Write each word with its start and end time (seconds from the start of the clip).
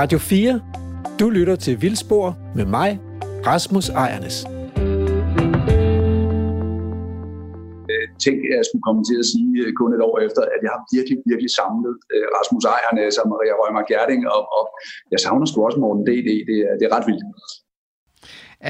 Radio 0.00 0.18
4. 0.18 0.60
Du 1.20 1.26
lytter 1.30 1.56
til 1.56 1.82
Vildspor 1.82 2.28
med 2.58 2.66
mig, 2.76 2.90
Rasmus 3.50 3.88
Ejernes. 3.88 4.36
Tænk, 8.24 8.38
at 8.48 8.56
jeg 8.58 8.64
skulle 8.68 8.84
komme 8.88 9.02
til 9.10 9.16
at 9.22 9.26
sige 9.32 9.52
øh, 9.62 9.68
kun 9.80 9.90
et 9.96 10.02
år 10.08 10.16
efter, 10.26 10.42
at 10.54 10.60
jeg 10.64 10.70
har 10.74 10.82
virkelig, 10.96 11.18
virkelig 11.30 11.50
samlet 11.60 11.94
øh, 12.14 12.24
Rasmus 12.36 12.64
Ejernes 12.74 13.14
og 13.20 13.26
Maria 13.32 13.54
Rømer 13.60 13.84
Gerding, 13.90 14.20
og, 14.34 14.42
og 14.58 14.64
jeg 15.12 15.20
savner 15.24 15.46
sgu 15.46 15.56
også 15.68 15.78
Morten 15.84 16.02
D.D. 16.08 16.28
Det 16.48 16.56
er, 16.66 16.72
det 16.78 16.84
er 16.88 16.92
ret 16.96 17.06
vildt. 17.08 17.24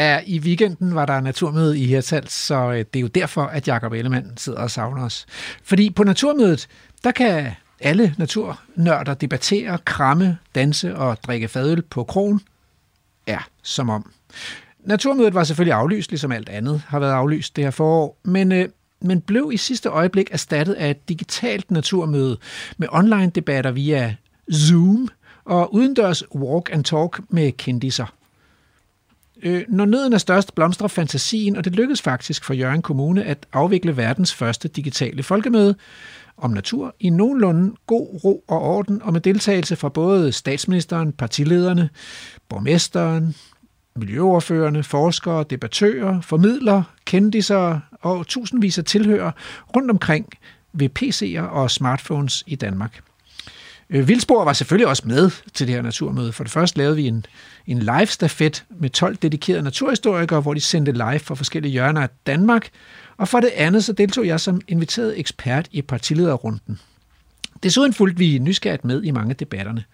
Ja, 0.03 0.21
I 0.35 0.37
weekenden 0.47 0.95
var 0.99 1.07
der 1.07 1.21
naturmøde 1.21 1.73
i 1.83 1.85
Hirtshals, 1.93 2.33
så 2.49 2.59
øh, 2.75 2.79
det 2.91 2.97
er 3.01 3.05
jo 3.07 3.13
derfor, 3.21 3.45
at 3.57 3.69
Jakob 3.69 3.93
Ellemann 3.93 4.37
sidder 4.37 4.61
og 4.67 4.71
savner 4.71 5.05
os. 5.09 5.27
Fordi 5.71 5.85
på 5.97 6.03
naturmødet, 6.05 6.63
der 7.05 7.13
kan 7.21 7.33
alle 7.81 8.15
naturnørder 8.19 9.15
debattere, 9.15 9.79
kramme, 9.85 10.39
danse 10.55 10.97
og 10.97 11.19
drikke 11.23 11.49
fadøl 11.49 11.83
på 11.83 12.05
krogen. 12.05 12.41
Ja, 13.27 13.39
som 13.63 13.89
om. 13.89 14.13
Naturmødet 14.85 15.35
var 15.35 15.45
selvfølgelig 15.45 15.75
aflyst, 15.75 16.11
ligesom 16.11 16.33
alt 16.33 16.49
andet 16.49 16.83
har 16.89 16.99
været 16.99 17.13
aflyst 17.13 17.57
det 17.57 17.65
her 17.65 17.71
forår, 17.71 18.19
men, 18.25 18.53
øh, 18.53 18.69
men 19.01 19.21
blev 19.21 19.51
i 19.53 19.57
sidste 19.57 19.89
øjeblik 19.89 20.29
erstattet 20.33 20.75
af 20.75 20.91
et 20.91 21.09
digitalt 21.09 21.71
naturmøde 21.71 22.39
med 22.77 22.89
online 22.93 23.31
debatter 23.31 23.71
via 23.71 24.17
Zoom 24.53 25.09
og 25.45 25.75
udendørs 25.75 26.35
walk 26.35 26.71
and 26.73 26.85
talk 26.85 27.21
med 27.29 27.53
kendiser. 27.53 28.07
Øh, 29.43 29.65
når 29.69 29.85
nøden 29.85 30.13
er 30.13 30.19
størst, 30.19 30.55
blomstrer 30.55 30.89
fantasien, 30.89 31.57
og 31.57 31.65
det 31.65 31.73
lykkedes 31.73 32.03
faktisk 32.03 32.45
for 32.45 32.55
Jørgen 32.55 32.83
Kommune 32.83 33.25
at 33.25 33.47
afvikle 33.53 33.97
verdens 33.97 34.35
første 34.35 34.69
digitale 34.69 35.23
folkemøde 35.23 35.75
om 36.39 36.51
natur 36.51 36.95
i 37.01 37.11
nogenlunde 37.11 37.75
god 37.87 38.21
ro 38.25 38.45
og 38.49 38.63
orden, 38.63 39.03
og 39.03 39.13
med 39.13 39.21
deltagelse 39.21 39.77
fra 39.77 39.89
både 39.89 40.33
statsministeren, 40.33 41.13
partilederne, 41.13 41.89
borgmesteren, 42.49 43.35
miljøoverførende, 43.97 44.83
forskere, 44.83 45.45
debattører, 45.51 46.21
formidlere, 46.21 46.85
kendiser 47.05 47.81
og 48.01 48.27
tusindvis 48.27 48.79
af 48.79 48.85
tilhører 48.85 49.33
rundt 49.77 49.91
omkring 49.91 50.29
ved 50.73 50.89
PC'er 50.99 51.51
og 51.51 51.71
smartphones 51.71 52.45
i 52.47 52.55
Danmark. 52.55 53.01
Øh, 53.91 54.09
Vildspor 54.09 54.45
var 54.45 54.53
selvfølgelig 54.53 54.89
også 54.89 55.03
med 55.07 55.31
til 55.55 55.67
det 55.67 55.75
her 55.75 55.83
naturmøde. 55.83 56.33
For 56.33 56.45
det 56.45 56.53
første 56.53 56.79
lavede 56.79 56.97
vi 56.97 57.07
en, 57.07 57.27
en 57.67 57.79
live-stafet 57.79 58.65
med 58.71 58.91
12 58.91 59.17
dedikerede 59.17 59.63
naturhistorikere, 59.63 60.41
hvor 60.41 60.55
de 60.55 60.61
sendte 60.61 60.93
live 60.93 61.19
fra 61.19 61.35
forskellige 61.35 61.73
hjørner 61.73 62.03
af 62.03 62.09
Danmark. 62.27 62.69
Og 63.17 63.29
for 63.29 63.41
det 63.41 63.49
andet 63.49 63.85
så 63.85 63.93
deltog 63.93 64.27
jeg 64.27 64.41
som 64.41 64.61
inviteret 64.69 65.19
ekspert 65.19 65.69
i 65.73 65.83
partilederrunden. 65.83 66.81
Desuden 67.63 67.93
fulgte 67.93 68.19
vi 68.19 68.39
nysgerrigt 68.39 68.85
med 68.85 69.03
i 69.03 69.11
mange 69.11 69.31
af 69.31 69.37
debatterne. 69.37 69.85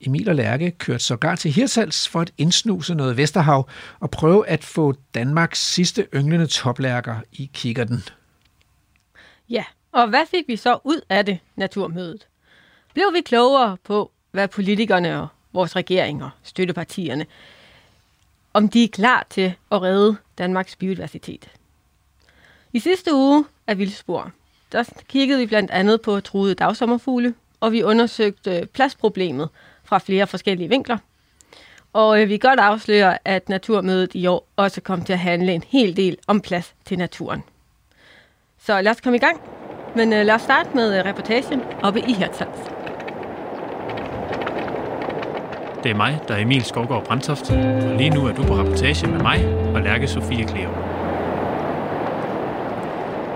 Emil 0.00 0.28
og 0.28 0.34
Lærke 0.34 0.70
kørte 0.70 1.04
sågar 1.04 1.34
til 1.34 1.52
Hirtshals 1.52 2.08
for 2.08 2.20
at 2.20 2.32
indsnuse 2.38 2.94
noget 2.94 3.16
Vesterhav 3.16 3.68
og 4.00 4.10
prøve 4.10 4.48
at 4.48 4.64
få 4.64 4.94
Danmarks 5.14 5.72
sidste 5.72 6.06
ynglende 6.14 6.46
toplærker 6.46 7.16
i 7.32 7.50
kikkerten. 7.54 8.02
Ja, 9.48 9.64
og 9.92 10.08
hvad 10.08 10.26
fik 10.30 10.44
vi 10.48 10.56
så 10.56 10.78
ud 10.84 11.00
af 11.08 11.26
det, 11.26 11.38
naturmødet? 11.56 12.26
Blev 12.94 13.12
vi 13.14 13.20
klogere 13.20 13.76
på, 13.84 14.10
hvad 14.30 14.48
politikerne 14.48 15.20
og 15.20 15.28
vores 15.52 15.76
regeringer, 15.76 16.30
støttepartierne, 16.42 17.26
om 18.52 18.68
de 18.68 18.84
er 18.84 18.88
klar 18.88 19.26
til 19.30 19.54
at 19.72 19.82
redde 19.82 20.16
Danmarks 20.38 20.76
biodiversitet? 20.76 21.48
I 22.74 22.78
sidste 22.78 23.14
uge 23.14 23.44
af 23.66 23.78
Vildspor, 23.78 24.30
der 24.72 24.84
kiggede 25.08 25.38
vi 25.38 25.46
blandt 25.46 25.70
andet 25.70 26.00
på 26.00 26.20
truede 26.20 26.54
dagsommerfugle, 26.54 27.34
og 27.60 27.72
vi 27.72 27.82
undersøgte 27.82 28.68
pladsproblemet 28.72 29.48
fra 29.84 29.98
flere 29.98 30.26
forskellige 30.26 30.68
vinkler. 30.68 30.98
Og 31.92 32.22
øh, 32.22 32.28
vi 32.28 32.36
kan 32.36 32.50
godt 32.50 32.60
afsløre, 32.60 33.18
at 33.28 33.48
Naturmødet 33.48 34.14
i 34.14 34.26
år 34.26 34.48
også 34.56 34.80
kom 34.80 35.04
til 35.04 35.12
at 35.12 35.18
handle 35.18 35.52
en 35.52 35.64
hel 35.68 35.96
del 35.96 36.16
om 36.26 36.40
plads 36.40 36.74
til 36.84 36.98
naturen. 36.98 37.42
Så 38.58 38.80
lad 38.80 38.92
os 38.92 39.00
komme 39.00 39.16
i 39.16 39.20
gang. 39.20 39.40
Men 39.96 40.12
øh, 40.12 40.26
lad 40.26 40.34
os 40.34 40.42
starte 40.42 40.68
med 40.74 40.98
øh, 40.98 41.04
reportagen 41.04 41.60
oppe 41.82 42.00
i 42.00 42.12
Hirtshals. 42.12 42.58
Det 45.82 45.90
er 45.90 45.96
mig, 45.96 46.20
der 46.28 46.34
er 46.34 46.38
Emil 46.38 46.64
Skovgaard 46.64 47.06
Brandtoft, 47.06 47.50
og 47.50 47.96
lige 47.96 48.10
nu 48.10 48.26
er 48.26 48.32
du 48.32 48.42
på 48.42 48.54
reportage 48.54 49.06
med 49.06 49.20
mig 49.20 49.54
og 49.74 49.80
Lærke 49.80 50.08
Sofie 50.08 50.44
Kleo. 50.44 51.01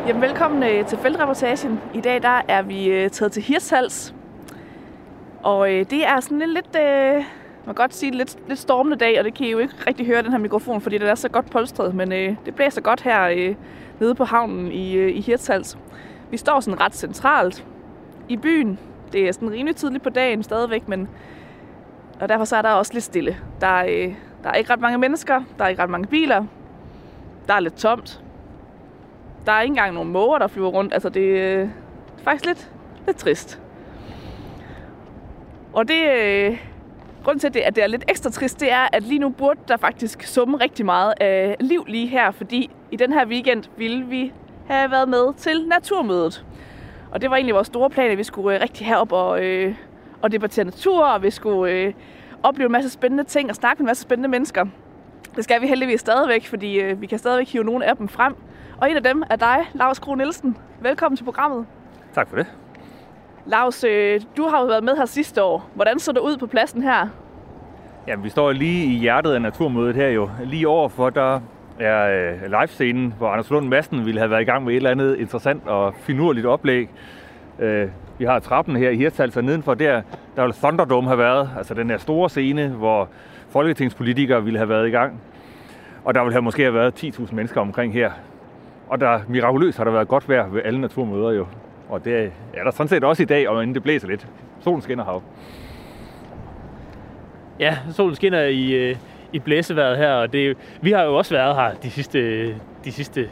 Jamen, 0.07 0.23
velkommen 0.23 0.63
øh, 0.63 0.87
til 0.87 0.99
feltreportagen. 0.99 1.81
I 1.95 2.01
dag 2.01 2.23
der 2.23 2.43
er 2.49 2.63
vi 2.63 2.87
øh, 2.87 3.11
taget 3.11 3.33
til 3.33 3.43
Hirtshals. 3.43 4.15
Og 5.43 5.73
øh, 5.73 5.87
det 5.91 6.07
er 6.07 6.21
sådan 6.21 6.43
en 6.43 6.49
lidt, 6.49 6.77
øh, 6.77 7.15
man 7.15 7.25
kan 7.67 7.75
godt 7.75 7.95
sige, 7.95 8.13
lidt, 8.13 8.37
lidt 8.49 8.59
stormende 8.59 8.97
dag, 8.97 9.19
og 9.19 9.25
det 9.25 9.35
kan 9.35 9.47
I 9.47 9.51
jo 9.51 9.59
ikke 9.59 9.75
rigtig 9.87 10.07
høre 10.07 10.23
den 10.23 10.31
her 10.31 10.39
mikrofon, 10.39 10.81
fordi 10.81 10.99
den 10.99 11.07
er 11.07 11.15
så 11.15 11.29
godt 11.29 11.51
polstret. 11.51 11.95
Men 11.95 12.13
øh, 12.13 12.37
det 12.47 12.55
blæser 12.55 12.81
godt 12.81 13.03
her 13.03 13.23
øh, 13.23 13.55
nede 14.01 14.15
på 14.15 14.25
havnen 14.25 14.73
i, 14.73 14.95
øh, 14.95 15.17
i 15.17 15.21
Hirtshals. 15.21 15.79
Vi 16.31 16.37
står 16.37 16.61
sådan 16.61 16.81
ret 16.81 16.95
centralt 16.95 17.67
i 18.29 18.37
byen. 18.37 18.79
Det 19.13 19.29
er 19.29 19.33
sådan 19.33 19.51
rimelig 19.51 19.77
tidligt 19.77 20.03
på 20.03 20.11
dagen 20.11 20.43
stadigvæk, 20.43 20.89
men 20.89 21.09
og 22.21 22.29
derfor 22.29 22.45
så 22.45 22.57
er 22.57 22.63
der 22.63 22.71
også 22.71 22.93
lidt 22.93 23.05
stille. 23.05 23.37
Der 23.61 23.67
er, 23.67 23.87
øh, 23.87 24.15
der 24.43 24.51
er 24.51 24.55
ikke 24.55 24.73
ret 24.73 24.81
mange 24.81 24.99
mennesker, 24.99 25.43
der 25.59 25.65
er 25.65 25.69
ikke 25.69 25.83
ret 25.83 25.91
mange 25.91 26.07
biler, 26.07 26.45
der 27.49 27.55
er 27.55 27.61
lidt 27.61 27.77
tomt. 27.77 28.23
Der 29.47 29.53
er 29.53 29.61
ikke 29.61 29.71
engang 29.71 29.95
nogen 29.95 30.13
måger, 30.13 30.39
der 30.39 30.47
flyver 30.47 30.69
rundt. 30.69 30.95
Altså, 30.95 31.09
øh, 31.09 31.15
det 31.15 31.61
er 31.63 31.69
faktisk 32.25 32.47
lidt, 32.47 32.71
lidt 33.07 33.17
trist. 33.17 33.61
Og 35.73 35.89
det, 35.89 36.11
øh, 36.13 36.59
grunden 37.25 37.41
til, 37.41 37.47
at 37.47 37.55
det, 37.55 37.61
at 37.61 37.77
det 37.77 37.83
er 37.83 37.87
lidt 37.87 38.05
ekstra 38.09 38.31
trist, 38.31 38.61
det 38.61 38.73
er, 38.73 38.89
at 38.93 39.03
lige 39.03 39.19
nu 39.19 39.29
burde 39.29 39.61
der 39.69 39.77
faktisk 39.77 40.23
summe 40.23 40.57
rigtig 40.57 40.85
meget 40.85 41.15
af 41.21 41.57
liv 41.61 41.85
lige 41.89 42.07
her, 42.07 42.31
fordi 42.31 42.71
i 42.91 42.97
den 42.97 43.13
her 43.13 43.27
weekend 43.27 43.65
ville 43.77 44.07
vi 44.07 44.33
have 44.69 44.91
været 44.91 45.09
med 45.09 45.35
til 45.37 45.69
Naturmødet. 45.69 46.45
Og 47.11 47.21
det 47.21 47.31
var 47.31 47.37
egentlig 47.37 47.55
vores 47.55 47.67
store 47.67 47.91
plan, 47.91 48.11
at 48.11 48.19
vi 48.19 48.25
skulle 48.25 48.57
øh, 48.57 48.63
rigtig 48.63 48.87
herop 48.87 49.13
og, 49.13 49.45
øh, 49.45 49.75
og 50.23 50.33
debattere 50.33 50.65
natur, 50.65 51.05
og 51.05 51.23
vi 51.23 51.31
skulle 51.31 51.73
øh, 51.73 51.93
opleve 52.43 52.67
en 52.67 52.73
masse 52.73 52.91
spændende 52.91 53.25
ting 53.25 53.51
og 53.51 53.57
snakke 53.57 53.83
med 53.83 53.85
en 53.85 53.91
masse 53.91 54.03
spændende 54.03 54.29
mennesker. 54.29 54.67
Det 55.37 55.45
skal 55.45 55.63
vi 55.63 55.67
heldigvis 55.67 56.01
stadigvæk, 56.01 56.47
fordi 56.47 56.81
øh, 56.81 57.01
vi 57.01 57.07
kan 57.07 57.19
stadigvæk 57.19 57.49
hive 57.49 57.65
nogle 57.65 57.85
af 57.85 57.97
dem 57.97 58.09
frem. 58.09 58.37
Og 58.81 58.91
en 58.91 58.97
af 58.97 59.03
dem 59.03 59.23
er 59.31 59.37
dig, 59.37 59.57
Lars 59.75 59.99
Kro 59.99 60.15
Nielsen. 60.15 60.57
Velkommen 60.81 61.17
til 61.17 61.25
programmet. 61.25 61.67
Tak 62.15 62.29
for 62.29 62.37
det. 62.37 62.47
Lars, 63.47 63.85
øh, 63.85 64.21
du 64.37 64.43
har 64.43 64.61
jo 64.61 64.67
været 64.67 64.85
med 64.85 64.97
her 64.97 65.07
sidste 65.07 65.43
år. 65.43 65.71
Hvordan 65.75 65.99
så 65.99 66.13
det 66.13 66.21
ud 66.21 66.37
på 66.37 66.47
pladsen 66.47 66.83
her? 66.83 67.09
Jamen, 68.07 68.25
vi 68.25 68.29
står 68.29 68.53
lige 68.53 68.95
i 68.95 68.99
hjertet 68.99 69.33
af 69.33 69.43
naturmødet 69.43 69.97
her 69.97 70.09
jo. 70.09 70.31
Lige 70.45 70.69
overfor, 70.69 71.11
der 71.11 71.41
er 71.79 72.33
øh, 72.33 72.51
livescenen, 72.61 73.15
hvor 73.19 73.29
Anders 73.29 73.51
Lund 73.51 73.69
Madsen 73.69 74.07
ville 74.07 74.21
have 74.21 74.31
været 74.31 74.43
i 74.43 74.45
gang 74.45 74.65
med 74.65 74.73
et 74.73 74.77
eller 74.77 74.91
andet 74.91 75.17
interessant 75.17 75.69
og 75.69 75.95
finurligt 75.95 76.47
oplæg. 76.47 76.91
Øh, 77.59 77.89
vi 78.19 78.25
har 78.25 78.39
trappen 78.39 78.77
her 78.77 78.91
i 78.91 78.97
Hirtshals, 78.97 79.37
og 79.37 79.45
nedenfor 79.45 79.75
der, 79.75 80.03
der 80.37 80.45
vil 80.45 80.53
Thunderdome 80.53 81.09
have 81.09 81.19
været, 81.19 81.51
altså 81.59 81.75
den 81.75 81.91
her 81.91 81.99
store 81.99 82.31
scene, 82.31 82.69
hvor 82.69 83.09
folketingspolitikere 83.49 84.45
ville 84.45 84.59
have 84.59 84.69
været 84.69 84.89
i 84.89 84.91
gang. 84.91 85.21
Og 86.05 86.15
der 86.15 86.23
ville 86.23 86.35
have 86.35 86.43
måske 86.43 86.63
have 86.63 86.75
været 86.75 87.05
10.000 87.05 87.35
mennesker 87.35 87.61
omkring 87.61 87.93
her. 87.93 88.11
Og 88.89 89.01
der 89.01 89.21
mirakuløst 89.29 89.79
har 89.79 89.85
der 89.85 89.91
været 89.91 90.09
godt 90.09 90.29
vejr 90.29 90.49
ved 90.49 90.63
alle 90.65 90.81
naturmøder 90.81 91.31
jo. 91.31 91.47
Og 91.89 92.05
det 92.05 92.33
er 92.55 92.65
der 92.65 92.71
sådan 92.71 92.89
set 92.89 93.05
også 93.05 93.23
i 93.23 93.27
dag, 93.27 93.49
og 93.49 93.63
inden 93.63 93.75
det 93.75 93.83
blæser 93.83 94.09
lidt. 94.09 94.27
Solen 94.61 94.83
skinner 94.83 95.05
hav. 95.05 95.23
Ja, 97.61 97.79
solen 97.91 98.15
skinner 98.15 98.43
i, 98.43 98.73
øh, 98.73 98.97
i 99.33 99.39
blæseværet 99.39 99.97
her, 99.97 100.13
og 100.13 100.33
det, 100.33 100.57
vi 100.81 100.93
har 100.93 101.03
jo 101.03 101.15
også 101.15 101.35
været 101.35 101.57
her 101.57 101.75
de 101.83 101.91
sidste, 101.91 102.49
de 102.85 102.93
sidste 102.93 103.29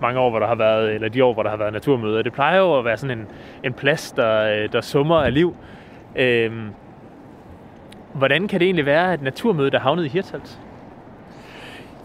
mange 0.00 0.20
år, 0.20 0.30
hvor 0.30 0.38
der 0.38 0.46
har 0.46 0.54
været, 0.54 0.94
eller 0.94 1.08
de 1.08 1.24
år, 1.24 1.32
hvor 1.32 1.42
der 1.42 1.50
har 1.50 1.56
været 1.56 1.72
naturmøder. 1.72 2.22
Det 2.22 2.32
plejer 2.32 2.58
jo 2.58 2.78
at 2.78 2.84
være 2.84 2.96
sådan 2.96 3.18
en, 3.18 3.26
en 3.64 3.72
plads, 3.72 4.12
der, 4.12 4.62
øh, 4.62 4.72
der 4.72 4.80
summer 4.80 5.16
af 5.16 5.34
liv. 5.34 5.56
Øhm, 6.16 6.68
hvordan 8.12 8.48
kan 8.48 8.60
det 8.60 8.66
egentlig 8.66 8.86
være, 8.86 9.12
at 9.12 9.22
naturmødet 9.22 9.74
er 9.74 9.80
havnet 9.80 10.04
i 10.04 10.08
Hirtshals? 10.08 10.60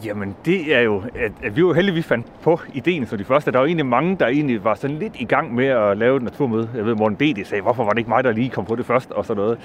Jamen, 0.06 0.36
det 0.46 0.76
er 0.76 0.80
jo, 0.80 1.04
at, 1.16 1.32
at 1.44 1.56
vi 1.56 1.60
jo 1.60 1.74
heldigvis 1.74 2.06
fandt 2.06 2.42
på 2.42 2.60
ideen 2.74 3.06
som 3.06 3.18
de 3.18 3.24
første. 3.24 3.52
Der 3.52 3.60
var 3.60 3.66
egentlig 3.66 3.86
mange, 3.86 4.18
der 4.20 4.28
egentlig 4.28 4.64
var 4.64 4.76
sådan 4.76 4.98
lidt 4.98 5.16
i 5.20 5.26
gang 5.26 5.56
med 5.56 5.66
at 5.66 5.98
lave 5.98 6.18
et 6.18 6.24
naturmøde. 6.24 6.70
Jeg 6.76 6.86
ved, 6.86 6.96
Morten 6.96 7.18
B.D. 7.18 7.46
sagde, 7.46 7.62
hvorfor 7.62 7.84
var 7.84 7.90
det 7.90 7.98
ikke 7.98 8.10
mig, 8.10 8.24
der 8.24 8.32
lige 8.32 8.50
kom 8.50 8.66
på 8.66 8.76
det 8.76 8.86
først, 8.86 9.12
og 9.12 9.26
sådan 9.26 9.42
noget. 9.42 9.60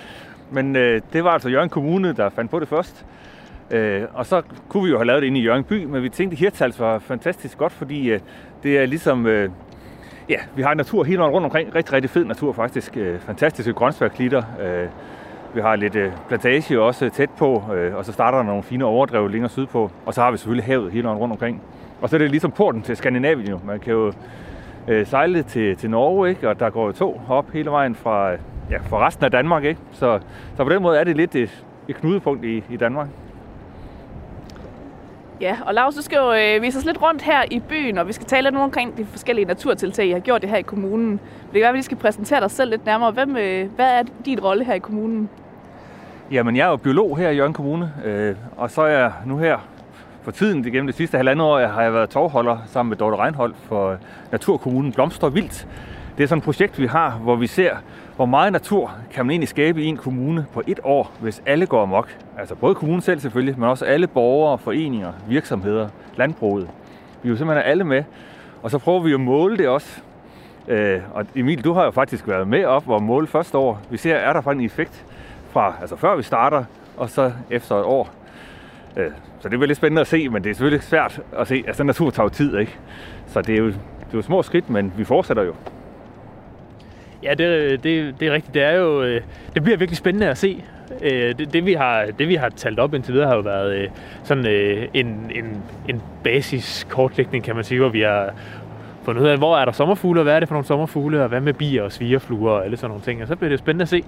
Men 0.51 0.77
øh, 0.77 1.01
det 1.13 1.25
var 1.25 1.31
altså 1.31 1.49
Jørgen 1.49 1.69
Kommune, 1.69 2.13
der 2.13 2.29
fandt 2.29 2.51
på 2.51 2.61
det 2.61 2.69
først. 2.69 3.07
Øh, 3.71 4.03
og 4.15 4.27
så 4.27 4.43
kunne 4.69 4.85
vi 4.85 4.91
jo 4.91 4.97
have 4.97 5.07
lavet 5.07 5.23
det 5.23 5.27
inde 5.27 5.41
i 5.41 5.43
Jørgen 5.43 5.65
by, 5.65 5.85
men 5.85 6.03
vi 6.03 6.09
tænkte, 6.09 6.35
at 6.35 6.39
Hirtals 6.39 6.81
var 6.81 6.99
fantastisk 6.99 7.59
godt, 7.59 7.73
fordi 7.73 8.11
øh, 8.11 8.21
det 8.63 8.79
er 8.79 8.87
ligesom... 8.87 9.27
Øh, 9.27 9.51
ja, 10.29 10.39
vi 10.57 10.63
har 10.63 10.75
natur 10.75 11.05
hele 11.05 11.23
rundt 11.23 11.45
omkring. 11.45 11.75
Rigtig, 11.75 11.93
rigtig 11.93 12.11
fed 12.11 12.25
natur 12.25 12.53
faktisk. 12.53 12.97
Øh, 12.97 13.21
fantastiske 13.21 13.73
grønsværklitter. 13.73 14.43
Øh, 14.63 14.89
vi 15.55 15.61
har 15.61 15.77
lidt 15.77 15.97
øh, 15.97 16.13
plantage 16.29 16.81
også 16.81 17.11
tæt 17.11 17.31
på, 17.31 17.63
øh, 17.75 17.97
og 17.97 18.05
så 18.05 18.13
starter 18.13 18.39
der 18.39 18.45
nogle 18.45 18.63
fine 18.63 18.85
overdrev 18.85 19.29
længere 19.29 19.51
sydpå. 19.51 19.91
Og 20.07 20.15
så 20.15 20.21
har 20.21 20.31
vi 20.31 20.37
selvfølgelig 20.37 20.65
havet 20.65 20.93
hele 20.93 21.09
rundt 21.09 21.33
omkring. 21.33 21.63
Og 22.03 22.09
så 22.09 22.17
er 22.17 22.19
det 22.19 22.31
ligesom 22.31 22.51
porten 22.51 22.83
til 22.83 22.97
Skandinavien 22.97 23.49
jo. 23.49 23.61
Man 23.67 23.81
kan 23.81 23.93
jo 23.93 24.13
øh, 24.89 25.07
sejle 25.07 25.43
til, 25.43 25.77
til 25.77 25.91
Norge, 25.91 26.29
ikke? 26.29 26.49
og 26.49 26.61
der 26.61 26.71
går 26.71 26.87
jo 26.87 26.93
tog 26.93 27.21
op 27.29 27.51
hele 27.51 27.71
vejen 27.71 27.95
fra, 27.95 28.33
øh, 28.33 28.39
ja, 28.71 28.79
fra 28.79 29.07
resten 29.07 29.25
af 29.25 29.31
Danmark. 29.31 29.65
Ikke? 29.65 29.81
Så, 29.93 30.21
så 30.57 30.65
på 30.65 30.71
den 30.71 30.83
måde 30.83 30.99
er 30.99 31.05
det 31.05 31.17
lidt 31.17 31.35
et, 31.35 31.65
et 31.89 31.97
knudepunkt 31.97 32.45
i, 32.45 32.65
i 32.71 32.77
Danmark. 32.77 33.09
Ja, 35.41 35.57
og 35.67 35.75
Lars, 35.75 35.95
du 35.95 36.03
skal 36.03 36.17
jo 36.17 36.33
øh, 36.33 36.63
vise 36.63 36.79
os 36.79 36.85
lidt 36.85 37.03
rundt 37.03 37.23
her 37.23 37.43
i 37.51 37.61
byen, 37.61 37.99
og 37.99 38.09
vi 38.09 38.13
skal 38.13 38.27
tale 38.27 38.51
lidt 38.51 38.61
omkring 38.61 38.97
de 38.97 39.05
forskellige 39.05 39.45
naturtiltag, 39.45 40.07
I 40.07 40.11
har 40.11 40.19
gjort 40.21 40.43
det 40.43 40.51
her 40.51 40.57
i 40.57 40.63
kommunen. 40.63 41.11
Det 41.13 41.53
kan 41.53 41.61
være, 41.61 41.69
at 41.69 41.75
vi 41.75 41.83
skal 41.83 41.97
præsentere 41.97 42.41
dig 42.41 42.51
selv 42.51 42.71
lidt 42.71 42.87
nærmere. 42.87 43.11
Hvem, 43.11 43.37
øh, 43.37 43.71
hvad 43.77 43.87
er 43.87 44.03
din 44.25 44.41
rolle 44.41 44.65
her 44.65 44.75
i 44.75 44.79
kommunen? 44.79 45.31
Jamen, 46.31 46.57
jeg 46.57 46.67
er 46.67 46.71
jo 46.71 46.77
biolog 46.77 47.19
her 47.19 47.31
i 47.31 47.37
Jørgen 47.37 47.53
Kommune, 47.53 47.93
øh, 48.05 48.35
og 48.57 48.71
så 48.71 48.83
er 48.83 48.99
jeg 48.99 49.13
nu 49.27 49.39
her 49.39 49.59
for 50.23 50.31
tiden, 50.31 50.65
det 50.65 50.73
gennem 50.73 50.87
det 50.87 50.97
sidste 50.97 51.17
halvandet 51.17 51.47
år, 51.47 51.67
har 51.67 51.83
jeg 51.83 51.93
været 51.93 52.11
tovholder 52.11 52.59
sammen 52.67 52.89
med 52.89 52.97
Dorte 52.97 53.17
Reinhold 53.17 53.55
for 53.63 53.91
øh, 53.91 53.99
Naturkommunen 54.33 54.93
Blomster 54.93 55.29
Vildt. 55.29 55.69
Det 56.17 56.23
er 56.23 56.27
sådan 56.27 56.39
et 56.39 56.45
projekt, 56.45 56.79
vi 56.79 56.87
har, 56.87 57.11
hvor 57.11 57.37
vi 57.37 57.47
ser, 57.47 57.77
hvor 58.17 58.27
meget 58.27 58.53
natur 58.53 58.95
kan 59.11 59.27
man 59.27 59.31
egentlig 59.31 59.49
skabe 59.49 59.83
i 59.83 59.87
en 59.87 59.97
kommune 59.97 60.47
på 60.53 60.63
et 60.67 60.81
år, 60.85 61.13
hvis 61.21 61.43
alle 61.47 61.67
går 61.67 61.83
amok. 61.83 62.17
Altså 62.39 62.55
både 62.55 62.75
kommunen 62.75 63.01
selv 63.01 63.21
selvfølgelig, 63.21 63.59
men 63.59 63.69
også 63.69 63.85
alle 63.85 64.07
borgere, 64.07 64.59
foreninger, 64.59 65.13
virksomheder, 65.29 65.89
landbruget. 66.17 66.69
Vi 67.23 67.29
er 67.29 67.31
jo 67.31 67.37
simpelthen 67.37 67.71
alle 67.71 67.85
med. 67.85 68.05
Og 68.63 68.71
så 68.71 68.79
prøver 68.79 69.01
vi 69.01 69.15
at 69.15 69.21
måle 69.21 69.57
det 69.57 69.69
også. 69.69 70.01
Øh, 70.69 71.01
og 71.15 71.27
Emil, 71.35 71.65
du 71.65 71.73
har 71.73 71.85
jo 71.85 71.91
faktisk 71.91 72.29
været 72.29 72.49
med 72.49 72.65
op 72.65 72.89
og 72.89 73.03
måle 73.03 73.27
første 73.27 73.59
år. 73.59 73.81
Vi 73.91 73.97
ser, 73.97 74.15
er 74.15 74.33
der 74.33 74.41
faktisk 74.41 74.61
en 74.61 74.67
effekt 74.67 75.05
fra, 75.55 75.75
altså 75.81 75.97
før 75.97 76.17
vi 76.17 76.23
starter, 76.23 76.65
og 76.97 77.11
så 77.11 77.33
efter 77.51 77.77
et 77.77 77.85
år. 77.85 78.11
Øh, 78.97 79.11
så 79.41 79.49
det 79.49 79.63
er 79.63 79.67
lidt 79.67 79.79
spændende 79.79 80.01
at 80.01 80.07
se, 80.07 80.29
men 80.29 80.45
det 80.45 80.51
er 80.51 80.55
selvfølgelig 80.55 80.83
svært 80.83 81.21
at 81.39 81.49
se. 81.49 81.65
Altså 81.67 81.85
natur 81.85 82.11
tager 82.11 82.25
jo 82.25 82.29
tid, 82.29 82.59
ikke? 82.59 82.79
Så 83.27 83.43
det 83.43 83.55
er 83.55 83.59
jo, 83.59 83.67
det 83.67 83.75
er 84.13 84.15
jo 84.15 84.23
små 84.23 84.43
skridt, 84.43 84.71
men 84.71 84.93
vi 84.97 85.05
fortsætter 85.05 85.43
jo. 85.43 85.55
Ja, 87.23 87.35
det, 87.35 87.85
det, 87.85 88.21
det 88.21 88.29
er 88.29 88.33
rigtigt. 88.33 88.55
Det, 88.55 88.63
er 88.63 88.73
jo, 88.73 89.03
øh, 89.03 89.21
det 89.55 89.63
bliver 89.63 89.79
virkelig 89.79 89.97
spændende 89.97 90.29
at 90.29 90.39
se. 90.39 90.65
Øh, 91.03 91.39
det, 91.39 91.53
det, 91.53 91.67
vi 91.67 91.73
har, 91.73 92.07
det 92.19 92.29
vi 92.29 92.35
har 92.35 92.49
talt 92.49 92.79
op 92.79 92.95
indtil 92.95 93.15
videre 93.15 93.29
har 93.29 93.35
jo 93.35 93.41
været 93.41 93.77
øh, 93.77 93.89
sådan 94.25 94.47
en, 94.95 95.31
en, 95.35 95.63
en 95.89 96.03
basiskortlægning, 96.25 97.45
kan 97.45 97.55
man 97.55 97.65
sige, 97.65 97.81
hvor 97.81 97.89
vi 97.89 98.01
har 98.01 98.31
fundet 99.03 99.23
ud 99.23 99.29
af, 99.29 99.39
hvor 99.39 99.59
er 99.59 99.65
der 99.65 99.73
sommerfugle, 99.73 100.21
og 100.21 100.25
hvad 100.25 100.35
er 100.35 100.41
det 100.41 100.49
for 100.49 100.55
nogle 100.55 100.67
sommerfugle, 100.67 101.23
og 101.23 101.29
hvad 101.29 101.41
med 101.41 101.53
bier 101.53 101.83
og 101.83 101.93
svigerfluer 101.93 102.51
og 102.51 102.65
alle 102.65 102.77
sådan 102.77 102.89
nogle 102.89 103.05
ting. 103.05 103.23
Og 103.23 103.29
så 103.29 103.37
bliver 103.37 103.49
det 103.49 103.59
spændende 103.59 103.83
at 103.83 103.89
se, 103.89 104.03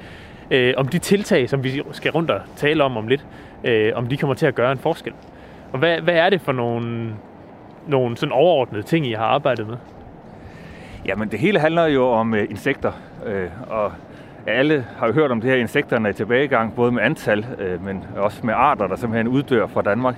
øh, 0.50 0.74
om 0.76 0.88
de 0.88 0.98
tiltag, 0.98 1.48
som 1.48 1.64
vi 1.64 1.82
skal 1.92 2.10
rundt 2.12 2.30
og 2.30 2.40
tale 2.56 2.84
om 2.84 2.96
om 2.96 3.08
lidt, 3.08 3.26
øh, 3.64 3.92
om 3.94 4.06
de 4.06 4.16
kommer 4.16 4.34
til 4.34 4.46
at 4.46 4.54
gøre 4.54 4.72
en 4.72 4.78
forskel. 4.78 5.12
Og 5.72 5.78
hvad, 5.78 6.00
hvad 6.00 6.14
er 6.14 6.30
det 6.30 6.40
for 6.40 6.52
nogle, 6.52 7.14
nogle 7.86 8.16
sådan 8.16 8.32
overordnede 8.32 8.82
ting, 8.82 9.06
I 9.06 9.12
har 9.12 9.24
arbejdet 9.24 9.66
med? 9.66 9.76
Jamen, 11.06 11.28
det 11.28 11.38
hele 11.38 11.58
handler 11.58 11.86
jo 11.86 12.08
om 12.08 12.34
øh, 12.34 12.46
insekter, 12.50 12.92
øh, 13.26 13.48
og 13.68 13.92
alle 14.46 14.84
har 14.98 15.06
jo 15.06 15.12
hørt 15.12 15.30
om 15.30 15.40
det 15.40 15.50
her 15.50 15.56
insekterne 15.56 16.10
i 16.10 16.12
tilbagegang, 16.12 16.74
både 16.74 16.92
med 16.92 17.02
antal, 17.02 17.46
øh, 17.58 17.84
men 17.84 18.04
også 18.16 18.46
med 18.46 18.54
arter, 18.54 18.86
der 18.86 18.96
simpelthen 18.96 19.28
uddør 19.28 19.66
fra 19.66 19.82
Danmark. 19.82 20.14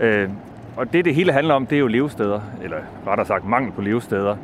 Øh, 0.00 0.28
og 0.76 0.92
det, 0.92 1.04
det 1.04 1.14
hele 1.14 1.32
handler 1.32 1.54
om, 1.54 1.66
det 1.66 1.76
er 1.76 1.80
jo 1.80 1.86
levesteder, 1.86 2.40
eller 2.62 2.76
rettere 3.06 3.26
sagt 3.26 3.44
mangel 3.44 3.72
på 3.72 3.80
levesteder. 3.80 4.36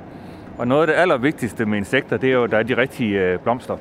Og 0.58 0.68
noget 0.68 0.80
af 0.80 0.86
det 0.86 0.94
allervigtigste 0.94 1.66
med 1.66 1.78
insekter, 1.78 2.16
det 2.16 2.28
er 2.28 2.32
jo, 2.32 2.44
at 2.44 2.50
der 2.50 2.58
er 2.58 2.62
de 2.62 2.76
rigtige 2.76 3.20
øh, 3.20 3.38
blomster. 3.38 3.76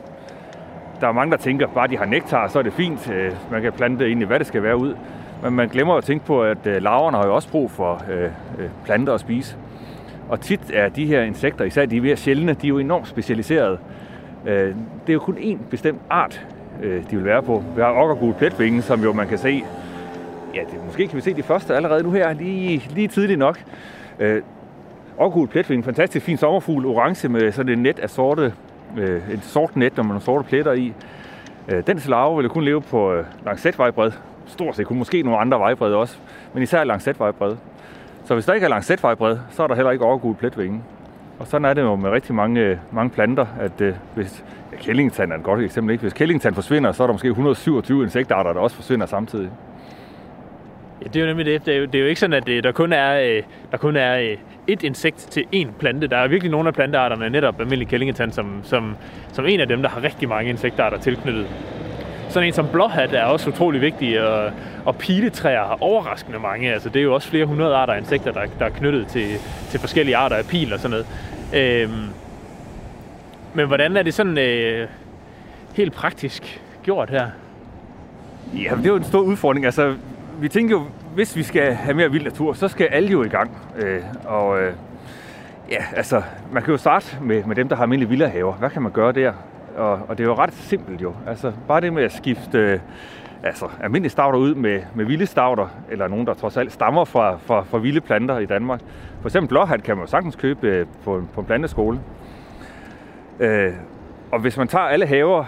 Der 1.04 1.10
er 1.10 1.14
mange, 1.14 1.32
der 1.32 1.38
tænker, 1.38 1.68
bare 1.68 1.88
de 1.88 1.98
har 1.98 2.06
nektar, 2.06 2.48
så 2.48 2.60
er 2.60 2.64
det 2.64 2.74
fint. 2.74 3.10
Øh, 3.10 3.32
man 3.52 3.62
kan 3.62 3.74
plante 3.74 4.06
egentlig, 4.06 4.28
hvad 4.28 4.40
det 4.40 4.48
skal 4.48 4.64
være 4.64 4.78
ud. 4.78 4.96
Men 5.44 5.54
man 5.54 5.70
glemmer 5.70 5.96
at 5.96 6.04
tænke 6.04 6.26
på, 6.26 6.44
at 6.44 6.68
øh, 6.68 6.82
larverne 6.82 7.18
har 7.18 7.26
jo 7.26 7.36
også 7.36 7.50
brug 7.50 7.72
for 7.72 8.04
øh, 8.12 8.24
øh, 8.24 8.70
planter 8.86 9.14
at 9.14 9.20
spise. 9.20 9.58
Og 10.30 10.42
tit 10.42 10.62
er 10.74 10.90
de 10.90 11.06
her 11.06 11.22
insekter, 11.22 11.66
især 11.66 11.86
de 11.86 12.02
mere 12.02 12.16
sjældne, 12.16 12.54
de 12.54 12.68
er 12.68 12.70
jo 12.70 12.78
enormt 12.78 13.08
specialiserede. 13.08 13.78
Øh, 14.46 14.68
det 14.68 15.10
er 15.10 15.14
jo 15.14 15.20
kun 15.20 15.38
én 15.38 15.58
bestemt 15.70 16.02
art, 16.10 16.48
øh, 16.84 17.04
de 17.12 17.16
vil 17.16 17.26
være 17.26 17.44
på. 17.44 17.64
Vi 17.76 17.82
har 17.82 17.92
okkergul 17.92 18.34
pletvinge, 18.34 18.82
som 18.82 19.04
jo 19.04 19.14
man 19.14 19.28
kan 19.28 19.38
se, 19.38 19.64
ja, 20.56 20.60
det, 20.60 20.86
måske 20.86 21.08
kan 21.08 21.16
vi 21.16 21.22
se 21.22 21.34
de 21.34 21.44
første 21.44 21.76
allerede 21.76 22.04
nu 22.04 22.12
her, 22.12 22.34
lige, 22.34 22.90
lige 22.96 23.08
tidligt 23.08 23.40
nok. 23.40 23.64
Øh, 24.20 24.42
okkergul 25.18 25.48
pletvinge, 25.48 25.84
fantastisk 25.84 26.26
fin 26.26 26.38
sommerfugl, 26.38 26.86
orange 26.86 27.30
med 27.30 27.52
sådan 27.52 27.72
et 27.72 27.80
net 27.80 28.00
af 28.00 28.10
sorte, 28.10 28.54
øh, 28.98 29.30
et 29.32 29.44
sort 29.44 29.76
net, 29.76 29.98
når 29.98 30.04
man 30.04 30.14
har 30.14 30.20
sorte 30.20 30.48
pletter 30.48 30.74
i. 30.74 30.94
Øh, 31.68 31.88
den 31.88 32.02
larve 32.08 32.36
ville 32.36 32.50
kun 32.50 32.64
leve 32.64 32.82
på 32.82 33.14
øh, 33.14 33.26
langsætvejbred. 33.46 34.12
Stort 34.46 34.76
set 34.76 34.88
kun 34.88 34.98
måske 34.98 35.22
nogle 35.22 35.40
andre 35.40 35.60
vejbrede 35.60 35.96
også, 35.96 36.18
men 36.54 36.64
især 36.64 36.84
langsætvejbred. 36.84 37.56
Så 38.26 38.34
hvis 38.34 38.46
der 38.46 38.54
ikke 38.54 38.66
er 38.66 38.70
langsætvejbred, 38.70 39.38
så 39.50 39.64
er 39.64 39.68
der 39.68 39.76
heller 39.76 39.92
ikke 39.92 40.06
overgået 40.06 40.38
pletvinge. 40.38 40.84
Og 41.40 41.48
sådan 41.48 41.66
er 41.66 41.74
det 41.74 41.82
jo 41.82 41.96
med 41.96 42.10
rigtig 42.10 42.36
mange, 42.36 42.62
øh, 42.62 42.78
mange 42.92 43.10
planter, 43.10 43.46
at 43.60 43.82
øh, 43.82 43.94
hvis 44.16 44.44
ja, 44.72 44.78
kællingetand 44.78 45.32
er 45.32 45.36
et 45.38 45.44
godt 45.44 45.62
eksempel, 45.62 45.92
ikke? 45.92 46.02
hvis 46.02 46.14
kællingetand 46.14 46.56
forsvinder, 46.56 46.92
så 46.92 47.04
er 47.04 47.08
der 47.08 47.14
måske 47.14 47.28
127 47.28 48.04
insektarter, 48.04 48.54
der 48.54 48.60
også 48.60 48.76
forsvinder 48.76 49.06
samtidig. 49.06 49.50
Ja, 51.04 51.08
det 51.08 51.16
er 51.16 51.20
jo 51.22 51.26
nemlig 51.26 51.46
det. 51.46 51.66
Det 51.66 51.74
er 51.74 51.78
jo, 51.80 51.86
det 51.86 51.96
er 51.96 52.00
jo 52.00 52.06
ikke 52.06 52.20
sådan, 52.20 52.34
at 52.34 52.48
det, 52.48 52.64
der 52.64 52.72
kun 52.72 52.94
er, 52.94 53.20
øh, 53.20 53.44
der 53.72 53.78
kun 53.78 53.96
er 53.96 54.18
øh, 54.18 54.38
et 54.68 54.84
insekt 54.84 55.18
til 55.18 55.46
én 55.56 55.68
plante. 55.80 56.08
Der 56.08 56.18
er 56.18 56.28
virkelig 56.28 56.52
nogle 56.52 56.68
af 56.68 56.74
plantearterne, 56.74 57.30
netop 57.30 57.60
almindelig 57.60 57.88
kællingetand, 57.88 58.32
som, 58.32 58.62
som, 58.64 58.96
som 59.34 59.46
en 59.46 59.60
af 59.60 59.68
dem, 59.68 59.82
der 59.82 59.90
har 59.90 60.04
rigtig 60.04 60.30
mange 60.30 60.50
insektarter 60.50 60.98
tilknyttet. 60.98 61.48
Sådan 62.30 62.48
en 62.48 62.54
som 62.54 62.68
blåhat 62.72 63.14
er 63.14 63.24
også 63.24 63.50
utrolig 63.50 63.82
vigtig, 63.82 64.28
og, 64.28 64.52
og 64.86 64.96
piletræer 64.96 65.64
har 65.64 65.78
overraskende 65.82 66.40
mange. 66.40 66.74
Altså, 66.74 66.90
det 66.90 67.00
er 67.00 67.04
jo 67.04 67.14
også 67.14 67.30
flere 67.30 67.46
hundrede 67.46 67.76
arter 67.76 67.94
af 67.94 68.00
insekter, 68.00 68.32
der, 68.32 68.42
der 68.60 68.66
er 68.66 68.70
knyttet 68.70 69.08
til, 69.08 69.28
til 69.70 69.80
forskellige 69.80 70.18
arter 70.18 70.36
af 70.36 70.46
pil 70.46 70.74
og 70.74 70.80
sådan 70.80 70.92
noget. 70.92 71.08
Øhm, 71.54 72.10
men 73.54 73.68
hvordan 73.68 73.98
er 73.98 74.04
det 74.04 74.14
sådan 74.14 74.38
øh, 74.38 74.88
helt 75.76 75.94
praktisk 75.94 76.62
gjort 76.84 77.10
her? 77.10 77.28
Ja, 78.54 78.76
det 78.76 78.86
er 78.86 78.90
jo 78.90 78.96
en 78.96 79.04
stor 79.04 79.22
udfordring. 79.22 79.66
Altså, 79.66 79.96
vi 80.44 80.50
tænker 80.50 80.76
jo, 80.76 80.86
hvis 81.14 81.36
vi 81.36 81.44
skal 81.44 81.74
have 81.74 81.96
mere 81.96 82.12
vild 82.12 82.24
natur, 82.24 82.54
så 82.54 82.68
skal 82.68 82.86
alle 82.86 83.10
jo 83.10 83.24
i 83.24 83.28
gang. 83.28 83.58
Øh, 83.78 84.02
og 84.26 84.62
øh, 84.62 84.74
ja, 85.70 85.84
altså, 85.96 86.22
man 86.52 86.64
kan 86.64 86.72
jo 86.72 86.78
starte 86.78 87.18
med, 87.22 87.44
med 87.44 87.56
dem, 87.56 87.70
der 87.70 87.76
har 87.76 87.84
almindelige 87.84 88.10
villahaver. 88.10 88.54
Hvad 88.54 88.70
kan 88.70 88.82
man 88.82 88.92
gøre 88.92 89.12
der? 89.12 89.34
Og, 89.78 89.92
og 90.08 90.18
det 90.18 90.24
er 90.24 90.28
jo 90.28 90.36
ret 90.36 90.54
simpelt 90.54 91.02
jo. 91.02 91.14
Altså, 91.28 91.52
bare 91.68 91.82
det 91.82 91.94
med 91.94 92.04
at 92.04 92.12
skifte 92.12 92.58
øh, 92.58 92.80
altså, 93.44 93.66
almindelige 93.82 94.10
stavter 94.10 94.40
ud 94.40 94.56
med, 94.56 94.82
med 94.96 95.06
vilde 95.06 95.26
stavter, 95.26 95.68
eller 95.92 96.08
nogen, 96.08 96.28
der 96.28 96.34
trods 96.34 96.58
alt 96.58 96.72
stammer 96.72 97.06
fra, 97.06 97.38
fra, 97.38 97.64
fra 97.64 97.78
vilde 97.78 98.02
planter 98.02 98.38
i 98.38 98.46
Danmark. 98.46 98.82
For 99.22 99.28
eksempel 99.28 99.48
blåhat 99.48 99.84
kan 99.84 99.98
man 99.98 100.06
jo 100.06 100.10
sagtens 100.10 100.36
købe 100.36 100.68
øh, 100.68 100.88
på, 101.04 101.24
på 101.34 101.42
en 101.42 101.48
planteskole. 101.48 102.00
Øh, 103.40 103.74
og 104.32 104.40
hvis 104.40 104.58
man 104.58 104.68
tager 104.68 104.86
alle 104.86 105.06
haver 105.06 105.46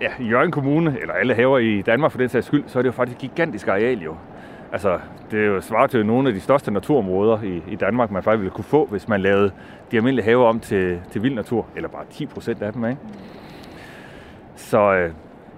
ja, 0.00 0.24
i 0.24 0.28
Jørgen 0.28 0.50
Kommune, 0.50 0.96
eller 1.00 1.14
alle 1.14 1.34
haver 1.34 1.58
i 1.58 1.82
Danmark 1.82 2.10
for 2.10 2.18
den 2.18 2.28
sags 2.28 2.46
skyld, 2.46 2.64
så 2.66 2.78
er 2.78 2.82
det 2.82 2.86
jo 2.86 2.92
faktisk 2.92 3.16
et 3.16 3.30
gigantisk 3.30 3.68
areal 3.68 3.98
jo. 3.98 4.14
Altså, 4.72 4.98
det 5.30 5.40
er 5.40 5.46
jo 5.46 5.60
svaret 5.60 5.90
til 5.90 6.06
nogle 6.06 6.28
af 6.28 6.34
de 6.34 6.40
største 6.40 6.70
naturområder 6.70 7.42
i, 7.42 7.62
i 7.68 7.76
Danmark, 7.76 8.10
man 8.10 8.22
faktisk 8.22 8.40
ville 8.40 8.54
kunne 8.54 8.64
få, 8.64 8.86
hvis 8.86 9.08
man 9.08 9.20
lavede 9.20 9.50
de 9.90 9.96
almindelige 9.96 10.24
haver 10.24 10.46
om 10.48 10.60
til, 10.60 11.00
til 11.10 11.22
vild 11.22 11.34
natur, 11.34 11.66
eller 11.76 11.88
bare 11.88 12.04
10 12.10 12.26
procent 12.26 12.62
af 12.62 12.72
dem, 12.72 12.84
ikke? 12.84 13.00
Så, 14.56 14.94
øh, 14.94 15.12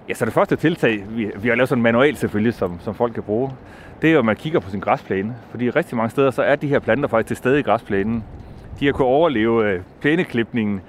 ja, 0.09 0.13
så 0.13 0.25
det 0.25 0.33
første 0.33 0.55
tiltag, 0.55 1.05
vi, 1.09 1.31
vi 1.35 1.47
har 1.47 1.55
lavet 1.55 1.69
sådan 1.69 1.79
en 1.79 1.83
manual 1.83 2.15
selvfølgelig, 2.15 2.53
som, 2.53 2.79
som 2.79 2.95
folk 2.95 3.13
kan 3.13 3.23
bruge, 3.23 3.51
det 4.01 4.09
er 4.09 4.13
jo, 4.13 4.19
at 4.19 4.25
man 4.25 4.35
kigger 4.35 4.59
på 4.59 4.69
sin 4.69 4.79
græsplæne. 4.79 5.35
Fordi 5.49 5.69
rigtig 5.69 5.97
mange 5.97 6.09
steder, 6.09 6.31
så 6.31 6.43
er 6.43 6.55
de 6.55 6.67
her 6.67 6.79
planter 6.79 7.07
faktisk 7.07 7.27
til 7.27 7.37
stede 7.37 7.59
i 7.59 7.63
græsplænen. 7.63 8.23
De 8.79 8.85
har 8.85 8.93
kunnet 8.93 9.09
overleve 9.09 9.69
øh, 9.71 9.81
plæneklipningen. 10.01 10.81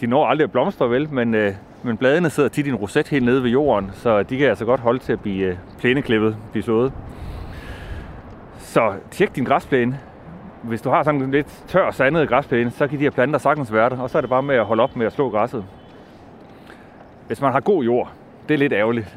De 0.00 0.06
når 0.06 0.26
aldrig 0.26 0.44
at 0.44 0.52
blomstre 0.52 0.90
vel, 0.90 1.12
men, 1.12 1.34
øh, 1.34 1.52
men 1.82 1.96
bladene 1.96 2.30
sidder 2.30 2.48
tit 2.48 2.66
i 2.66 2.68
en 2.68 2.74
roset 2.74 3.08
helt 3.08 3.24
nede 3.24 3.42
ved 3.42 3.50
jorden, 3.50 3.90
så 3.94 4.22
de 4.22 4.38
kan 4.38 4.48
altså 4.48 4.64
godt 4.64 4.80
holde 4.80 4.98
til 4.98 5.12
at 5.12 5.20
blive 5.20 5.46
øh, 5.46 5.56
plæneklippet, 5.78 6.36
blive 6.52 6.62
slået. 6.62 6.92
Så 8.70 8.94
tjek 9.10 9.36
din 9.36 9.44
græsplæne. 9.44 10.00
Hvis 10.62 10.82
du 10.82 10.90
har 10.90 11.02
sådan 11.02 11.22
en 11.22 11.30
lidt 11.30 11.64
tør 11.68 11.90
sandet 11.90 12.28
græsplæne, 12.28 12.70
så 12.70 12.86
kan 12.86 12.98
de 12.98 13.02
her 13.02 13.10
planter 13.10 13.38
sagtens 13.38 13.72
være 13.72 13.90
der, 13.90 13.98
og 13.98 14.10
så 14.10 14.18
er 14.18 14.20
det 14.20 14.30
bare 14.30 14.42
med 14.42 14.54
at 14.54 14.64
holde 14.64 14.82
op 14.82 14.96
med 14.96 15.06
at 15.06 15.12
slå 15.12 15.30
græsset. 15.30 15.64
Hvis 17.26 17.40
man 17.40 17.52
har 17.52 17.60
god 17.60 17.84
jord, 17.84 18.12
det 18.48 18.54
er 18.54 18.58
lidt 18.58 18.72
ærgerligt. 18.72 19.16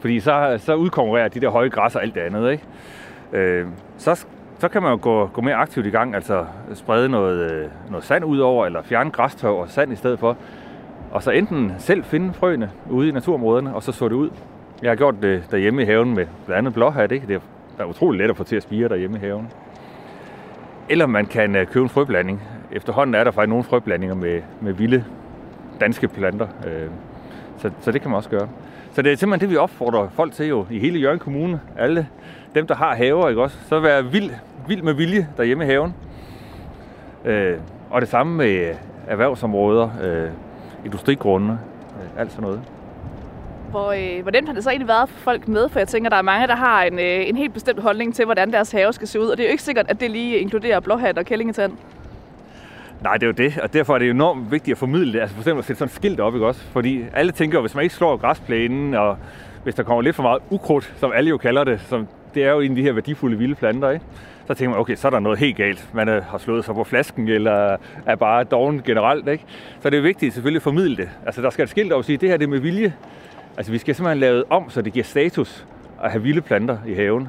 Fordi 0.00 0.20
så, 0.20 0.54
så 0.58 0.74
udkonkurrerer 0.74 1.28
de 1.28 1.40
der 1.40 1.50
høje 1.50 1.68
græs 1.68 1.96
og 1.96 2.02
alt 2.02 2.14
det 2.14 2.20
andet. 2.20 2.50
Ikke? 2.50 2.64
Øh, 3.32 3.66
så, 3.98 4.26
så 4.58 4.68
kan 4.68 4.82
man 4.82 4.90
jo 4.90 4.98
gå, 5.02 5.26
gå 5.26 5.40
mere 5.40 5.54
aktivt 5.54 5.86
i 5.86 5.90
gang, 5.90 6.14
altså 6.14 6.46
sprede 6.74 7.08
noget, 7.08 7.52
øh, 7.52 7.68
noget 7.90 8.04
sand 8.04 8.24
ud 8.24 8.38
over, 8.38 8.66
eller 8.66 8.82
fjerne 8.82 9.10
græstøv 9.10 9.56
og 9.56 9.68
sand 9.68 9.92
i 9.92 9.96
stedet 9.96 10.18
for. 10.18 10.36
Og 11.10 11.22
så 11.22 11.30
enten 11.30 11.72
selv 11.78 12.04
finde 12.04 12.32
frøene 12.32 12.70
ude 12.90 13.08
i 13.08 13.12
naturområderne, 13.12 13.74
og 13.74 13.82
så 13.82 13.92
så 13.92 14.08
det 14.08 14.14
ud. 14.14 14.30
Jeg 14.82 14.90
har 14.90 14.96
gjort 14.96 15.14
det 15.22 15.44
derhjemme 15.50 15.82
i 15.82 15.84
haven 15.84 16.14
med 16.14 16.26
blandt 16.46 16.58
andet 16.58 16.74
blåhat. 16.74 17.12
Ikke? 17.12 17.26
Det 17.26 17.34
er 17.34 17.40
der 17.76 17.84
er 17.84 17.88
utrolig 17.88 18.20
let 18.20 18.30
at 18.30 18.36
få 18.36 18.44
til 18.44 18.56
at 18.56 18.62
spire 18.62 18.88
derhjemme 18.88 19.16
i 19.16 19.20
haven. 19.20 19.48
Eller 20.88 21.06
man 21.06 21.26
kan 21.26 21.56
øh, 21.56 21.66
købe 21.66 21.82
en 21.82 21.88
frøblanding. 21.88 22.42
Efterhånden 22.72 23.14
er 23.14 23.24
der 23.24 23.30
faktisk 23.30 23.48
nogle 23.48 23.64
frøblandinger 23.64 24.14
med, 24.14 24.42
med 24.60 24.72
vilde 24.72 25.04
danske 25.80 26.08
planter. 26.08 26.46
Øh, 26.66 26.88
så, 27.58 27.70
så 27.80 27.92
det 27.92 28.00
kan 28.00 28.10
man 28.10 28.16
også 28.16 28.30
gøre. 28.30 28.48
Så 28.92 29.02
det 29.02 29.12
er 29.12 29.16
simpelthen 29.16 29.48
det, 29.48 29.52
vi 29.52 29.56
opfordrer 29.56 30.08
folk 30.08 30.32
til 30.32 30.46
jo 30.46 30.66
i 30.70 30.78
hele 30.78 30.98
Jørgen 30.98 31.18
Kommune. 31.18 31.60
Alle 31.78 32.08
dem, 32.54 32.66
der 32.66 32.74
har 32.74 32.94
haver, 32.94 33.28
ikke 33.28 33.42
også? 33.42 33.58
Så 33.68 33.80
være 33.80 34.04
vild, 34.04 34.30
vild 34.68 34.82
med 34.82 34.92
vilje 34.92 35.28
derhjemme 35.36 35.64
i 35.64 35.66
haven. 35.66 35.94
Øh, 37.24 37.56
og 37.90 38.00
det 38.00 38.08
samme 38.08 38.36
med 38.36 38.74
erhvervsområder, 39.06 39.90
øh, 40.02 40.30
industrigrunde, 40.84 41.58
øh, 42.02 42.20
alt 42.20 42.32
sådan 42.32 42.42
noget. 42.42 42.62
Hvor, 43.72 43.92
øh, 43.92 44.22
hvordan 44.22 44.46
har 44.46 44.54
det 44.54 44.64
så 44.64 44.70
egentlig 44.70 44.88
været 44.88 45.08
for 45.08 45.18
folk 45.18 45.48
med? 45.48 45.68
For 45.68 45.78
jeg 45.78 45.88
tænker, 45.88 46.10
der 46.10 46.16
er 46.16 46.22
mange, 46.22 46.46
der 46.46 46.56
har 46.56 46.82
en, 46.82 46.98
øh, 46.98 47.28
en 47.28 47.36
helt 47.36 47.52
bestemt 47.52 47.80
holdning 47.80 48.14
til, 48.14 48.24
hvordan 48.24 48.52
deres 48.52 48.72
have 48.72 48.92
skal 48.92 49.08
se 49.08 49.20
ud. 49.20 49.26
Og 49.26 49.36
det 49.36 49.42
er 49.42 49.48
jo 49.48 49.50
ikke 49.50 49.62
sikkert, 49.62 49.86
at 49.88 50.00
det 50.00 50.10
lige 50.10 50.38
inkluderer 50.38 50.80
blåhat 50.80 51.18
og 51.18 51.24
kællingetand. 51.24 51.72
Nej, 53.02 53.14
det 53.14 53.22
er 53.22 53.26
jo 53.26 53.32
det, 53.32 53.58
og 53.58 53.72
derfor 53.72 53.94
er 53.94 53.98
det 53.98 54.10
enormt 54.10 54.52
vigtigt 54.52 54.74
at 54.74 54.78
formidle 54.78 55.12
det. 55.12 55.20
Altså 55.20 55.34
for 55.34 55.42
eksempel 55.42 55.58
at 55.58 55.64
sætte 55.64 55.78
sådan 55.78 55.88
et 55.88 55.94
skilt 55.94 56.20
op, 56.20 56.34
ikke 56.34 56.46
også? 56.46 56.60
Fordi 56.60 57.04
alle 57.14 57.32
tænker 57.32 57.58
at 57.58 57.62
hvis 57.62 57.74
man 57.74 57.82
ikke 57.82 57.94
slår 57.94 58.16
græsplænen, 58.16 58.94
og 58.94 59.16
hvis 59.62 59.74
der 59.74 59.82
kommer 59.82 60.02
lidt 60.02 60.16
for 60.16 60.22
meget 60.22 60.42
ukrudt, 60.50 60.92
som 60.96 61.12
alle 61.14 61.30
jo 61.30 61.38
kalder 61.38 61.64
det, 61.64 61.80
som 61.80 62.08
det 62.34 62.44
er 62.44 62.50
jo 62.50 62.60
en 62.60 62.70
af 62.70 62.76
de 62.76 62.82
her 62.82 62.92
værdifulde 62.92 63.38
vilde 63.38 63.54
planter, 63.54 63.90
ikke? 63.90 64.04
så 64.46 64.54
tænker 64.54 64.70
man, 64.70 64.80
okay, 64.80 64.96
så 64.96 65.08
er 65.08 65.10
der 65.10 65.20
noget 65.20 65.38
helt 65.38 65.56
galt. 65.56 65.88
Man 65.94 66.08
øh, 66.08 66.24
har 66.24 66.38
slået 66.38 66.64
sig 66.64 66.74
på 66.74 66.84
flasken, 66.84 67.28
eller 67.28 67.76
er 68.06 68.16
bare 68.16 68.44
doven 68.44 68.82
generelt. 68.84 69.28
Ikke? 69.28 69.44
Så 69.80 69.90
det 69.90 69.96
er 69.98 70.02
vigtigt 70.02 70.34
selvfølgelig 70.34 70.58
at 70.58 70.62
formidle 70.62 70.96
det. 70.96 71.08
Altså, 71.26 71.42
der 71.42 71.50
skal 71.50 71.62
et 71.62 71.70
skilt 71.70 71.92
op 71.92 71.98
og 71.98 72.04
sige, 72.04 72.16
det 72.16 72.28
her 72.28 72.36
det 72.36 72.44
er 72.44 72.48
med 72.48 72.58
vilje. 72.58 72.92
Altså, 73.56 73.72
vi 73.72 73.78
skal 73.78 73.94
simpelthen 73.94 74.20
lave 74.20 74.44
om, 74.52 74.70
så 74.70 74.82
det 74.82 74.92
giver 74.92 75.04
status 75.04 75.66
at 76.02 76.10
have 76.10 76.22
vilde 76.22 76.40
planter 76.40 76.78
i 76.86 76.94
haven. 76.94 77.28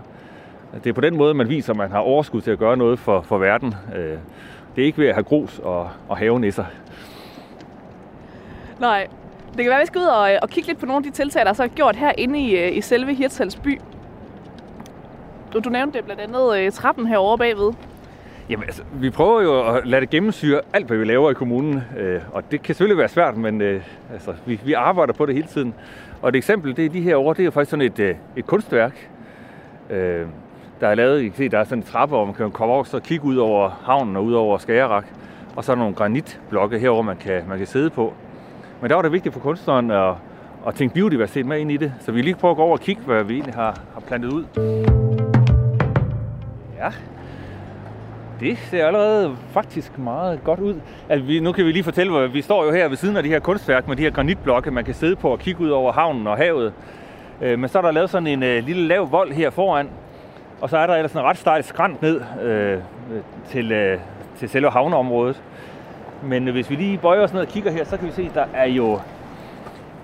Det 0.84 0.90
er 0.90 0.94
på 0.94 1.02
den 1.02 1.18
måde, 1.18 1.34
man 1.34 1.50
viser, 1.50 1.74
at 1.74 1.78
man 1.78 1.92
har 1.92 2.00
overskud 2.00 2.42
til 2.42 2.52
at 2.52 2.60
gøre 2.60 2.78
noget 2.78 3.00
for, 3.00 3.22
for 3.22 3.38
verden. 3.38 3.76
Øh, 3.96 4.18
det 4.76 4.82
er 4.82 4.86
ikke 4.86 4.98
ved 4.98 5.08
at 5.08 5.14
have 5.14 5.24
grus 5.24 5.60
og, 5.60 5.90
og 6.10 6.18
havenisser. 6.18 6.66
Nej. 8.80 9.08
Det 9.58 9.64
kan 9.64 9.70
være, 9.70 9.80
at 9.80 9.82
vi 9.82 9.88
skal 9.88 10.02
ud 10.02 10.06
og, 10.06 10.30
og 10.42 10.50
kigge 10.50 10.68
lidt 10.68 10.80
på 10.80 10.86
nogle 10.86 11.06
af 11.06 11.12
de 11.12 11.18
tiltag, 11.18 11.44
der 11.44 11.50
er 11.50 11.54
så 11.54 11.68
gjort 11.68 11.96
herinde 11.96 12.40
i, 12.40 12.58
øh, 12.58 12.78
i 12.78 12.82
selve 12.82 13.14
Hirtshals 13.14 13.56
by. 13.56 13.80
Du, 15.54 15.60
du 15.60 15.70
nævnte 15.70 15.98
det 15.98 16.06
blandt 16.06 16.22
andet 16.22 16.58
øh, 16.58 16.72
trappen 16.72 17.08
herovre 17.08 17.38
bagved. 17.38 17.74
Jamen, 18.50 18.64
altså, 18.64 18.84
vi 18.94 19.10
prøver 19.10 19.42
jo 19.42 19.76
at 19.76 19.88
lade 19.88 20.02
det 20.02 20.10
gennemsyre 20.10 20.62
alt, 20.74 20.88
hvad 20.88 20.98
vi 20.98 21.06
laver 21.06 21.32
i 21.32 21.34
kommunen. 21.34 21.84
Øh, 21.98 22.22
og 22.32 22.52
det 22.52 22.64
kan 22.64 22.76
selvfølgelig 22.76 22.98
være 22.98 23.10
svært, 23.10 23.38
men 23.38 23.62
øh, 23.62 23.82
altså, 24.14 24.34
vi, 24.46 24.60
vi 24.66 24.74
arbejder 24.74 25.14
på 25.14 25.26
det 25.26 25.36
hele 25.36 25.48
tiden. 25.48 25.74
Og 26.24 26.30
et 26.30 26.36
eksempel, 26.36 26.78
det 26.78 26.86
er 26.86 26.90
de 26.90 27.02
her 27.02 27.16
over, 27.16 27.34
det 27.34 27.46
er 27.46 27.52
faktisk 27.52 27.72
sådan 27.72 27.86
et, 27.86 28.00
øh, 28.00 28.16
et 28.36 28.46
kunstværk. 28.46 29.10
Øh, 29.90 30.26
der 30.82 30.88
er 30.88 30.96
lavet, 30.96 31.22
I 31.22 31.28
kan 31.28 31.38
se, 31.38 31.50
der 31.50 31.60
er 31.60 31.64
sådan 31.64 31.78
en 31.78 31.84
trappe, 31.84 32.16
hvor 32.16 32.26
man 32.26 32.34
kan 32.34 32.52
komme 32.52 32.74
over 32.74 32.94
og 32.94 33.04
kigge 33.04 33.26
ud 33.26 33.36
over 33.36 33.70
havnen 33.70 34.16
og 34.16 34.26
ud 34.26 34.34
over 34.34 34.58
Skagerrak. 34.58 35.06
Og 35.56 35.64
så 35.64 35.72
er 35.72 35.76
der 35.76 35.82
nogle 35.82 35.96
granitblokke 35.96 36.80
herover 36.80 37.02
man 37.02 37.18
kan, 37.18 37.44
man 37.50 37.58
kan 37.58 37.68
sidde 37.68 37.90
på. 37.90 38.14
Men 38.82 38.90
der 38.90 38.96
var 38.96 39.02
det 39.02 39.12
vigtigt 39.12 39.34
for 39.34 39.42
kunstneren 39.42 39.92
at, 39.92 40.14
at 40.68 40.76
tænke 40.76 40.94
biodiversitet 40.94 41.46
med 41.46 41.60
ind 41.60 41.72
i 41.72 41.78
det. 41.78 41.94
Så 42.00 42.12
vi 42.12 42.22
lige 42.22 42.36
prøver 42.36 42.52
at 42.52 42.58
gå 42.58 42.64
over 42.64 42.78
og 42.78 42.80
kigge, 42.80 43.02
hvad 43.02 43.24
vi 43.24 43.34
egentlig 43.34 43.56
har, 43.56 43.80
har 43.94 44.02
plantet 44.08 44.34
ud. 44.34 44.46
Ja, 46.78 46.90
det 48.44 48.58
ser 48.58 48.86
allerede 48.88 49.38
faktisk 49.52 49.98
meget 49.98 50.44
godt 50.44 50.60
ud. 50.60 50.76
Altså, 51.10 51.26
vi, 51.26 51.40
nu 51.40 51.52
kan 51.52 51.66
vi 51.66 51.72
lige 51.72 51.84
fortælle, 51.84 52.12
hvor 52.12 52.28
vi 52.28 52.42
står 52.42 52.66
jo 52.66 52.72
her 52.72 52.88
ved 52.88 52.98
siden 52.98 53.18
af 53.18 53.24
de 53.24 53.30
her 53.30 53.40
kunstværk 53.40 53.88
med 53.88 53.96
de 53.96 54.02
her 54.02 54.10
granitblokke, 54.10 54.72
man 54.72 54.86
kan 54.86 54.94
sidde 54.94 55.16
på 55.16 55.30
og 55.30 55.40
kigge 55.40 55.62
ud 55.62 55.70
over 55.70 55.92
havnen 55.92 56.28
og 56.28 56.38
havet. 56.38 56.74
Øh, 57.42 57.60
men 57.60 57.70
så 57.70 57.78
er 57.78 57.82
der 57.82 57.92
lavet 57.92 58.10
sådan 58.10 58.28
en 58.28 58.44
øh, 58.44 58.64
lille 58.64 58.88
lav 58.88 59.12
vold 59.12 59.32
her 59.32 59.50
foran, 59.50 59.90
og 60.62 60.70
så 60.70 60.78
er 60.78 60.88
der 60.88 60.96
ellers 60.96 61.14
en 61.14 61.22
ret 61.22 61.38
stejl 61.38 61.64
skrant 61.64 62.02
ned 62.02 62.22
øh, 62.42 62.80
til, 63.50 63.72
øh, 63.72 64.00
til 64.38 64.50
selve 64.50 64.70
havneområdet. 64.70 65.44
Men 66.24 66.48
hvis 66.48 66.70
vi 66.70 66.76
lige 66.76 66.98
bøjer 66.98 67.22
os 67.22 67.34
ned 67.34 67.42
og 67.42 67.48
kigger 67.48 67.72
her, 67.72 67.86
så 67.86 67.98
kan 67.98 68.08
vi 68.08 68.12
se, 68.12 68.22
at 68.22 68.36
der 68.36 68.46
er 68.54 68.68
jo 68.68 69.00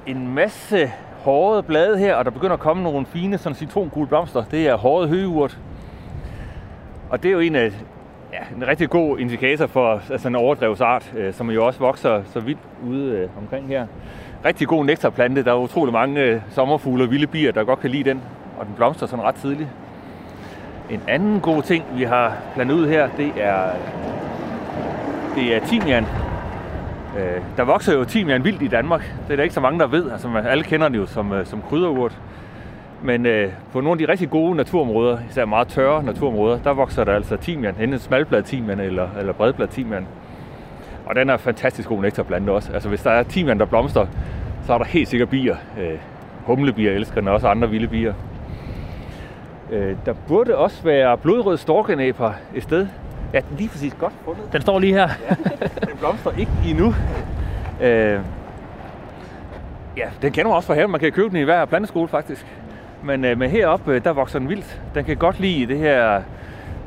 en 0.05 0.33
masse 0.33 0.91
hårde 1.23 1.63
blade 1.63 1.97
her, 1.97 2.15
og 2.15 2.25
der 2.25 2.31
begynder 2.31 2.53
at 2.53 2.59
komme 2.59 2.83
nogle 2.83 3.05
fine 3.05 3.37
sådan 3.37 3.55
citrongule 3.55 4.07
blomster. 4.07 4.43
Det 4.51 4.67
er 4.67 4.75
hårde 4.75 5.07
høgeurt. 5.07 5.57
Og 7.09 7.23
det 7.23 7.29
er 7.29 7.33
jo 7.33 7.39
en 7.39 7.55
af 7.55 7.71
ja, 8.33 8.55
en 8.55 8.67
rigtig 8.67 8.89
god 8.89 9.19
indikator 9.19 9.67
for 9.67 10.01
altså 10.11 10.27
en 10.27 10.35
overdrevsart, 10.35 11.13
øh, 11.17 11.33
som 11.33 11.51
jo 11.51 11.65
også 11.65 11.79
vokser 11.79 12.21
så 12.25 12.39
vidt 12.39 12.57
ude 12.87 13.11
øh, 13.11 13.29
omkring 13.37 13.67
her. 13.67 13.87
Rigtig 14.45 14.67
god 14.67 14.85
nektarplante. 14.85 15.43
Der 15.43 15.51
er 15.51 15.57
utrolig 15.57 15.93
mange 15.93 16.21
øh, 16.21 16.41
sommerfugle 16.51 17.03
og 17.03 17.11
vilde 17.11 17.27
bier, 17.27 17.51
der 17.51 17.63
godt 17.63 17.79
kan 17.79 17.89
lide 17.89 18.09
den, 18.09 18.21
og 18.59 18.65
den 18.65 18.73
blomstrer 18.75 19.07
sådan 19.07 19.25
ret 19.25 19.35
tidligt. 19.35 19.69
En 20.89 21.01
anden 21.07 21.39
god 21.39 21.61
ting, 21.61 21.85
vi 21.95 22.03
har 22.03 22.37
plantet 22.53 22.75
ud 22.75 22.87
her, 22.87 23.09
det 23.17 23.31
er, 23.37 23.71
det 25.35 25.55
er 25.55 25.65
timian. 25.65 26.05
Øh, 27.17 27.41
der 27.57 27.63
vokser 27.63 27.93
jo 27.93 28.03
timian 28.03 28.43
vildt 28.43 28.61
i 28.61 28.67
Danmark. 28.67 29.13
Det 29.27 29.31
er 29.31 29.35
der 29.35 29.43
ikke 29.43 29.55
så 29.55 29.61
mange, 29.61 29.79
der 29.79 29.87
ved. 29.87 30.11
Altså, 30.11 30.27
alle 30.49 30.63
kender 30.63 30.89
det 30.89 30.97
jo 30.97 31.05
som, 31.05 31.33
øh, 31.33 31.45
som 31.45 31.61
krydderurt. 31.61 32.17
Men 33.03 33.25
øh, 33.25 33.51
på 33.71 33.81
nogle 33.81 34.01
af 34.01 34.07
de 34.07 34.11
rigtig 34.11 34.29
gode 34.29 34.55
naturområder, 34.55 35.17
især 35.29 35.45
meget 35.45 35.67
tørre 35.67 36.03
naturområder, 36.03 36.59
der 36.59 36.73
vokser 36.73 37.03
der 37.03 37.13
altså 37.15 37.37
timian, 37.37 37.75
enten 37.81 37.99
smalblad 37.99 38.43
timian 38.43 38.79
eller, 38.79 39.07
eller 39.19 39.33
bredblad 39.33 39.67
timian. 39.67 40.07
Og 41.05 41.15
den 41.15 41.29
er 41.29 41.37
fantastisk 41.37 41.89
god 41.89 42.01
nektarplante 42.01 42.51
også. 42.51 42.73
Altså 42.73 42.89
hvis 42.89 43.01
der 43.01 43.11
er 43.11 43.23
timian, 43.23 43.59
der 43.59 43.65
blomster, 43.65 44.05
så 44.65 44.73
er 44.73 44.77
der 44.77 44.85
helt 44.85 45.07
sikkert 45.07 45.29
bier. 45.29 45.55
Øh, 45.79 45.99
humlebier 46.45 46.91
elsker 46.91 47.21
den, 47.21 47.27
og 47.27 47.33
også 47.33 47.47
andre 47.47 47.69
vilde 47.69 47.87
bier. 47.87 48.13
Øh, 49.71 49.95
der 50.05 50.13
burde 50.27 50.57
også 50.57 50.83
være 50.83 51.17
blodrød 51.17 51.57
storkenæber 51.57 52.33
et 52.55 52.63
sted. 52.63 52.87
Ja, 53.33 53.41
lige 53.57 53.69
præcis 53.69 53.95
godt 53.99 54.13
fundet. 54.25 54.43
Den 54.53 54.61
står 54.61 54.79
lige 54.79 54.93
her. 54.93 55.09
ja, 55.29 55.35
den 55.87 55.97
blomstrer 55.99 56.31
ikke 56.37 56.51
endnu. 56.67 56.93
Øh, 57.81 58.19
ja, 59.97 60.09
den 60.21 60.31
kender 60.31 60.47
man 60.49 60.55
også 60.55 60.67
fra 60.67 60.73
haven. 60.73 60.91
Man 60.91 60.99
kan 60.99 61.11
købe 61.11 61.29
den 61.29 61.37
i 61.37 61.43
hver 61.43 61.65
planteskole 61.65 62.07
faktisk. 62.07 62.45
Men, 63.03 63.25
øh, 63.25 63.37
men 63.37 63.49
heroppe, 63.49 63.93
øh, 63.93 64.03
der 64.03 64.13
vokser 64.13 64.39
den 64.39 64.49
vildt. 64.49 64.81
Den 64.95 65.05
kan 65.05 65.17
godt 65.17 65.39
lide 65.39 65.65
det 65.65 65.77
her 65.77 66.21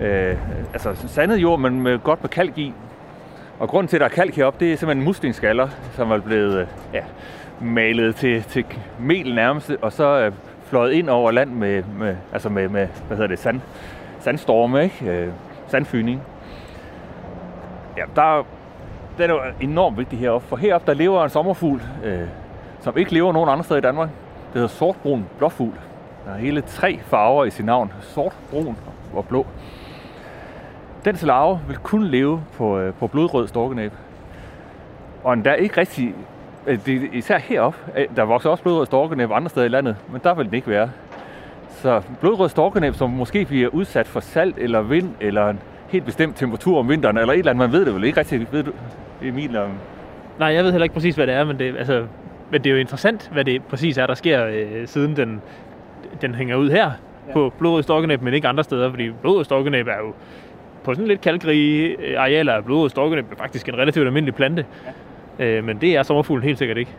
øh, 0.00 0.36
altså 0.72 1.08
sandet 1.08 1.36
jord, 1.36 1.60
men 1.60 1.80
med, 1.80 1.98
godt 1.98 2.22
med 2.22 2.30
kalk 2.30 2.58
i. 2.58 2.74
Og 3.58 3.68
grunden 3.68 3.88
til, 3.88 3.96
at 3.96 4.00
der 4.00 4.06
er 4.06 4.10
kalk 4.10 4.36
heroppe, 4.36 4.64
det 4.64 4.72
er 4.72 4.76
simpelthen 4.76 5.04
muslingeskaller, 5.04 5.68
som 5.92 6.10
er 6.10 6.18
blevet 6.18 6.60
øh, 6.60 6.66
ja, 6.94 7.02
malet 7.60 8.16
til, 8.16 8.42
til 8.42 8.64
mel 9.00 9.34
nærmest, 9.34 9.70
og 9.82 9.92
så 9.92 10.20
øh, 10.20 10.32
fløjet 10.64 10.92
ind 10.92 11.08
over 11.08 11.30
land 11.30 11.50
med, 11.50 11.82
med, 11.98 12.16
altså 12.32 12.48
med, 12.48 12.68
med 12.68 12.88
hvad 13.06 13.16
hedder 13.16 13.28
det, 13.28 13.38
sand, 13.38 13.60
sandstorme, 14.20 14.84
ikke? 14.84 15.10
Øh, 15.10 15.28
sandfyning. 15.66 16.22
Ja, 17.96 18.02
der, 18.16 18.46
den 19.18 19.30
er 19.30 19.34
jo 19.34 19.40
enormt 19.60 19.98
vigtig 19.98 20.18
heroppe, 20.18 20.48
for 20.48 20.56
heroppe 20.56 20.86
der 20.86 20.94
lever 20.94 21.24
en 21.24 21.30
sommerfugl, 21.30 21.82
øh, 22.04 22.20
som 22.80 22.96
ikke 22.96 23.14
lever 23.14 23.32
nogen 23.32 23.48
andre 23.48 23.64
steder 23.64 23.78
i 23.78 23.82
Danmark. 23.82 24.08
Det 24.08 24.54
hedder 24.54 24.68
sortbrun 24.68 25.26
blåfugl. 25.38 25.78
Der 26.26 26.32
er 26.32 26.38
hele 26.38 26.60
tre 26.60 27.00
farver 27.06 27.44
i 27.44 27.50
sit 27.50 27.64
navn. 27.64 27.92
Sort, 28.00 28.32
brun 28.50 28.76
og 29.14 29.26
blå. 29.26 29.46
Den 31.04 31.16
larve 31.22 31.60
vil 31.68 31.76
kun 31.76 32.04
leve 32.04 32.42
på, 32.56 32.78
øh, 32.78 32.94
på 32.94 33.06
blodrød 33.06 33.48
storkenæb. 33.48 33.92
Og 35.24 35.36
der 35.36 35.50
er 35.50 35.54
ikke 35.54 35.80
rigtig... 35.80 36.14
Øh, 36.66 36.78
det, 36.86 37.08
især 37.12 37.38
heroppe, 37.38 37.78
øh, 37.96 38.06
der 38.16 38.22
vokser 38.22 38.50
også 38.50 38.62
blodrød 38.62 38.86
storkenæb 38.86 39.30
andre 39.32 39.48
steder 39.48 39.66
i 39.66 39.68
landet, 39.68 39.96
men 40.12 40.20
der 40.24 40.34
vil 40.34 40.46
den 40.46 40.54
ikke 40.54 40.68
være. 40.68 40.90
Så 41.68 42.02
blodrød 42.20 42.48
storkenæb, 42.48 42.94
som 42.94 43.10
måske 43.10 43.44
bliver 43.44 43.68
udsat 43.68 44.06
for 44.06 44.20
salt 44.20 44.58
eller 44.58 44.82
vind, 44.82 45.10
eller 45.20 45.48
en 45.48 45.58
helt 45.88 46.04
bestemt 46.04 46.36
temperatur 46.36 46.78
om 46.78 46.88
vinteren, 46.88 47.18
eller 47.18 47.32
et 47.32 47.38
eller 47.38 47.50
andet, 47.50 47.70
man 47.70 47.72
ved 47.72 47.86
det 47.86 47.94
vel 47.94 48.04
ikke 48.04 48.18
rigtig, 48.20 48.46
ved 48.52 48.62
du, 48.62 48.72
Emil? 49.22 49.56
Om... 49.56 49.70
Nej, 50.38 50.48
jeg 50.48 50.64
ved 50.64 50.70
heller 50.70 50.84
ikke 50.84 50.94
præcis, 50.94 51.14
hvad 51.14 51.26
det 51.26 51.34
er, 51.34 51.44
men 51.44 51.58
det, 51.58 51.76
altså, 51.78 52.06
men 52.50 52.64
det 52.64 52.70
er 52.70 52.74
jo 52.74 52.80
interessant, 52.80 53.30
hvad 53.32 53.44
det 53.44 53.62
præcis 53.62 53.98
er, 53.98 54.06
der 54.06 54.14
sker, 54.14 54.46
øh, 54.46 54.88
siden 54.88 55.16
den, 55.16 55.42
den 56.20 56.34
hænger 56.34 56.56
ud 56.56 56.70
her 56.70 56.90
ja. 57.28 57.32
på 57.32 57.52
blodrød 57.58 57.82
storkenæb, 57.82 58.22
men 58.22 58.34
ikke 58.34 58.48
andre 58.48 58.64
steder, 58.64 58.90
fordi 58.90 59.10
blodrød 59.10 59.44
storkenæb 59.44 59.86
er 59.86 59.98
jo 60.06 60.12
på 60.84 60.94
sådan 60.94 61.08
lidt 61.08 61.20
kalkrige 61.20 61.96
øh, 62.00 62.20
arealer 62.20 62.52
af 62.52 62.64
blodrød 62.64 62.90
storkenæb 62.90 63.32
er 63.32 63.36
faktisk 63.36 63.68
en 63.68 63.78
relativt 63.78 64.06
almindelig 64.06 64.34
plante. 64.34 64.66
Ja. 65.38 65.46
Øh, 65.46 65.64
men 65.64 65.80
det 65.80 65.96
er 65.96 66.02
sommerfuglen 66.02 66.44
helt 66.44 66.58
sikkert 66.58 66.78
ikke. 66.78 66.90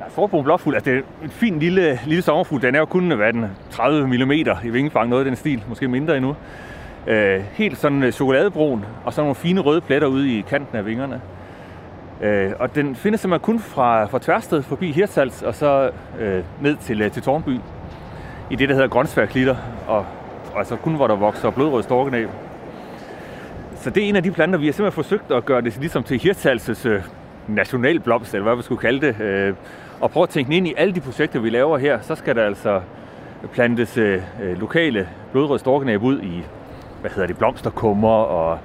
Ja, 0.00 0.04
Forbrun 0.08 0.44
blåfugl, 0.44 0.74
altså 0.74 0.90
det 0.90 0.98
er 0.98 1.02
en 1.24 1.30
fin 1.30 1.58
lille, 1.58 1.98
lille 2.06 2.22
sommerfugl. 2.22 2.62
Den 2.62 2.74
er 2.74 2.78
jo 2.78 2.84
kun 2.84 3.12
hvad 3.12 3.32
den, 3.32 3.46
30 3.70 4.06
mm 4.06 4.30
i 4.30 4.68
vingefang, 4.70 5.08
noget 5.08 5.24
af 5.24 5.24
den 5.24 5.36
stil, 5.36 5.62
måske 5.68 5.88
mindre 5.88 6.16
endnu. 6.16 6.36
Øh, 7.06 7.40
helt 7.52 7.78
sådan 7.78 8.02
øh, 8.02 8.12
chokoladebrun, 8.12 8.84
og 9.04 9.12
så 9.12 9.20
nogle 9.20 9.34
fine 9.34 9.60
røde 9.60 9.80
pletter 9.80 10.08
ude 10.08 10.38
i 10.38 10.40
kanten 10.40 10.76
af 10.76 10.86
vingerne. 10.86 11.20
Øh, 12.20 12.52
og 12.58 12.74
den 12.74 12.96
findes 12.96 13.20
simpelthen 13.20 13.44
kun 13.44 13.58
fra, 13.60 14.04
fra 14.04 14.18
Tværsted 14.18 14.62
forbi 14.62 14.92
Hirtshals 14.92 15.42
og 15.42 15.54
så 15.54 15.90
øh, 16.20 16.42
ned 16.60 16.76
til, 16.76 17.02
øh, 17.02 17.10
til 17.10 17.22
Tornby 17.22 17.58
i 18.50 18.56
det, 18.56 18.68
der 18.68 18.74
hedder 18.74 18.88
grøntsværklitter, 18.88 19.56
og, 19.88 20.06
og 20.52 20.58
altså 20.58 20.76
kun 20.76 20.94
hvor 20.94 21.06
der 21.06 21.16
vokser 21.16 21.50
blodrød 21.50 21.82
storkenæb. 21.82 22.28
Så 23.76 23.90
det 23.90 24.04
er 24.04 24.08
en 24.08 24.16
af 24.16 24.22
de 24.22 24.30
planter, 24.30 24.58
vi 24.58 24.66
har 24.66 24.72
simpelthen 24.72 25.04
forsøgt 25.04 25.30
at 25.30 25.44
gøre 25.44 25.62
det 25.62 25.76
ligesom 25.76 26.02
til 26.02 26.20
Hirtshalses 26.20 26.86
øh, 26.86 27.02
nationalblomst, 27.48 28.34
eller 28.34 28.44
hvad 28.44 28.56
vi 28.56 28.62
skulle 28.62 28.80
kalde 28.80 29.06
det, 29.06 29.20
øh, 29.20 29.54
og 30.00 30.10
prøve 30.10 30.22
at 30.22 30.28
tænke 30.28 30.56
ind 30.56 30.68
i 30.68 30.74
alle 30.76 30.94
de 30.94 31.00
projekter, 31.00 31.40
vi 31.40 31.50
laver 31.50 31.78
her, 31.78 32.00
så 32.00 32.14
skal 32.14 32.36
der 32.36 32.44
altså 32.44 32.80
plantes 33.52 33.96
øh, 33.98 34.22
øh 34.42 34.60
lokale 34.60 35.08
blodrød 35.32 35.58
storkenæb 35.58 36.02
ud 36.02 36.20
i, 36.20 36.44
hvad 37.00 37.10
hedder 37.10 37.26
det, 37.26 37.38
blomsterkummer 37.38 38.08
og 38.08 38.58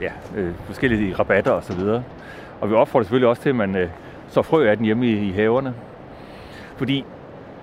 ja, 0.00 0.10
øh, 0.36 0.50
forskellige 0.66 1.14
rabatter 1.14 1.52
osv. 1.52 1.80
Og, 1.80 2.02
og 2.60 2.70
vi 2.70 2.74
opfordrer 2.74 3.04
selvfølgelig 3.04 3.28
også 3.28 3.42
til, 3.42 3.48
at 3.48 3.56
man 3.56 3.76
øh, 3.76 3.88
så 4.28 4.42
frø 4.42 4.70
af 4.70 4.76
den 4.76 4.86
hjemme 4.86 5.06
i, 5.06 5.28
i 5.28 5.32
haverne. 5.32 5.74
Fordi 6.76 7.04